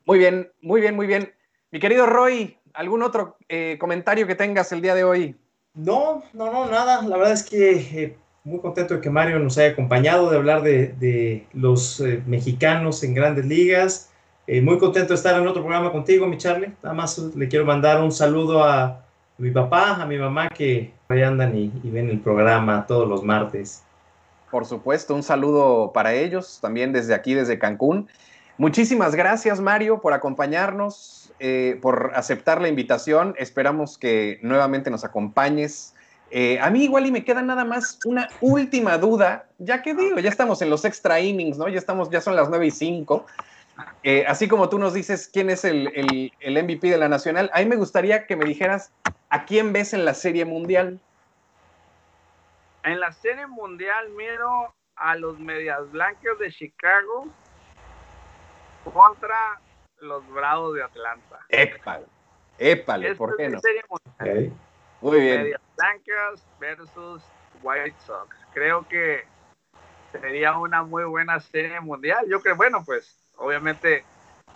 Muy 0.07 0.19
bien, 0.19 0.51
muy 0.63 0.81
bien, 0.81 0.97
muy 0.97 1.07
bien. 1.07 1.33
Mi 1.71 1.79
querido 1.79 2.07
Roy, 2.07 2.57
¿algún 2.73 3.03
otro 3.03 3.37
eh, 3.49 3.77
comentario 3.79 4.27
que 4.27 4.35
tengas 4.35 4.73
el 4.73 4.81
día 4.81 4.95
de 4.95 5.05
hoy? 5.05 5.37
No, 5.75 6.25
no, 6.33 6.51
no, 6.51 6.71
nada. 6.71 7.03
La 7.03 7.17
verdad 7.17 7.35
es 7.35 7.43
que 7.43 7.73
eh, 7.73 8.17
muy 8.45 8.61
contento 8.61 8.95
de 8.95 9.01
que 9.03 9.11
Mario 9.11 9.39
nos 9.39 9.59
haya 9.59 9.73
acompañado, 9.73 10.31
de 10.31 10.37
hablar 10.39 10.63
de, 10.63 11.47
los 11.53 12.01
eh, 12.01 12.23
mexicanos 12.27 13.03
en 13.05 13.13
grandes 13.13 13.45
ligas. 13.45 14.11
muy 14.47 14.79
contento 14.79 15.09
de 15.09 15.17
estar 15.17 15.39
en 15.39 15.47
otro 15.47 15.63
programa 15.63 15.93
contigo, 15.93 16.27
mi 16.27 16.39
Charlie. 16.39 16.73
Nada 16.83 16.95
más 16.95 17.19
le 17.19 17.49
quiero 17.49 17.67
mandar 17.67 18.03
un 18.03 18.13
saludo 18.13 18.65
a, 18.65 19.04
mi 19.39 19.51
papá, 19.51 20.03
a 20.03 20.07
mi 20.07 20.17
mamá 20.17 20.49
que 20.49 20.93
ahí 21.09 21.23
andan 21.23 21.57
y, 21.57 21.71
ven 21.85 22.09
el 22.09 22.21
programa 22.21 22.87
todos 22.87 23.09
los 23.09 23.23
martes. 23.23 23.83
Por 24.51 24.65
supuesto, 24.67 25.15
un 25.15 25.23
saludo 25.23 25.93
para 25.93 26.15
ellos, 26.15 26.59
también 26.61 26.93
desde 26.93 27.15
aquí, 27.15 27.35
desde 27.35 27.59
Cancún. 27.59 28.09
Muchísimas 28.57 29.17
gracias, 29.17 29.61
Mario, 29.61 30.01
por 30.01 30.13
acompañarnos, 30.13 31.33
eh, 31.41 31.79
por 31.83 32.13
aceptar 32.15 32.61
la 32.61 32.69
invitación. 32.69 33.35
Esperamos 33.37 33.99
que 33.99 34.39
nuevamente 34.43 34.91
nos 34.91 35.05
acompañes. 35.05 35.95
Eh, 36.31 36.59
a 36.61 36.71
mí 36.71 36.85
igual 36.85 37.07
y 37.07 37.13
me 37.13 37.25
queda 37.25 37.43
nada 37.43 37.65
más 37.65 37.99
una 38.05 38.29
última 38.41 38.97
duda, 38.99 39.47
ya 39.59 39.83
que 39.83 39.95
digo, 39.95 40.21
ya 40.21 40.31
estamos 40.31 40.63
en 40.63 40.71
los 40.71 40.85
extra 40.85 41.19
innings, 41.21 41.59
¿no? 41.59 41.69
Ya 41.69 41.79
estamos, 41.79 42.11
ya 42.11 42.21
son 42.21 42.37
las 42.37 42.49
9 42.49 42.67
y 42.67 42.71
5. 42.71 43.27
Eh, 44.03 44.25
así 44.29 44.47
como 44.47 44.69
tú 44.69 44.79
nos 44.79 44.95
dices 44.95 45.29
quién 45.33 45.51
es 45.51 45.65
el, 45.65 46.31
el, 46.41 46.65
MVP 46.65 46.89
de 46.89 46.99
la 46.99 47.09
Nacional, 47.09 47.51
a 47.53 47.59
mí 47.59 47.67
me 47.67 47.77
gustaría 47.77 48.27
que 48.27 48.37
me 48.37 48.45
dijeras 48.45 48.93
a 49.35 49.47
quién 49.47 49.73
ves 49.73 49.93
en 49.93 50.05
la 50.05 50.15
Serie 50.15 50.45
Mundial. 50.45 51.01
En 52.85 53.01
la 53.01 53.11
Serie 53.11 53.49
Mundial 53.49 54.11
miro 54.11 54.73
a 54.95 55.17
los 55.17 55.41
Medias 55.41 55.91
Blancas 55.91 56.39
de 56.39 56.53
Chicago 56.53 57.27
contra 58.85 59.61
los 59.99 60.25
Bravos 60.29 60.77
de 60.77 60.85
Atlanta. 60.85 61.41
Épale, 61.49 62.07
épale, 62.59 63.17
¿por 63.17 63.37
qué 63.37 63.49
no? 63.49 63.59
Muy 65.01 65.19
bien. 65.19 65.43
Medias 65.43 65.61
Blancas 65.77 66.47
versus 66.61 67.25
White 67.61 67.97
Sox. 68.07 68.37
Creo 68.53 68.87
que 68.87 69.25
sería 70.13 70.57
una 70.57 70.85
muy 70.85 71.03
buena 71.03 71.41
serie 71.41 71.81
mundial. 71.81 72.25
Yo 72.29 72.41
creo, 72.41 72.55
bueno, 72.55 72.85
pues 72.85 73.19
obviamente 73.35 74.05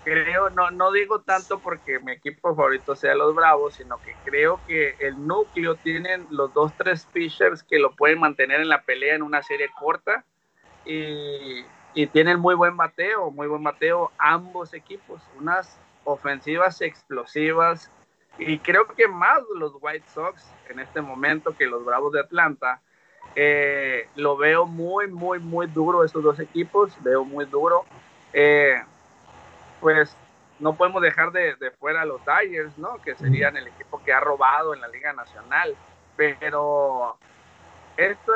creo, 0.09 0.49
no, 0.51 0.71
no 0.71 0.91
digo 0.91 1.21
tanto 1.21 1.59
porque 1.59 1.99
mi 2.01 2.13
equipo 2.13 2.55
favorito 2.55 2.97
sea 2.97 3.15
los 3.15 3.35
Bravos, 3.35 3.75
sino 3.75 3.99
que 3.99 4.15
creo 4.25 4.61
que 4.67 4.97
el 5.01 5.27
núcleo 5.27 5.75
tienen 5.77 6.27
los 6.31 6.53
dos, 6.55 6.73
tres 6.79 7.07
pitchers 7.13 7.63
que 7.63 7.79
lo 7.79 7.95
pueden 7.95 8.21
mantener 8.21 8.61
en 8.61 8.69
la 8.69 8.83
pelea 8.83 9.15
en 9.15 9.23
una 9.23 9.43
serie 9.43 9.69
corta 9.79 10.25
y, 10.87 11.63
y 11.95 12.07
tienen 12.07 12.41
muy 12.41 12.55
buen 12.55 12.77
bateo, 12.77 13.31
muy 13.31 13.47
buen 13.49 13.63
bateo 13.63 14.11
ambos 14.17 14.73
equipos, 14.73 15.21
unas 15.39 15.79
ofensivas 16.05 16.81
explosivas 16.81 17.91
y 18.39 18.59
creo 18.61 18.87
que 18.87 19.09
más 19.09 19.41
los 19.57 19.73
White 19.81 20.09
Sox 20.15 20.43
en 20.71 20.81
este 20.81 21.03
momento 21.03 21.55
que 21.57 21.67
los 21.67 21.85
Bravos 21.85 22.13
de 22.13 22.21
Atlanta. 22.21 22.81
Eh, 23.37 24.09
lo 24.17 24.37
veo 24.37 24.65
muy, 24.65 25.07
muy, 25.07 25.39
muy 25.39 25.67
duro 25.67 26.03
esos 26.03 26.23
dos 26.23 26.41
equipos, 26.41 26.93
veo 27.03 27.25
muy 27.25 27.45
duro. 27.45 27.85
Eh, 28.33 28.81
pues 29.81 30.17
no 30.59 30.77
podemos 30.77 31.03
dejar 31.03 31.33
de, 31.33 31.55
de, 31.57 31.71
fuera 31.73 32.03
a 32.03 32.05
los 32.05 32.21
Dyers, 32.25 32.77
¿no? 32.79 33.01
Que 33.03 33.15
serían 33.15 33.57
el 33.57 33.69
equipo 33.69 34.03
que 34.03 34.13
ha 34.13 34.21
robado 34.21 34.75
en 34.75 34.81
la 34.81 34.89
Liga 34.89 35.13
Nacional. 35.13 35.77
Pero 36.17 37.17
esto, 37.97 38.33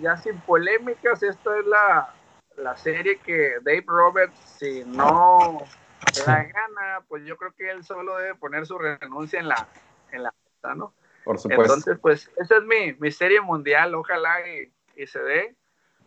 ya 0.00 0.16
sin 0.16 0.38
polémicas, 0.40 1.22
esto 1.22 1.54
es 1.54 1.66
la, 1.66 2.14
la 2.56 2.76
serie 2.76 3.18
que 3.18 3.56
Dave 3.62 3.84
Roberts, 3.86 4.38
si 4.58 4.84
no 4.84 5.58
le 6.16 6.22
da 6.24 6.44
gana, 6.44 7.02
pues 7.08 7.24
yo 7.24 7.36
creo 7.36 7.52
que 7.52 7.70
él 7.70 7.84
solo 7.84 8.16
debe 8.16 8.34
poner 8.36 8.66
su 8.66 8.78
renuncia 8.78 9.40
en 9.40 9.48
la, 9.48 9.68
en 10.12 10.22
la 10.22 10.34
¿no? 10.74 10.94
Por 11.24 11.38
supuesto. 11.38 11.62
Entonces, 11.62 11.98
pues, 12.00 12.30
esa 12.36 12.56
es 12.58 12.64
mi, 12.64 12.92
mi 12.94 13.10
serie 13.10 13.40
mundial, 13.40 13.94
ojalá 13.94 14.46
y, 14.46 14.70
y 14.96 15.06
se 15.06 15.20
dé. 15.20 15.54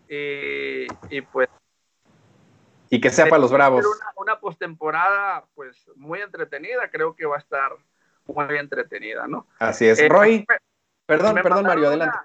Y, 0.09 0.87
y, 1.15 1.21
pues. 1.21 1.49
Y 2.89 3.01
que 3.01 3.09
sea 3.09 3.27
para 3.27 3.39
los 3.39 3.51
bravos. 3.51 3.85
Una, 3.85 4.13
una 4.15 4.39
postemporada, 4.39 5.45
pues, 5.55 5.89
muy 5.95 6.21
entretenida, 6.21 6.89
creo 6.89 7.15
que 7.15 7.25
va 7.25 7.35
a 7.35 7.39
estar 7.39 7.71
muy 8.25 8.57
entretenida, 8.57 9.27
¿no? 9.27 9.47
Así 9.59 9.87
es. 9.87 9.99
Eh, 9.99 10.09
Roy, 10.09 10.45
me, 10.47 10.57
perdón, 11.05 11.35
me 11.35 11.43
perdón, 11.43 11.65
Mario, 11.65 11.87
adelante. 11.87 12.17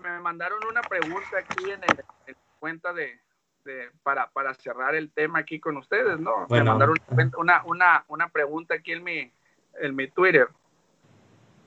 Una, 0.00 0.10
me 0.10 0.20
mandaron 0.20 0.58
una 0.68 0.82
pregunta 0.82 1.38
aquí 1.38 1.70
en, 1.70 1.82
el, 1.82 2.04
en 2.26 2.36
cuenta 2.58 2.92
de, 2.92 3.18
de, 3.64 3.90
para, 4.02 4.30
para 4.30 4.54
cerrar 4.54 4.94
el 4.94 5.10
tema 5.10 5.40
aquí 5.40 5.60
con 5.60 5.76
ustedes, 5.76 6.18
¿no? 6.18 6.46
Bueno. 6.46 6.64
Me 6.64 6.70
mandaron 6.70 6.96
una, 7.36 7.62
una, 7.64 8.04
una 8.08 8.28
pregunta 8.28 8.74
aquí 8.74 8.92
en 8.92 9.04
mi, 9.04 9.32
en 9.80 9.96
mi 9.96 10.08
Twitter 10.08 10.48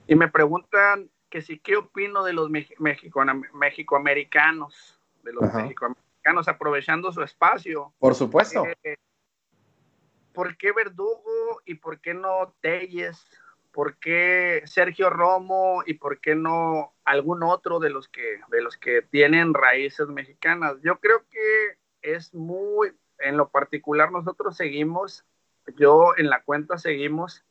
y 0.06 0.16
me 0.16 0.28
preguntan 0.28 1.10
que 1.28 1.42
si 1.42 1.58
qué 1.58 1.76
opino 1.76 2.24
de 2.24 2.32
los 2.32 2.50
mexicoamericanos, 2.50 4.98
de 5.22 5.32
los 5.32 5.42
mexicoamericanos 5.54 6.09
aprovechando 6.48 7.12
su 7.12 7.22
espacio. 7.22 7.92
Por 7.98 8.14
supuesto. 8.14 8.64
Eh, 8.82 8.96
¿Por 10.32 10.56
qué 10.56 10.72
Verdugo 10.72 11.60
y 11.64 11.74
por 11.74 12.00
qué 12.00 12.14
no 12.14 12.54
Telles? 12.60 13.26
¿Por 13.72 13.98
qué 13.98 14.62
Sergio 14.66 15.10
Romo 15.10 15.82
y 15.86 15.94
por 15.94 16.20
qué 16.20 16.34
no 16.34 16.94
algún 17.04 17.42
otro 17.42 17.78
de 17.78 17.90
los 17.90 18.08
que 18.08 18.40
de 18.48 18.62
los 18.62 18.76
que 18.76 19.02
tienen 19.02 19.54
raíces 19.54 20.08
mexicanas? 20.08 20.76
Yo 20.82 20.98
creo 20.98 21.24
que 21.28 21.78
es 22.02 22.34
muy 22.34 22.92
en 23.18 23.36
lo 23.36 23.50
particular 23.50 24.10
nosotros 24.10 24.56
seguimos 24.56 25.24
yo 25.76 26.14
en 26.16 26.30
la 26.30 26.42
cuenta 26.42 26.78
seguimos 26.78 27.44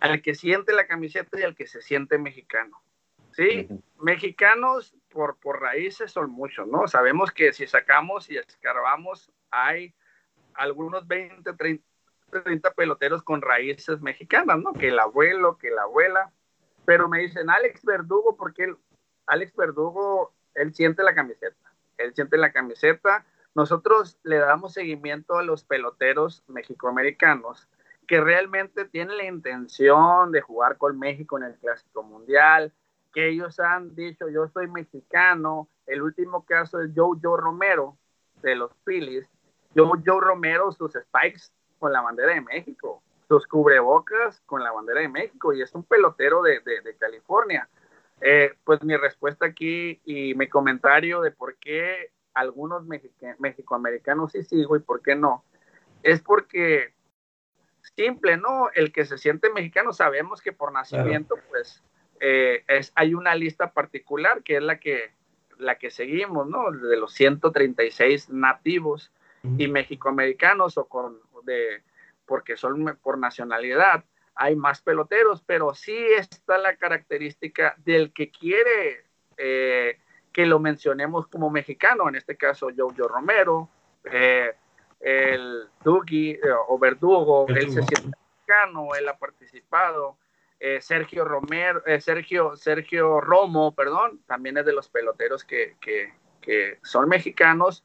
al 0.00 0.22
que 0.22 0.34
siente 0.34 0.72
la 0.72 0.86
camiseta 0.86 1.38
y 1.38 1.42
al 1.42 1.54
que 1.54 1.66
se 1.66 1.82
siente 1.82 2.18
mexicano. 2.18 2.82
¿Sí? 3.32 3.66
Uh 3.68 3.74
-huh. 3.74 3.82
Mexicanos 4.00 4.94
por, 5.16 5.38
por 5.38 5.62
raíces 5.62 6.12
son 6.12 6.30
muchos, 6.30 6.68
¿no? 6.68 6.86
Sabemos 6.86 7.32
que 7.32 7.54
si 7.54 7.66
sacamos 7.66 8.30
y 8.30 8.36
escarbamos, 8.36 9.32
hay 9.50 9.94
algunos 10.52 11.08
20, 11.08 11.54
30, 11.54 11.84
30 12.44 12.70
peloteros 12.74 13.22
con 13.22 13.40
raíces 13.40 14.02
mexicanas, 14.02 14.58
¿no? 14.58 14.74
Que 14.74 14.88
el 14.88 14.98
abuelo, 14.98 15.56
que 15.56 15.70
la 15.70 15.84
abuela. 15.84 16.30
Pero 16.84 17.08
me 17.08 17.20
dicen, 17.20 17.48
Alex 17.48 17.82
Verdugo, 17.82 18.36
porque 18.36 18.64
él, 18.64 18.76
Alex 19.26 19.56
Verdugo, 19.56 20.34
él 20.54 20.74
siente 20.74 21.02
la 21.02 21.14
camiseta. 21.14 21.72
Él 21.96 22.14
siente 22.14 22.36
la 22.36 22.52
camiseta. 22.52 23.24
Nosotros 23.54 24.18
le 24.22 24.36
damos 24.36 24.74
seguimiento 24.74 25.38
a 25.38 25.42
los 25.42 25.64
peloteros 25.64 26.44
mexicoamericanos 26.46 27.66
que 28.06 28.20
realmente 28.20 28.84
tienen 28.84 29.16
la 29.16 29.24
intención 29.24 30.30
de 30.30 30.42
jugar 30.42 30.76
con 30.76 30.98
México 30.98 31.38
en 31.38 31.44
el 31.44 31.54
Clásico 31.56 32.02
Mundial, 32.02 32.74
que 33.16 33.28
ellos 33.28 33.58
han 33.60 33.94
dicho, 33.94 34.28
yo 34.28 34.46
soy 34.48 34.66
mexicano. 34.68 35.70
El 35.86 36.02
último 36.02 36.44
caso 36.44 36.82
es 36.82 36.90
Joe 36.94 37.16
Joe 37.22 37.40
Romero 37.40 37.96
de 38.42 38.54
los 38.54 38.70
Phillies. 38.84 39.26
Joe 39.74 40.02
Joe 40.04 40.20
Romero, 40.20 40.70
sus 40.70 40.92
spikes 40.92 41.44
con 41.78 41.94
la 41.94 42.02
bandera 42.02 42.34
de 42.34 42.42
México, 42.42 43.02
sus 43.26 43.46
cubrebocas 43.46 44.42
con 44.44 44.62
la 44.62 44.70
bandera 44.70 45.00
de 45.00 45.08
México, 45.08 45.54
y 45.54 45.62
es 45.62 45.74
un 45.74 45.84
pelotero 45.84 46.42
de, 46.42 46.60
de, 46.60 46.82
de 46.82 46.94
California. 46.96 47.66
Eh, 48.20 48.52
pues 48.64 48.82
mi 48.82 48.94
respuesta 48.98 49.46
aquí 49.46 49.98
y 50.04 50.34
mi 50.34 50.46
comentario 50.46 51.22
de 51.22 51.30
por 51.30 51.56
qué 51.56 52.10
algunos 52.34 52.84
mexicoamericanos 52.84 54.32
sí 54.32 54.42
sigo 54.42 54.76
y 54.76 54.80
por 54.80 55.00
qué 55.00 55.14
no, 55.14 55.42
es 56.02 56.20
porque 56.20 56.92
simple, 57.80 58.36
¿no? 58.36 58.68
El 58.74 58.92
que 58.92 59.06
se 59.06 59.16
siente 59.16 59.48
mexicano, 59.48 59.94
sabemos 59.94 60.42
que 60.42 60.52
por 60.52 60.70
nacimiento, 60.70 61.34
claro. 61.36 61.48
pues, 61.48 61.82
eh, 62.20 62.64
es, 62.68 62.92
hay 62.94 63.14
una 63.14 63.34
lista 63.34 63.72
particular 63.72 64.42
que 64.42 64.56
es 64.56 64.62
la 64.62 64.78
que, 64.78 65.12
la 65.58 65.76
que 65.76 65.90
seguimos, 65.90 66.48
¿no? 66.48 66.70
De 66.70 66.96
los 66.96 67.12
136 67.12 68.30
nativos 68.30 69.12
uh 69.42 69.48
-huh. 69.48 69.62
y 69.62 69.68
mexicoamericanos 69.68 70.78
o 70.78 70.86
con, 70.86 71.18
de, 71.44 71.82
porque 72.26 72.56
son 72.56 72.98
por 73.02 73.18
nacionalidad, 73.18 74.04
hay 74.34 74.54
más 74.54 74.82
peloteros, 74.82 75.42
pero 75.46 75.74
sí 75.74 75.96
está 76.18 76.58
la 76.58 76.76
característica 76.76 77.74
del 77.78 78.12
que 78.12 78.30
quiere 78.30 79.04
eh, 79.38 79.98
que 80.32 80.44
lo 80.44 80.60
mencionemos 80.60 81.26
como 81.28 81.48
mexicano, 81.48 82.08
en 82.08 82.16
este 82.16 82.36
caso 82.36 82.68
Jojo 82.76 83.08
Romero, 83.08 83.70
eh, 84.04 84.54
el 85.00 85.68
Duki 85.82 86.32
eh, 86.32 86.40
o 86.68 86.78
Verdugo, 86.78 87.46
él 87.48 87.70
se 87.70 87.82
siente 87.82 88.18
mexicano, 88.18 88.94
él 88.94 89.08
ha 89.08 89.16
participado. 89.16 90.18
Eh, 90.58 90.80
Sergio 90.80 91.24
Romero, 91.24 91.84
eh, 91.84 92.00
Sergio, 92.00 92.56
Sergio 92.56 93.20
Romo, 93.20 93.74
perdón, 93.74 94.22
también 94.26 94.56
es 94.56 94.64
de 94.64 94.72
los 94.72 94.88
peloteros 94.88 95.44
que, 95.44 95.76
que, 95.80 96.12
son 96.84 97.08
mexicanos, 97.08 97.84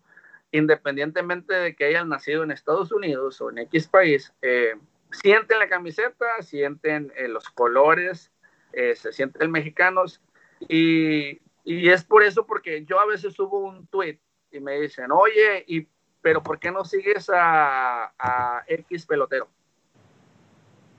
independientemente 0.51 1.53
de 1.53 1.76
que 1.76 1.86
hayan 1.86 2.09
nacido 2.09 2.43
en 2.43 2.51
Estados 2.51 2.91
Unidos 2.91 3.41
o 3.41 3.49
en 3.49 3.57
X 3.57 3.88
país, 3.88 4.32
eh, 4.43 4.76
sienten 5.11 5.57
la 5.57 5.67
camiseta, 5.67 6.41
sienten 6.41 7.11
los 7.30 7.49
colores, 7.49 8.32
se 8.72 9.11
sienten 9.11 9.49
mexicanos 9.49 10.22
y, 10.59 11.41
y 11.63 11.89
es 11.89 12.03
por 12.03 12.22
eso 12.22 12.45
porque 12.45 12.86
yo 12.86 12.99
a 12.99 13.07
veces 13.07 13.34
subo 13.34 13.59
un 13.59 13.88
tweet 13.88 14.19
y 14.51 14.59
me 14.59 14.80
dicen, 14.80 15.11
oye, 15.11 15.65
¿y 15.67 15.88
pero 16.22 16.43
¿por 16.43 16.59
qué 16.59 16.72
no 16.72 16.86
sigues 16.86 17.30
a, 17.34 18.13
a 18.17 18.63
X 18.67 19.07
pelotero? 19.07 19.49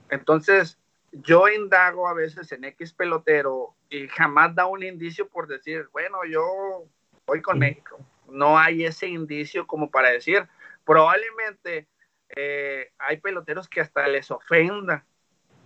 Entonces, 0.09 0.77
yo 1.13 1.47
indago 1.47 2.07
a 2.07 2.13
veces 2.13 2.51
en 2.51 2.63
X 2.65 2.93
pelotero 2.93 3.75
y 3.89 4.07
jamás 4.07 4.55
da 4.55 4.65
un 4.65 4.83
indicio 4.83 5.27
por 5.27 5.47
decir, 5.47 5.87
bueno, 5.91 6.17
yo 6.27 6.85
voy 7.25 7.41
con 7.41 7.59
México. 7.59 7.99
No 8.29 8.57
hay 8.57 8.85
ese 8.85 9.07
indicio 9.07 9.67
como 9.67 9.91
para 9.91 10.09
decir, 10.09 10.47
probablemente 10.85 11.87
eh, 12.35 12.91
hay 12.97 13.17
peloteros 13.17 13.69
que 13.69 13.81
hasta 13.81 14.07
les 14.07 14.31
ofenda. 14.31 15.05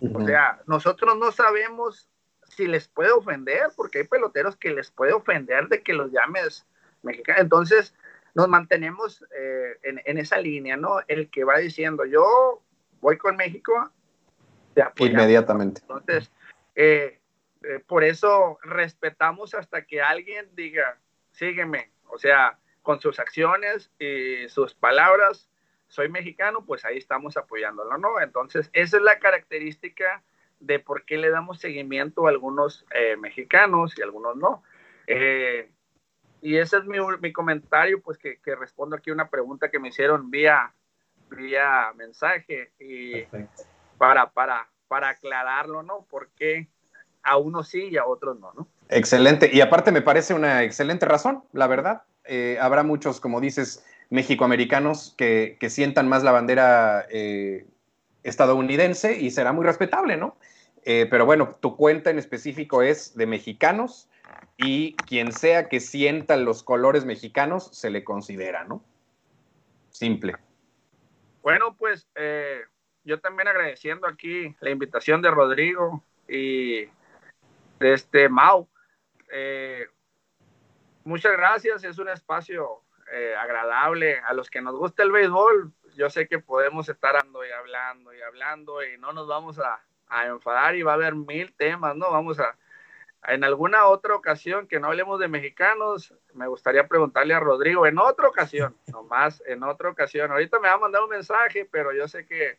Uh 0.00 0.08
-huh. 0.08 0.22
O 0.22 0.26
sea, 0.26 0.60
nosotros 0.66 1.16
no 1.16 1.32
sabemos 1.32 2.08
si 2.44 2.66
les 2.66 2.88
puede 2.88 3.10
ofender, 3.10 3.68
porque 3.76 4.00
hay 4.00 4.04
peloteros 4.04 4.56
que 4.56 4.70
les 4.70 4.90
puede 4.90 5.12
ofender 5.12 5.68
de 5.68 5.82
que 5.82 5.94
los 5.94 6.12
llames 6.12 6.66
mexicanos. 7.02 7.42
Entonces, 7.42 7.94
nos 8.34 8.48
mantenemos 8.48 9.24
eh, 9.36 9.78
en, 9.82 10.00
en, 10.04 10.18
esa 10.18 10.38
línea, 10.38 10.76
¿no? 10.76 11.00
El 11.08 11.30
que 11.30 11.44
va 11.44 11.58
diciendo, 11.58 12.04
yo 12.04 12.62
voy 13.00 13.16
con 13.18 13.36
México, 13.36 13.90
te 14.78 14.82
apoyamos. 14.82 15.20
Inmediatamente. 15.20 15.80
Entonces, 15.80 16.30
eh, 16.76 17.18
eh, 17.64 17.82
por 17.84 18.04
eso 18.04 18.58
respetamos 18.62 19.54
hasta 19.54 19.84
que 19.84 20.00
alguien 20.00 20.48
diga, 20.54 20.98
sígueme, 21.32 21.90
o 22.08 22.18
sea, 22.18 22.58
con 22.82 23.00
sus 23.00 23.18
acciones 23.18 23.90
y 23.98 24.48
sus 24.48 24.74
palabras, 24.74 25.48
soy 25.88 26.08
mexicano, 26.08 26.64
pues 26.64 26.84
ahí 26.84 26.96
estamos 26.96 27.36
apoyándolo, 27.36 27.98
¿no? 27.98 28.20
Entonces, 28.20 28.70
esa 28.72 28.98
es 28.98 29.02
la 29.02 29.18
característica 29.18 30.22
de 30.60 30.78
por 30.78 31.04
qué 31.04 31.16
le 31.16 31.30
damos 31.30 31.58
seguimiento 31.58 32.26
a 32.26 32.30
algunos 32.30 32.86
eh, 32.94 33.16
mexicanos 33.16 33.98
y 33.98 34.02
a 34.02 34.04
algunos 34.04 34.36
no. 34.36 34.62
Eh, 35.08 35.70
y 36.40 36.56
ese 36.56 36.76
es 36.76 36.84
mi, 36.84 36.98
mi 37.20 37.32
comentario, 37.32 38.00
pues 38.00 38.16
que, 38.16 38.38
que, 38.38 38.54
respondo 38.54 38.94
aquí 38.94 39.10
a 39.10 39.14
una 39.14 39.28
pregunta 39.28 39.70
que 39.70 39.80
me 39.80 39.88
hicieron 39.88 40.30
vía, 40.30 40.72
vía 41.30 41.92
mensaje 41.96 42.70
y 42.78 43.24
para, 43.98 44.30
para, 44.30 44.68
para 44.88 45.10
aclararlo, 45.10 45.82
¿no? 45.82 46.06
Porque 46.08 46.68
a 47.22 47.36
unos 47.36 47.68
sí 47.68 47.88
y 47.90 47.96
a 47.96 48.06
otros 48.06 48.38
no, 48.38 48.52
¿no? 48.54 48.68
Excelente. 48.88 49.50
Y 49.52 49.60
aparte 49.60 49.92
me 49.92 50.02
parece 50.02 50.34
una 50.34 50.62
excelente 50.62 51.04
razón, 51.04 51.44
la 51.52 51.66
verdad. 51.66 52.02
Eh, 52.24 52.58
habrá 52.60 52.82
muchos, 52.82 53.20
como 53.20 53.40
dices, 53.40 53.84
mexicoamericanos 54.10 55.14
que, 55.18 55.56
que 55.60 55.68
sientan 55.68 56.08
más 56.08 56.22
la 56.22 56.32
bandera 56.32 57.06
eh, 57.10 57.66
estadounidense 58.22 59.20
y 59.20 59.30
será 59.30 59.52
muy 59.52 59.64
respetable, 59.64 60.16
¿no? 60.16 60.36
Eh, 60.84 61.06
pero 61.10 61.26
bueno, 61.26 61.56
tu 61.60 61.76
cuenta 61.76 62.10
en 62.10 62.18
específico 62.18 62.82
es 62.82 63.14
de 63.14 63.26
mexicanos 63.26 64.08
y 64.56 64.94
quien 64.96 65.32
sea 65.32 65.68
que 65.68 65.80
sienta 65.80 66.36
los 66.36 66.62
colores 66.62 67.04
mexicanos 67.04 67.68
se 67.72 67.90
le 67.90 68.04
considera, 68.04 68.64
¿no? 68.64 68.82
Simple. 69.90 70.36
Bueno, 71.42 71.74
pues 71.78 72.08
eh, 72.14 72.60
yo 73.08 73.18
también 73.20 73.48
agradeciendo 73.48 74.06
aquí 74.06 74.54
la 74.60 74.68
invitación 74.68 75.22
de 75.22 75.30
Rodrigo 75.30 76.04
y 76.28 76.84
de 77.78 77.92
este 77.94 78.28
Mau. 78.28 78.68
Eh, 79.32 79.86
muchas 81.04 81.32
gracias, 81.32 81.82
es 81.84 81.98
un 81.98 82.10
espacio 82.10 82.82
eh, 83.10 83.34
agradable. 83.34 84.20
A 84.20 84.34
los 84.34 84.50
que 84.50 84.60
nos 84.60 84.76
gusta 84.76 85.02
el 85.04 85.10
béisbol, 85.10 85.72
yo 85.96 86.10
sé 86.10 86.28
que 86.28 86.38
podemos 86.38 86.90
estar 86.90 87.16
hablando 87.16 87.46
y 87.46 87.50
hablando 87.50 88.12
y 88.12 88.20
hablando 88.20 88.84
y 88.84 88.98
no 88.98 89.14
nos 89.14 89.26
vamos 89.26 89.58
a, 89.58 89.80
a 90.08 90.26
enfadar 90.26 90.76
y 90.76 90.82
va 90.82 90.92
a 90.92 90.96
haber 90.96 91.14
mil 91.14 91.54
temas, 91.54 91.96
¿no? 91.96 92.10
Vamos 92.10 92.38
a, 92.38 92.58
en 93.26 93.42
alguna 93.42 93.86
otra 93.86 94.16
ocasión 94.16 94.68
que 94.68 94.80
no 94.80 94.88
hablemos 94.88 95.18
de 95.18 95.28
mexicanos, 95.28 96.12
me 96.34 96.46
gustaría 96.46 96.86
preguntarle 96.86 97.32
a 97.32 97.40
Rodrigo, 97.40 97.86
en 97.86 97.98
otra 97.98 98.28
ocasión, 98.28 98.76
nomás 98.88 99.42
en 99.46 99.62
otra 99.62 99.88
ocasión. 99.88 100.30
Ahorita 100.30 100.60
me 100.60 100.68
va 100.68 100.74
a 100.74 100.78
mandar 100.78 101.02
un 101.02 101.08
mensaje, 101.08 101.66
pero 101.72 101.94
yo 101.94 102.06
sé 102.06 102.26
que 102.26 102.58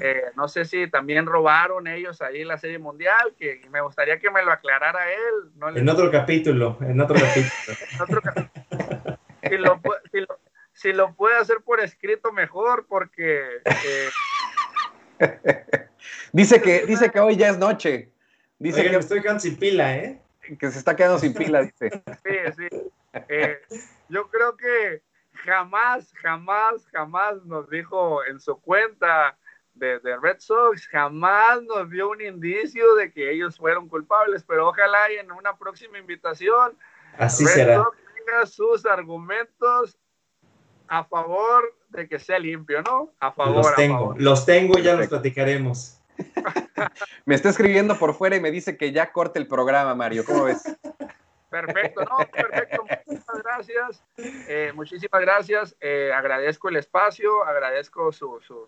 eh, 0.00 0.24
no 0.36 0.48
sé 0.48 0.64
si 0.64 0.88
también 0.88 1.26
robaron 1.26 1.86
ellos 1.86 2.20
ahí 2.22 2.44
la 2.44 2.58
Serie 2.58 2.78
Mundial, 2.78 3.34
que 3.38 3.60
me 3.70 3.80
gustaría 3.80 4.18
que 4.18 4.30
me 4.30 4.44
lo 4.44 4.52
aclarara 4.52 5.12
él. 5.12 5.76
En 5.76 5.88
otro 5.88 6.10
capítulo, 6.10 6.78
en 6.80 7.00
otro 7.00 7.16
capítulo. 7.16 8.50
si, 9.48 9.56
lo, 9.58 9.80
si, 10.72 10.92
lo, 10.92 11.14
puede 11.14 11.36
hacer 11.36 11.58
por 11.64 11.80
escrito, 11.80 12.32
mejor, 12.32 12.86
porque... 12.88 13.60
Eh, 15.18 15.88
dice, 16.32 16.62
que, 16.62 16.86
dice 16.86 17.10
que 17.10 17.20
hoy 17.20 17.36
ya 17.36 17.50
es 17.50 17.58
noche. 17.58 18.10
Dice 18.58 18.82
que 18.82 18.96
estoy 18.96 19.20
quedando 19.20 19.40
sin 19.40 19.56
pila, 19.56 19.96
¿eh? 19.96 20.20
Que 20.58 20.70
se 20.70 20.78
está 20.78 20.96
quedando 20.96 21.18
sin 21.18 21.34
pila, 21.34 21.62
dice. 21.62 21.90
Sí, 22.24 22.36
sí. 22.56 22.68
Eh, 23.28 23.60
yo 24.08 24.28
creo 24.28 24.56
que 24.56 25.02
jamás, 25.34 26.12
jamás, 26.22 26.86
jamás 26.92 27.44
nos 27.44 27.68
dijo 27.68 28.24
en 28.24 28.40
su 28.40 28.56
cuenta 28.60 29.36
de, 29.74 29.98
Red 30.20 30.38
Sox, 30.38 30.86
jamás 30.86 31.62
nos 31.62 31.90
dio 31.90 32.10
un 32.10 32.20
indicio 32.20 32.94
de 32.94 33.12
que 33.12 33.32
ellos 33.32 33.56
fueron 33.56 33.88
culpables, 33.88 34.44
pero 34.46 34.68
ojalá 34.68 35.12
y 35.12 35.16
en 35.16 35.32
una 35.32 35.56
próxima 35.56 35.98
invitación 35.98 36.78
Así 37.18 37.44
será. 37.44 37.76
Sox 37.76 37.98
tenga 38.14 38.46
sus 38.46 38.86
argumentos 38.86 39.98
a 40.88 41.04
favor 41.04 41.74
de 41.88 42.08
que 42.08 42.18
sea 42.18 42.38
limpio, 42.38 42.82
¿no? 42.82 43.12
A 43.18 43.32
favor. 43.32 43.64
Los 43.64 43.74
tengo, 43.74 44.14
los 44.16 44.46
tengo 44.46 44.78
y 44.78 44.82
ya 44.82 44.94
los 44.94 45.08
platicaremos. 45.08 45.98
me 47.24 47.34
está 47.34 47.48
escribiendo 47.48 47.98
por 47.98 48.14
fuera 48.14 48.36
y 48.36 48.40
me 48.40 48.50
dice 48.50 48.76
que 48.76 48.92
ya 48.92 49.12
corte 49.12 49.38
el 49.38 49.48
programa, 49.48 49.94
Mario. 49.94 50.24
¿Cómo 50.24 50.44
ves? 50.44 50.62
Perfecto, 51.54 52.04
no, 52.04 52.16
perfecto. 52.32 52.82
Muchísimas 52.82 53.42
gracias. 53.44 54.04
Eh, 54.16 54.72
muchísimas 54.74 55.20
gracias. 55.20 55.76
Eh, 55.80 56.10
agradezco 56.12 56.68
el 56.68 56.76
espacio, 56.76 57.44
agradezco 57.44 58.10
su, 58.10 58.40
su, 58.40 58.66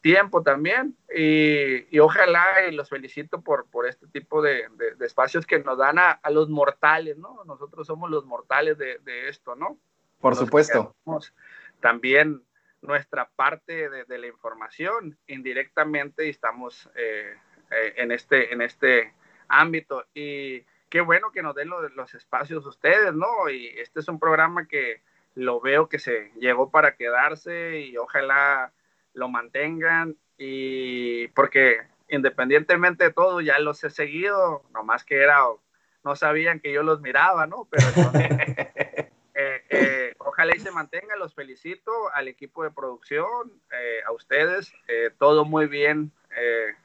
tiempo 0.00 0.42
también 0.42 0.96
y, 1.14 1.98
ojalá 2.00 2.66
y 2.68 2.72
los 2.72 2.88
felicito 2.88 3.40
por, 3.40 3.66
por 3.70 3.86
este 3.86 4.06
tipo 4.08 4.42
de, 4.42 4.68
espacios 5.00 5.46
que 5.46 5.60
nos 5.60 5.78
dan 5.78 5.98
a, 5.98 6.20
los 6.30 6.48
mortales, 6.48 7.16
¿no? 7.16 7.44
Nosotros 7.44 7.86
somos 7.86 8.10
los 8.10 8.24
mortales 8.24 8.76
de, 8.76 9.28
esto, 9.28 9.54
¿no? 9.54 9.78
Por 10.20 10.34
supuesto. 10.34 10.96
También 11.80 12.42
nuestra 12.82 13.28
parte 13.28 13.88
de, 13.88 14.18
la 14.18 14.26
información 14.26 15.16
indirectamente 15.28 16.26
y 16.26 16.30
estamos 16.30 16.90
eh, 16.96 17.34
en, 17.70 18.10
este, 18.10 18.52
en 18.52 18.62
este 18.62 19.14
ámbito. 19.48 20.04
Y 20.12 20.64
qué 20.88 21.00
bueno 21.00 21.30
que 21.32 21.42
nos 21.42 21.54
den 21.54 21.68
los, 21.68 21.92
los 21.94 22.14
espacios 22.14 22.66
ustedes, 22.66 23.12
¿no? 23.14 23.48
Y 23.48 23.66
este 23.78 24.00
es 24.00 24.08
un 24.08 24.18
programa 24.18 24.66
que 24.66 25.02
lo 25.34 25.60
veo 25.60 25.88
que 25.88 25.98
se 25.98 26.32
llegó 26.36 26.70
para 26.70 26.96
quedarse 26.96 27.80
y 27.80 27.96
ojalá 27.96 28.72
lo 29.12 29.28
mantengan 29.28 30.16
y 30.38 31.28
porque 31.28 31.78
independientemente 32.08 33.04
de 33.04 33.12
todo 33.12 33.40
ya 33.40 33.58
los 33.58 33.82
he 33.84 33.90
seguido, 33.90 34.62
nomás 34.72 35.04
que 35.04 35.16
era, 35.22 35.42
no 36.04 36.16
sabían 36.16 36.60
que 36.60 36.72
yo 36.72 36.82
los 36.82 37.00
miraba, 37.00 37.46
¿no? 37.46 37.68
Pero 37.70 37.86
eh, 39.34 39.64
eh, 39.68 40.14
ojalá 40.18 40.54
y 40.54 40.60
se 40.60 40.70
mantengan, 40.70 41.18
los 41.18 41.34
felicito 41.34 41.90
al 42.14 42.28
equipo 42.28 42.62
de 42.62 42.70
producción, 42.70 43.52
eh, 43.72 44.00
a 44.06 44.12
ustedes, 44.12 44.72
todo 45.18 45.44
muy 45.44 45.66
bien 45.66 46.12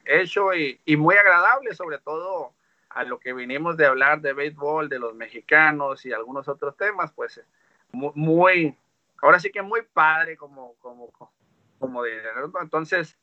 hecho 0.06 0.54
y, 0.54 0.80
y 0.86 0.96
muy 0.96 1.14
agradable, 1.14 1.74
sobre 1.74 1.98
todo 1.98 2.54
a 2.94 3.04
lo 3.04 3.18
que 3.18 3.32
vinimos 3.32 3.76
de 3.76 3.86
hablar 3.86 4.20
de 4.20 4.32
béisbol, 4.32 4.88
de 4.88 4.98
los 4.98 5.14
mexicanos 5.14 6.04
y 6.04 6.12
algunos 6.12 6.48
otros 6.48 6.76
temas, 6.76 7.12
pues 7.12 7.40
muy, 7.92 8.76
ahora 9.20 9.38
sí 9.38 9.50
que 9.50 9.62
muy 9.62 9.82
padre 9.82 10.36
como, 10.36 10.74
como, 10.80 11.12
como 11.78 12.02
de, 12.02 12.22
entonces 12.60 13.18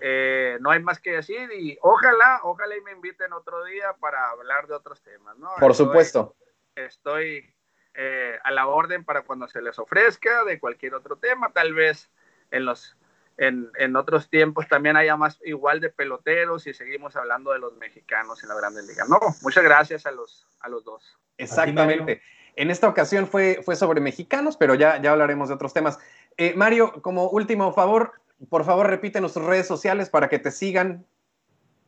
eh, 0.00 0.58
no 0.60 0.70
hay 0.70 0.80
más 0.80 1.00
que 1.00 1.12
decir 1.12 1.50
y 1.52 1.78
ojalá, 1.82 2.40
ojalá 2.44 2.76
y 2.76 2.80
me 2.82 2.92
inviten 2.92 3.32
otro 3.32 3.64
día 3.64 3.94
para 4.00 4.30
hablar 4.30 4.66
de 4.66 4.74
otros 4.74 5.02
temas, 5.02 5.36
¿no? 5.38 5.50
Por 5.58 5.74
supuesto. 5.74 6.36
Estoy 6.74 7.52
eh, 7.94 8.38
a 8.42 8.50
la 8.50 8.66
orden 8.68 9.04
para 9.04 9.22
cuando 9.22 9.48
se 9.48 9.60
les 9.60 9.78
ofrezca 9.78 10.44
de 10.44 10.58
cualquier 10.58 10.94
otro 10.94 11.16
tema, 11.16 11.52
tal 11.52 11.74
vez 11.74 12.10
en 12.50 12.64
los 12.64 12.96
en, 13.42 13.96
otros 13.96 14.30
tiempos 14.30 14.68
también 14.68 14.96
haya 14.96 15.16
más 15.16 15.40
igual 15.44 15.80
de 15.80 15.90
peloteros 15.90 16.66
y 16.66 16.74
seguimos 16.74 17.16
hablando 17.16 17.52
de 17.52 17.58
los 17.58 17.76
mexicanos 17.76 18.42
en 18.42 18.48
la 18.48 18.54
Grande 18.54 18.82
Liga. 18.82 19.04
No, 19.08 19.18
muchas 19.42 19.64
gracias 19.64 20.06
a 20.06 20.12
los, 20.12 20.46
a 20.60 20.68
los 20.68 20.84
dos. 20.84 21.18
Exactamente. 21.38 22.22
En 22.54 22.70
esta 22.70 22.88
ocasión 22.88 23.26
fue, 23.26 23.60
fue 23.64 23.74
sobre 23.74 24.00
mexicanos, 24.00 24.56
pero 24.56 24.74
ya, 24.74 25.00
ya 25.00 25.12
hablaremos 25.12 25.48
de 25.48 25.54
otros 25.54 25.72
temas. 25.72 25.98
Eh, 26.36 26.54
Mario, 26.54 27.02
como 27.02 27.28
último 27.30 27.72
favor, 27.72 28.12
por 28.48 28.64
favor 28.64 28.86
repite 28.86 29.20
nuestras 29.20 29.46
redes 29.46 29.66
sociales 29.66 30.08
para 30.08 30.28
que 30.28 30.38
te 30.38 30.50
sigan. 30.50 31.04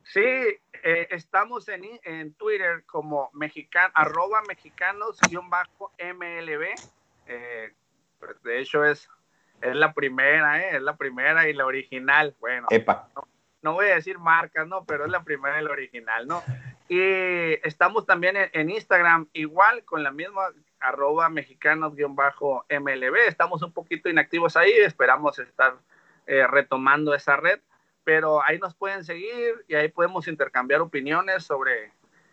Sí, 0.04 0.20
eh, 0.20 1.08
estamos 1.10 1.68
en, 1.68 1.84
en, 2.02 2.34
Twitter 2.34 2.84
como 2.86 3.30
mexican, 3.32 3.90
arroba 3.94 4.42
mexicanos-mlb. 4.48 6.64
Eh, 7.26 7.72
de 8.42 8.60
hecho 8.60 8.84
es 8.84 9.08
es 9.60 9.74
la 9.74 9.92
primera, 9.92 10.60
¿eh? 10.60 10.76
Es 10.76 10.82
la 10.82 10.96
primera 10.96 11.48
y 11.48 11.52
la 11.52 11.66
original. 11.66 12.34
Bueno, 12.40 12.68
No, 13.62 13.72
voy 13.72 13.86
a 13.86 13.94
decir 13.94 14.18
marcas, 14.18 14.66
¿no? 14.66 14.84
Pero 14.84 15.06
es 15.06 15.10
la 15.10 15.24
primera 15.24 15.60
y 15.60 15.64
la 15.64 15.70
original, 15.70 16.26
¿no? 16.26 16.42
Y 16.88 17.00
estamos 17.66 18.04
también 18.04 18.36
en, 18.52 18.70
Instagram, 18.70 19.28
igual, 19.32 19.84
con 19.84 20.02
la 20.02 20.10
misma 20.10 20.42
arroba 20.80 21.30
mexicanos-mlb. 21.30 23.16
Estamos 23.26 23.62
un 23.62 23.72
poquito 23.72 24.10
inactivos 24.10 24.56
ahí, 24.56 24.72
esperamos 24.72 25.38
estar 25.38 25.76
eh, 26.26 26.46
retomando 26.46 27.14
esa 27.14 27.36
red, 27.36 27.60
pero 28.04 28.42
ahí 28.42 28.58
nos 28.58 28.74
pueden 28.74 29.02
seguir 29.02 29.64
y 29.66 29.74
ahí 29.74 29.88
podemos 29.88 30.28
intercambiar 30.28 30.82
opiniones 30.82 31.44
sobre 31.44 31.90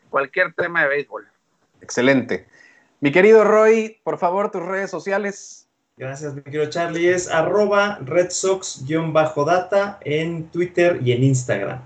cualquier 0.10 0.54
tema 0.54 0.84
de 0.84 0.90
béisbol. 0.90 1.28
Excelente. 1.80 2.48
Mi 3.00 3.12
querido 3.12 3.44
Roy, 3.44 4.00
por 4.04 4.18
favor, 4.18 4.52
tus 4.52 4.64
redes 4.64 4.92
sociales. 4.92 5.71
Gracias, 6.02 6.34
mi 6.34 6.42
querido 6.42 6.66
Charlie. 6.66 7.10
Es 7.10 7.30
arroba 7.30 8.00
redsox-data 8.04 10.00
en 10.02 10.46
Twitter 10.48 11.00
y 11.06 11.12
en 11.12 11.24
Instagram. 11.24 11.80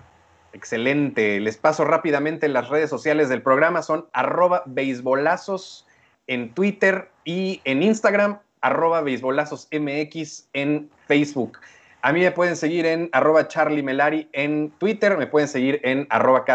Excelente. 0.53 1.41
Les 1.41 1.57
paso 1.57 1.83
rápidamente 1.83 2.47
las 2.47 2.69
redes 2.69 2.89
sociales 2.89 3.27
del 3.27 3.41
programa. 3.41 3.81
Son 3.81 4.05
arroba 4.13 4.63
beisbolazos 4.67 5.85
en 6.27 6.53
Twitter 6.53 7.09
y 7.25 7.59
en 7.65 7.83
Instagram, 7.83 8.39
arroba 8.61 9.01
beisbolazosmx 9.01 10.47
en 10.53 10.89
Facebook. 11.09 11.59
A 12.01 12.13
mí 12.13 12.21
me 12.21 12.31
pueden 12.31 12.55
seguir 12.55 12.85
en 12.85 13.09
arroba 13.11 13.49
Charlie 13.49 13.83
Melari 13.83 14.29
en 14.31 14.71
Twitter, 14.77 15.17
me 15.17 15.27
pueden 15.27 15.49
seguir 15.49 15.81
en 15.83 16.07
arroba 16.09 16.45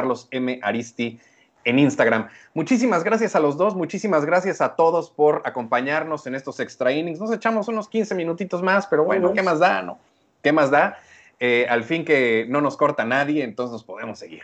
en 1.71 1.79
Instagram. 1.79 2.29
Muchísimas 2.55 3.03
gracias 3.03 3.35
a 3.35 3.41
los 3.41 3.57
dos, 3.57 3.75
muchísimas 3.75 4.25
gracias 4.25 4.61
a 4.61 4.77
todos 4.77 5.11
por 5.11 5.43
acompañarnos 5.45 6.27
en 6.27 6.35
estos 6.35 6.61
extra 6.61 6.93
innings. 6.93 7.19
Nos 7.19 7.33
echamos 7.33 7.69
unos 7.69 7.89
15 7.89 8.15
minutitos 8.15 8.63
más, 8.63 8.87
pero 8.87 9.05
bueno, 9.05 9.33
¿qué 9.33 9.43
más 9.43 9.59
da, 9.59 9.83
no? 9.83 9.99
¿Qué 10.43 10.53
más 10.53 10.71
da? 10.71 10.99
Eh, 11.43 11.67
al 11.71 11.85
fin 11.85 12.05
que 12.05 12.45
no 12.51 12.61
nos 12.61 12.77
corta 12.77 13.07
nadie, 13.07 13.43
entonces 13.43 13.73
nos 13.73 13.85
podemos 13.85 14.19
seguir. 14.19 14.43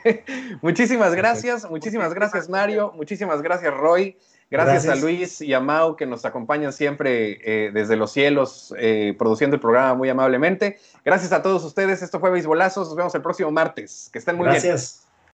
muchísimas 0.62 1.14
gracias, 1.14 1.68
muchísimas 1.68 2.14
gracias 2.14 2.48
Mario, 2.48 2.90
muchísimas 2.96 3.42
gracias 3.42 3.74
Roy, 3.74 4.16
gracias, 4.50 4.88
a 4.88 4.94
Luis 4.94 5.42
y 5.42 5.52
a 5.52 5.60
Mau 5.60 5.94
que 5.94 6.06
nos 6.06 6.24
acompañan 6.24 6.72
siempre 6.72 7.38
eh, 7.44 7.70
desde 7.70 7.96
los 7.96 8.12
cielos 8.12 8.74
eh, 8.78 9.14
produciendo 9.18 9.56
el 9.56 9.60
programa 9.60 9.92
muy 9.92 10.08
amablemente. 10.08 10.78
Gracias 11.04 11.32
a 11.32 11.42
todos 11.42 11.64
ustedes, 11.64 12.00
esto 12.00 12.18
fue 12.18 12.30
Beisbolazos, 12.30 12.88
nos 12.88 12.96
vemos 12.96 13.14
el 13.14 13.20
próximo 13.20 13.50
martes, 13.50 14.08
que 14.10 14.18
estén 14.18 14.36
muy 14.36 14.48
bien. 14.48 14.62
Gracias. 14.62 15.01